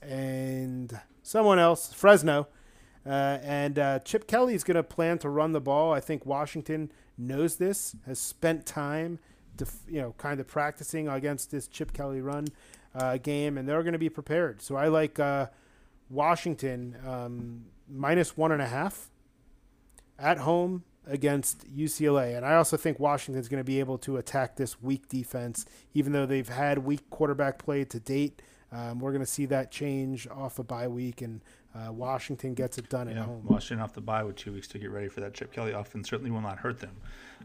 and 0.00 0.98
someone 1.22 1.58
else, 1.58 1.92
Fresno. 1.92 2.48
Uh, 3.04 3.38
and 3.42 3.78
uh, 3.78 3.98
Chip 4.00 4.26
Kelly 4.26 4.54
is 4.54 4.64
going 4.64 4.76
to 4.76 4.82
plan 4.82 5.18
to 5.18 5.28
run 5.28 5.52
the 5.52 5.60
ball. 5.60 5.92
I 5.92 6.00
think 6.00 6.24
Washington 6.24 6.92
knows 7.18 7.56
this, 7.56 7.96
has 8.06 8.18
spent 8.18 8.64
time, 8.66 9.18
to, 9.58 9.66
you 9.88 10.00
know, 10.00 10.14
kind 10.18 10.40
of 10.40 10.46
practicing 10.46 11.08
against 11.08 11.50
this 11.50 11.66
Chip 11.66 11.92
Kelly 11.92 12.20
run 12.20 12.46
uh, 12.94 13.16
game, 13.18 13.58
and 13.58 13.68
they're 13.68 13.82
going 13.82 13.92
to 13.92 13.98
be 13.98 14.08
prepared. 14.08 14.62
So 14.62 14.76
I 14.76 14.88
like 14.88 15.18
uh, 15.18 15.46
Washington 16.08 16.96
um, 17.06 17.64
minus 17.90 18.36
one 18.36 18.52
and 18.52 18.62
a 18.62 18.66
half 18.66 19.10
at 20.18 20.38
home 20.38 20.84
against 21.06 21.66
UCLA. 21.74 22.36
And 22.36 22.46
I 22.46 22.54
also 22.54 22.76
think 22.76 23.00
Washington's 23.00 23.48
going 23.48 23.60
to 23.60 23.64
be 23.64 23.80
able 23.80 23.98
to 23.98 24.16
attack 24.16 24.56
this 24.56 24.80
weak 24.80 25.08
defense, 25.08 25.66
even 25.94 26.12
though 26.12 26.26
they've 26.26 26.48
had 26.48 26.78
weak 26.78 27.08
quarterback 27.10 27.58
play 27.58 27.84
to 27.84 27.98
date. 27.98 28.40
Um, 28.72 28.98
we're 29.00 29.12
going 29.12 29.24
to 29.24 29.30
see 29.30 29.46
that 29.46 29.70
change 29.70 30.26
off 30.28 30.58
a 30.58 30.64
bye 30.64 30.88
week, 30.88 31.20
and 31.20 31.40
uh, 31.74 31.92
Washington 31.92 32.54
gets 32.54 32.78
it 32.78 32.88
done 32.88 33.08
at 33.08 33.16
home. 33.16 33.44
Washington 33.44 33.82
off 33.82 33.92
the 33.92 34.00
bye 34.00 34.22
with 34.22 34.36
two 34.36 34.52
weeks 34.52 34.66
to 34.68 34.78
get 34.78 34.90
ready 34.90 35.08
for 35.08 35.20
that 35.20 35.34
Chip 35.34 35.52
Kelly 35.52 35.72
offense 35.72 36.08
certainly 36.08 36.30
will 36.30 36.40
not 36.40 36.58
hurt 36.58 36.80
them. 36.80 36.96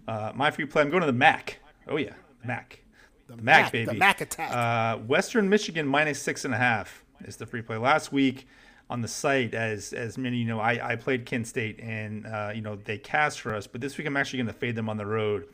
Uh, 0.07 0.31
my 0.33 0.51
free 0.51 0.65
play, 0.65 0.81
I'm 0.81 0.89
going 0.89 1.01
to 1.01 1.07
the 1.07 1.13
MAC. 1.13 1.59
Oh 1.87 1.97
yeah, 1.97 2.13
MAC. 2.45 2.83
The 3.27 3.35
MAC, 3.37 3.73
Mac- 3.73 3.87
the. 3.87 3.93
Mac 3.93 4.21
attack. 4.21 4.51
Uh, 4.53 4.99
Western 4.99 5.49
Michigan 5.49 5.85
minus 5.85 6.21
six 6.21 6.45
and 6.45 6.53
a 6.53 6.57
half 6.57 7.03
is 7.25 7.35
the 7.35 7.45
free 7.45 7.61
play. 7.61 7.75
Last 7.77 8.13
week 8.13 8.47
on 8.89 9.01
the 9.01 9.07
site, 9.07 9.53
as 9.53 9.91
as 9.91 10.17
many 10.17 10.37
you 10.37 10.45
know, 10.45 10.61
I, 10.61 10.91
I 10.91 10.95
played 10.95 11.25
Kent 11.25 11.47
State 11.47 11.79
and 11.81 12.25
uh, 12.25 12.51
you 12.55 12.61
know 12.61 12.77
they 12.77 12.97
cast 12.97 13.41
for 13.41 13.53
us, 13.53 13.67
but 13.67 13.81
this 13.81 13.97
week 13.97 14.07
I'm 14.07 14.15
actually 14.15 14.37
going 14.37 14.47
to 14.47 14.53
fade 14.53 14.75
them 14.75 14.87
on 14.87 14.95
the 14.95 15.05
road 15.05 15.47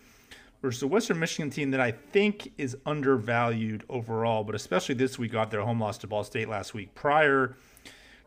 versus 0.64 0.82
a 0.82 0.88
Western 0.88 1.20
Michigan 1.20 1.49
team 1.49 1.72
that 1.72 1.82
I 1.82 1.91
think 1.91 2.53
is 2.57 2.78
undervalued 2.86 3.84
overall, 3.89 4.45
but 4.45 4.55
especially 4.55 4.95
this 4.95 5.20
week 5.20 5.36
off 5.36 5.49
their 5.49 5.61
home 5.61 5.80
loss 5.80 5.97
to 5.99 6.07
Ball 6.07 6.24
State 6.24 6.47
last 6.47 6.74
week. 6.74 6.95
Prior 6.95 7.57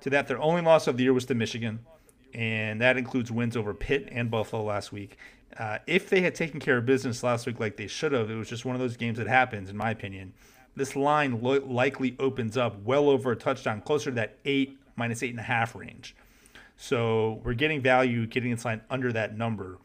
to 0.03 0.11
that, 0.11 0.28
their 0.28 0.39
only 0.39 0.61
loss 0.61 0.87
of 0.87 0.99
the 0.99 1.05
year 1.05 1.14
was 1.14 1.24
to 1.24 1.34
Michigan, 1.34 1.78
and 2.34 2.78
that 2.82 2.99
includes 2.99 3.32
wins 3.32 3.57
over 3.57 3.72
Pitt 3.72 4.11
and 4.12 4.30
Buffalo 4.30 4.62
last 4.62 4.93
week. 4.93 5.16
Uh, 5.59 5.78
if 5.87 6.11
they 6.11 6.20
had 6.20 6.34
taken 6.34 6.61
care 6.61 6.76
of 6.76 6.84
business 6.84 7.22
last 7.22 7.47
week 7.47 7.59
like 7.59 7.78
they 7.78 7.87
should 7.87 8.12
have, 8.12 8.30
it 8.30 8.34
was 8.34 8.51
just 8.51 8.66
one 8.66 8.76
of 8.76 8.80
those 8.82 8.99
games 8.99 9.16
that 9.16 9.26
happens, 9.26 9.70
in 9.70 9.76
my 9.76 9.91
opinion. 9.91 10.34
This 10.76 10.95
line 10.95 11.41
lo- 11.41 11.64
likely 11.66 12.16
opens 12.18 12.59
up 12.59 12.78
well 12.82 13.09
over 13.09 13.32
a 13.32 13.37
touchdown, 13.37 13.80
closer 13.80 14.11
to 14.11 14.16
that 14.16 14.37
eight 14.45 14.78
minus 14.95 15.22
eight 15.22 15.30
and 15.30 15.41
a 15.41 15.45
half 15.45 15.74
range. 15.74 16.14
So 16.76 17.41
we're 17.43 17.55
getting 17.55 17.80
value 17.80 18.26
getting 18.26 18.51
this 18.51 18.66
line 18.66 18.82
under 18.91 19.11
that 19.14 19.39
number. 19.39 19.78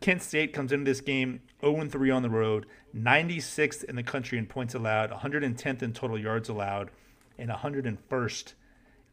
Kent 0.00 0.22
State 0.22 0.52
comes 0.52 0.72
into 0.72 0.90
this 0.90 1.00
game 1.00 1.40
0 1.60 1.86
3 1.86 2.10
on 2.10 2.22
the 2.22 2.30
road, 2.30 2.66
96th 2.96 3.84
in 3.84 3.96
the 3.96 4.02
country 4.02 4.38
in 4.38 4.46
points 4.46 4.74
allowed, 4.74 5.10
110th 5.10 5.82
in 5.82 5.92
total 5.92 6.18
yards 6.18 6.48
allowed, 6.48 6.90
and 7.38 7.50
101st 7.50 8.54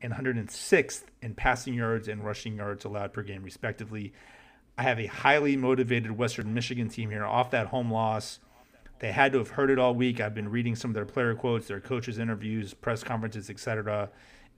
and 0.01 0.13
106th 0.13 1.03
in 1.21 1.33
passing 1.33 1.73
yards 1.73 2.07
and 2.07 2.23
rushing 2.23 2.55
yards 2.55 2.85
allowed 2.85 3.11
per 3.11 3.23
game, 3.23 3.43
respectively. 3.43 4.13
I 4.77 4.83
have 4.83 4.99
a 4.99 5.07
highly 5.07 5.57
motivated 5.57 6.11
Western 6.11 6.53
Michigan 6.53 6.87
team 6.87 7.09
here 7.09 7.25
off 7.25 7.51
that 7.51 7.67
home 7.67 7.91
loss. 7.91 8.39
They 8.99 9.11
had 9.11 9.31
to 9.33 9.39
have 9.39 9.49
heard 9.49 9.69
it 9.69 9.79
all 9.79 9.93
week. 9.93 10.21
I've 10.21 10.35
been 10.35 10.49
reading 10.49 10.75
some 10.75 10.91
of 10.91 10.95
their 10.95 11.05
player 11.05 11.35
quotes, 11.35 11.67
their 11.67 11.79
coaches' 11.79 12.19
interviews, 12.19 12.73
press 12.73 13.03
conferences, 13.03 13.49
etc. 13.49 14.09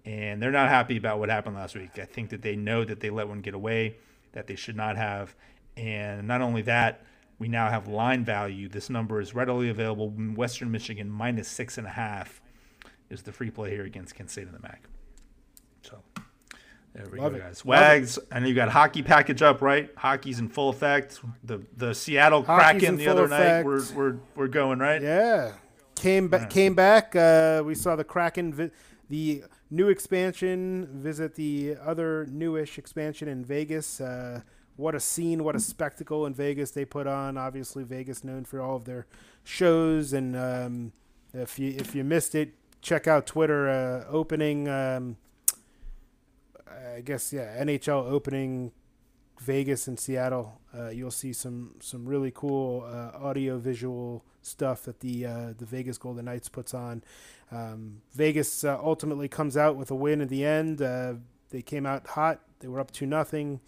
And 0.06 0.42
they're 0.42 0.52
not 0.52 0.70
happy 0.70 0.98
about 0.98 1.20
what 1.20 1.30
happened 1.30 1.56
last 1.56 1.76
week. 1.76 1.98
I 1.98 2.06
think 2.06 2.30
that 2.30 2.42
they 2.42 2.56
know 2.56 2.84
that 2.84 3.00
they 3.00 3.10
let 3.10 3.28
one 3.28 3.42
get 3.42 3.54
away 3.54 3.96
that 4.34 4.48
they 4.48 4.56
should 4.56 4.76
not 4.76 4.96
have. 4.98 5.36
And 5.78 6.28
not 6.28 6.41
only 6.41 6.61
that, 6.63 7.05
we 7.38 7.47
now 7.47 7.70
have 7.70 7.88
line 7.88 8.26
value. 8.26 8.67
This 8.67 8.89
number 8.89 9.22
is 9.22 9.34
readily 9.34 9.70
available. 9.70 10.09
Western 10.09 10.72
Michigan 10.72 11.09
minus 11.09 11.47
six 11.47 11.78
and 11.78 11.88
a 11.88 11.91
half 11.91 12.41
is 13.09 13.24
the 13.24 13.32
free 13.32 13.49
play 13.49 13.72
here 13.72 13.86
against 13.86 14.13
Kent 14.15 14.30
State 14.30 14.47
in 14.47 14.53
the 14.53 14.59
MAC. 14.59 14.84
So 15.82 15.99
there 16.93 17.05
we 17.11 17.20
Love 17.20 17.32
go, 17.32 17.38
it. 17.38 17.41
guys. 17.41 17.63
Wags, 17.63 18.20
I 18.32 18.39
know 18.39 18.47
you 18.47 18.55
got 18.55 18.70
hockey 18.70 19.01
package 19.01 19.41
up, 19.41 19.61
right? 19.61 19.89
Hockey's 19.95 20.39
in 20.39 20.49
full 20.49 20.70
effect. 20.70 21.20
The 21.43 21.61
the 21.78 21.93
Seattle 21.93 22.43
Hockey's 22.43 22.82
Kraken 22.82 22.97
the 22.97 23.07
other 23.07 23.28
night, 23.28 23.63
we're, 23.63 23.84
we're 23.93 24.17
we're 24.36 24.47
going 24.47 24.80
right. 24.80 25.01
Yeah, 25.01 25.53
came 25.95 26.28
back. 26.28 26.49
Came 26.49 26.76
back. 26.76 27.15
Uh, 27.15 27.63
we 27.65 27.74
saw 27.76 27.95
the 27.95 28.03
Kraken, 28.03 28.53
vi- 28.53 28.72
the 29.09 29.43
new 29.72 29.88
expansion. 29.88 30.89
Visit 31.01 31.36
the 31.36 31.78
other 31.82 32.26
newish 32.30 32.78
expansion 32.78 33.28
in 33.30 33.45
Vegas. 33.45 34.01
Uh, 34.01 34.41
what 34.80 34.96
a 34.96 35.00
scene! 35.00 35.44
What 35.44 35.58
a 35.58 35.60
spectacle 35.60 36.26
in 36.26 36.34
Vegas 36.34 36.72
they 36.72 36.86
put 36.86 37.06
on. 37.06 37.38
Obviously, 37.38 37.84
Vegas 37.84 38.24
known 38.24 38.46
for 38.46 38.62
all 38.62 38.78
of 38.78 38.86
their 38.86 39.08
shows. 39.44 40.14
And 40.14 40.38
um, 40.38 40.94
if 41.34 41.60
you 41.60 41.76
if 41.78 41.94
you 41.94 42.06
missed 42.06 42.34
it, 42.34 42.54
check 42.82 43.06
out 43.06 43.28
Twitter 43.28 43.68
uh, 43.70 44.06
opening. 44.10 44.70
Um, 44.70 45.18
I 46.96 47.02
guess 47.02 47.34
yeah, 47.34 47.62
NHL 47.62 48.10
opening 48.10 48.72
Vegas 49.42 49.88
and 49.88 50.00
Seattle, 50.00 50.62
uh, 50.74 50.90
you'll 50.90 51.12
see 51.12 51.34
some 51.34 51.76
some 51.82 52.08
really 52.08 52.32
cool 52.34 52.86
uh, 52.86 53.12
audio 53.22 53.58
visual 53.58 54.24
stuff 54.42 54.84
that 54.84 55.02
the 55.02 55.26
uh, 55.26 55.54
the 55.58 55.66
Vegas 55.66 55.98
Golden 55.98 56.24
Knights 56.24 56.48
puts 56.48 56.74
on. 56.74 57.04
Um, 57.52 58.02
Vegas 58.14 58.64
uh, 58.64 58.80
ultimately 58.82 59.28
comes 59.28 59.58
out 59.58 59.76
with 59.76 59.92
a 59.92 59.96
win 59.96 60.22
in 60.22 60.30
the 60.30 60.46
end. 60.46 60.82
Uh, 60.82 61.16
they 61.50 61.62
came 61.62 61.86
out 61.86 62.08
hot. 62.08 62.40
They 62.60 62.70
were 62.70 62.80
up 62.80 62.92
to 62.92 63.06
nothing. 63.06 63.60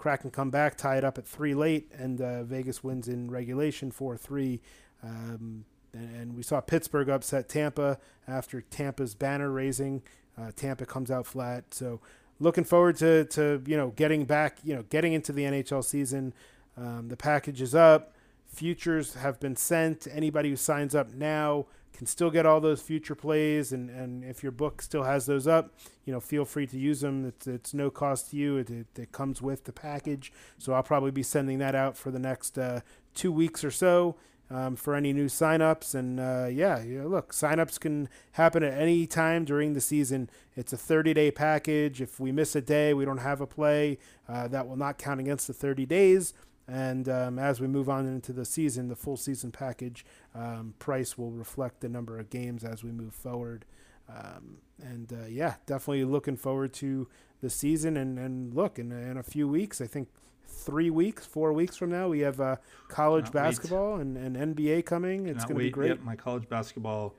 Kraken 0.00 0.30
come 0.30 0.48
back, 0.48 0.78
tie 0.78 0.96
it 0.96 1.04
up 1.04 1.18
at 1.18 1.26
three 1.26 1.54
late, 1.54 1.92
and 1.92 2.22
uh, 2.22 2.42
Vegas 2.42 2.82
wins 2.82 3.06
in 3.06 3.30
regulation 3.30 3.90
four 3.90 4.16
three. 4.16 4.62
Um, 5.02 5.66
and, 5.92 6.16
and 6.16 6.36
we 6.36 6.42
saw 6.42 6.62
Pittsburgh 6.62 7.10
upset 7.10 7.50
Tampa 7.50 7.98
after 8.26 8.62
Tampa's 8.62 9.14
banner 9.14 9.50
raising. 9.50 10.02
Uh, 10.40 10.52
Tampa 10.56 10.86
comes 10.86 11.10
out 11.10 11.26
flat. 11.26 11.74
So 11.74 12.00
looking 12.38 12.64
forward 12.64 12.96
to, 12.96 13.26
to 13.26 13.62
you 13.66 13.76
know 13.76 13.90
getting 13.90 14.24
back 14.24 14.56
you 14.64 14.74
know 14.74 14.84
getting 14.84 15.12
into 15.12 15.34
the 15.34 15.42
NHL 15.42 15.84
season. 15.84 16.32
Um, 16.78 17.08
the 17.08 17.16
package 17.16 17.60
is 17.60 17.74
up. 17.74 18.14
Futures 18.46 19.14
have 19.16 19.38
been 19.38 19.54
sent. 19.54 20.08
Anybody 20.10 20.48
who 20.48 20.56
signs 20.56 20.94
up 20.94 21.12
now 21.12 21.66
can 22.00 22.06
still 22.06 22.30
get 22.30 22.46
all 22.46 22.62
those 22.62 22.80
future 22.80 23.14
plays, 23.14 23.74
and, 23.74 23.90
and 23.90 24.24
if 24.24 24.42
your 24.42 24.52
book 24.52 24.80
still 24.80 25.02
has 25.02 25.26
those 25.26 25.46
up, 25.46 25.74
you 26.06 26.14
know 26.14 26.18
feel 26.18 26.46
free 26.46 26.66
to 26.66 26.78
use 26.78 27.02
them. 27.02 27.26
It's, 27.26 27.46
it's 27.46 27.74
no 27.74 27.90
cost 27.90 28.30
to 28.30 28.38
you. 28.38 28.56
It, 28.56 28.70
it, 28.70 28.86
it 28.98 29.12
comes 29.12 29.42
with 29.42 29.64
the 29.64 29.72
package. 29.72 30.32
So 30.56 30.72
I'll 30.72 30.82
probably 30.82 31.10
be 31.10 31.22
sending 31.22 31.58
that 31.58 31.74
out 31.74 31.98
for 31.98 32.10
the 32.10 32.18
next 32.18 32.56
uh, 32.56 32.80
two 33.14 33.30
weeks 33.30 33.62
or 33.62 33.70
so 33.70 34.16
um, 34.50 34.76
for 34.76 34.94
any 34.94 35.12
new 35.12 35.26
signups. 35.26 35.94
And 35.94 36.18
uh, 36.18 36.48
yeah, 36.50 36.82
yeah, 36.82 37.04
look, 37.04 37.34
signups 37.34 37.78
can 37.78 38.08
happen 38.32 38.62
at 38.62 38.72
any 38.80 39.06
time 39.06 39.44
during 39.44 39.74
the 39.74 39.80
season. 39.82 40.30
It's 40.56 40.72
a 40.72 40.78
30 40.78 41.12
day 41.12 41.30
package. 41.30 42.00
If 42.00 42.18
we 42.18 42.32
miss 42.32 42.56
a 42.56 42.62
day, 42.62 42.94
we 42.94 43.04
don't 43.04 43.18
have 43.18 43.42
a 43.42 43.46
play, 43.46 43.98
uh, 44.26 44.48
that 44.48 44.66
will 44.66 44.76
not 44.76 44.96
count 44.96 45.20
against 45.20 45.48
the 45.48 45.52
30 45.52 45.84
days. 45.84 46.32
And 46.70 47.08
um, 47.08 47.38
as 47.38 47.60
we 47.60 47.66
move 47.66 47.88
on 47.88 48.06
into 48.06 48.32
the 48.32 48.44
season, 48.44 48.88
the 48.88 48.96
full 48.96 49.16
season 49.16 49.50
package 49.50 50.04
um, 50.34 50.74
price 50.78 51.18
will 51.18 51.32
reflect 51.32 51.80
the 51.80 51.88
number 51.88 52.18
of 52.18 52.30
games 52.30 52.62
as 52.62 52.84
we 52.84 52.92
move 52.92 53.12
forward. 53.12 53.64
Um, 54.08 54.58
and 54.80 55.12
uh, 55.12 55.26
yeah, 55.28 55.54
definitely 55.66 56.04
looking 56.04 56.36
forward 56.36 56.72
to 56.74 57.08
the 57.40 57.50
season. 57.50 57.96
And, 57.96 58.18
and 58.18 58.54
look, 58.54 58.78
in, 58.78 58.92
in 58.92 59.16
a 59.16 59.22
few 59.22 59.48
weeks, 59.48 59.80
I 59.80 59.86
think 59.86 60.08
three 60.46 60.90
weeks, 60.90 61.26
four 61.26 61.52
weeks 61.52 61.76
from 61.76 61.90
now, 61.90 62.08
we 62.08 62.20
have 62.20 62.40
uh, 62.40 62.56
college 62.88 63.32
basketball 63.32 63.96
and, 63.96 64.16
and 64.16 64.56
NBA 64.56 64.86
coming. 64.86 65.26
It's 65.26 65.44
going 65.44 65.56
to 65.56 65.64
be 65.64 65.70
great. 65.70 65.88
Yep, 65.88 66.02
my 66.02 66.16
college 66.16 66.48
basketball 66.48 67.14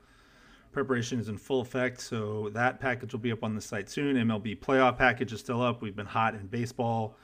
preparation 0.72 1.20
is 1.20 1.28
in 1.28 1.38
full 1.38 1.60
effect, 1.60 1.99
so 2.02 2.49
that 2.54 2.80
package 2.80 3.12
will 3.12 3.20
be 3.20 3.32
up 3.32 3.43
on 3.43 3.56
the 3.56 3.62
site 3.62 3.89
soon. 3.89 4.16
MLB 4.16 4.60
playoff 4.60 4.97
package 4.97 5.34
is 5.34 5.39
still 5.39 5.62
up. 5.62 5.82
We've 5.82 5.95
been 5.95 6.06
hot 6.06 6.36
in 6.36 6.47
baseball. 6.47 7.18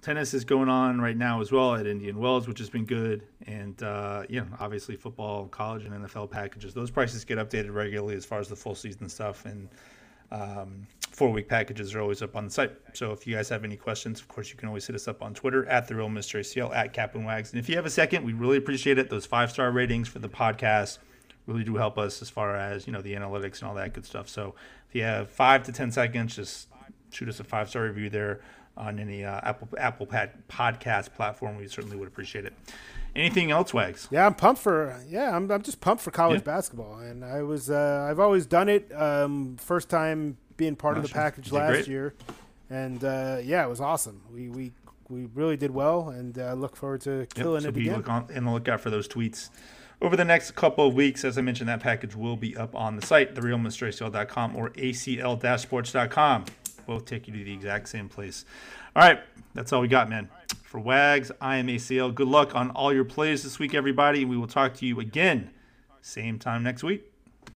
Tennis 0.00 0.32
is 0.32 0.44
going 0.44 0.68
on 0.68 1.00
right 1.00 1.16
now 1.16 1.40
as 1.40 1.50
well 1.50 1.74
at 1.74 1.86
Indian 1.86 2.18
Wells, 2.18 2.46
which 2.46 2.58
has 2.60 2.70
been 2.70 2.84
good. 2.84 3.24
And, 3.46 3.82
uh, 3.82 4.22
you 4.28 4.40
know, 4.40 4.46
obviously 4.60 4.96
football, 4.96 5.46
college, 5.46 5.84
and 5.84 5.92
NFL 5.92 6.30
packages. 6.30 6.72
Those 6.72 6.90
prices 6.90 7.24
get 7.24 7.38
updated 7.38 7.74
regularly 7.74 8.14
as 8.14 8.24
far 8.24 8.38
as 8.38 8.48
the 8.48 8.54
full 8.54 8.76
season 8.76 9.08
stuff. 9.08 9.44
And 9.44 9.68
um, 10.30 10.86
four 11.10 11.30
week 11.30 11.48
packages 11.48 11.94
are 11.94 12.00
always 12.00 12.22
up 12.22 12.36
on 12.36 12.44
the 12.44 12.50
site. 12.50 12.72
So 12.92 13.10
if 13.10 13.26
you 13.26 13.34
guys 13.34 13.48
have 13.48 13.64
any 13.64 13.76
questions, 13.76 14.20
of 14.20 14.28
course, 14.28 14.50
you 14.50 14.56
can 14.56 14.68
always 14.68 14.86
hit 14.86 14.94
us 14.94 15.08
up 15.08 15.20
on 15.20 15.34
Twitter 15.34 15.66
at 15.66 15.88
the 15.88 15.96
real 15.96 16.08
Mr. 16.08 16.38
ACL 16.38 16.74
at 16.74 16.92
Captain 16.92 17.24
Wags. 17.24 17.52
And 17.52 17.58
if 17.58 17.68
you 17.68 17.74
have 17.74 17.86
a 17.86 17.90
second, 17.90 18.24
we 18.24 18.34
really 18.34 18.56
appreciate 18.56 18.98
it. 18.98 19.10
Those 19.10 19.26
five 19.26 19.50
star 19.50 19.72
ratings 19.72 20.06
for 20.06 20.20
the 20.20 20.28
podcast 20.28 20.98
really 21.46 21.64
do 21.64 21.76
help 21.76 21.98
us 21.98 22.22
as 22.22 22.30
far 22.30 22.54
as 22.54 22.86
you 22.86 22.92
know 22.92 23.00
the 23.00 23.14
analytics 23.14 23.60
and 23.60 23.68
all 23.68 23.74
that 23.74 23.94
good 23.94 24.04
stuff. 24.06 24.28
So 24.28 24.54
if 24.88 24.94
you 24.94 25.02
have 25.02 25.28
five 25.30 25.64
to 25.64 25.72
ten 25.72 25.90
seconds, 25.90 26.36
just 26.36 26.68
shoot 27.10 27.28
us 27.28 27.40
a 27.40 27.44
five 27.44 27.68
star 27.68 27.84
review 27.84 28.10
there 28.10 28.40
on 28.78 28.98
any 28.98 29.24
uh, 29.24 29.40
Apple 29.42 29.68
Apple 29.76 30.06
Pad 30.06 30.30
podcast 30.48 31.12
platform. 31.14 31.56
We 31.58 31.68
certainly 31.68 31.96
would 31.96 32.08
appreciate 32.08 32.44
it. 32.46 32.54
Anything 33.16 33.50
else, 33.50 33.74
Wags? 33.74 34.06
Yeah, 34.10 34.26
I'm 34.26 34.34
pumped 34.34 34.62
for 34.62 34.96
yeah, 35.08 35.34
I'm 35.36 35.50
I'm 35.50 35.62
just 35.62 35.80
pumped 35.80 36.02
for 36.02 36.10
college 36.10 36.40
Yeah. 36.40 36.44
basketball, 36.44 36.98
and 37.00 37.24
I 37.24 37.42
was 37.42 37.68
uh, 37.70 38.06
I've 38.08 38.20
always 38.20 38.46
done 38.46 38.68
it. 38.68 38.90
Um, 38.94 39.56
first 39.58 39.88
time 39.88 40.36
being 40.56 40.76
part 40.76 40.96
of 40.96 41.02
the 41.02 41.08
package 41.08 41.50
last 41.52 41.70
great. 41.72 41.88
year, 41.88 42.14
and 42.70 43.02
uh, 43.04 43.38
yeah, 43.42 43.64
it 43.64 43.68
was 43.68 43.80
awesome. 43.80 44.22
We 44.32 44.48
we 44.48 44.72
we 45.08 45.26
really 45.34 45.56
did 45.56 45.70
well, 45.72 46.10
and 46.10 46.38
uh, 46.38 46.52
look 46.52 46.76
forward 46.76 47.00
to 47.02 47.20
Yep, 47.20 47.34
killing 47.34 47.62
so 47.62 47.68
it 47.68 47.74
be 47.74 47.82
again. 47.88 47.96
look 47.96 48.08
on 48.08 48.28
and 48.32 48.52
look 48.52 48.68
out 48.68 48.80
for 48.80 48.90
those 48.90 49.08
tweets 49.08 49.48
over 50.02 50.16
the 50.16 50.24
next 50.24 50.52
couple 50.54 50.86
of 50.86 50.94
weeks. 50.94 51.24
As 51.24 51.38
I 51.38 51.40
mentioned, 51.40 51.68
that 51.70 51.80
package 51.80 52.14
will 52.14 52.36
be 52.36 52.56
up 52.56 52.76
on 52.76 52.94
the 52.96 53.04
site, 53.06 53.34
therealmracl.com 53.34 54.54
or 54.54 54.70
acl-sports.com. 54.70 56.44
Both 56.88 57.04
take 57.04 57.28
you 57.28 57.34
to 57.34 57.44
the 57.44 57.52
exact 57.52 57.90
same 57.90 58.08
place. 58.08 58.46
All 58.96 59.02
right, 59.02 59.20
that's 59.52 59.74
all 59.74 59.82
we 59.82 59.88
got, 59.88 60.08
man. 60.08 60.30
For 60.62 60.80
Wags, 60.80 61.30
I 61.38 61.58
am 61.58 61.66
ACL. 61.66 62.14
Good 62.14 62.28
luck 62.28 62.54
on 62.54 62.70
all 62.70 62.94
your 62.94 63.04
plays 63.04 63.42
this 63.42 63.58
week, 63.58 63.74
everybody. 63.74 64.24
We 64.24 64.38
will 64.38 64.46
talk 64.46 64.72
to 64.76 64.86
you 64.86 64.98
again, 64.98 65.50
same 66.00 66.38
time 66.38 66.62
next 66.62 66.82
week. 66.82 67.12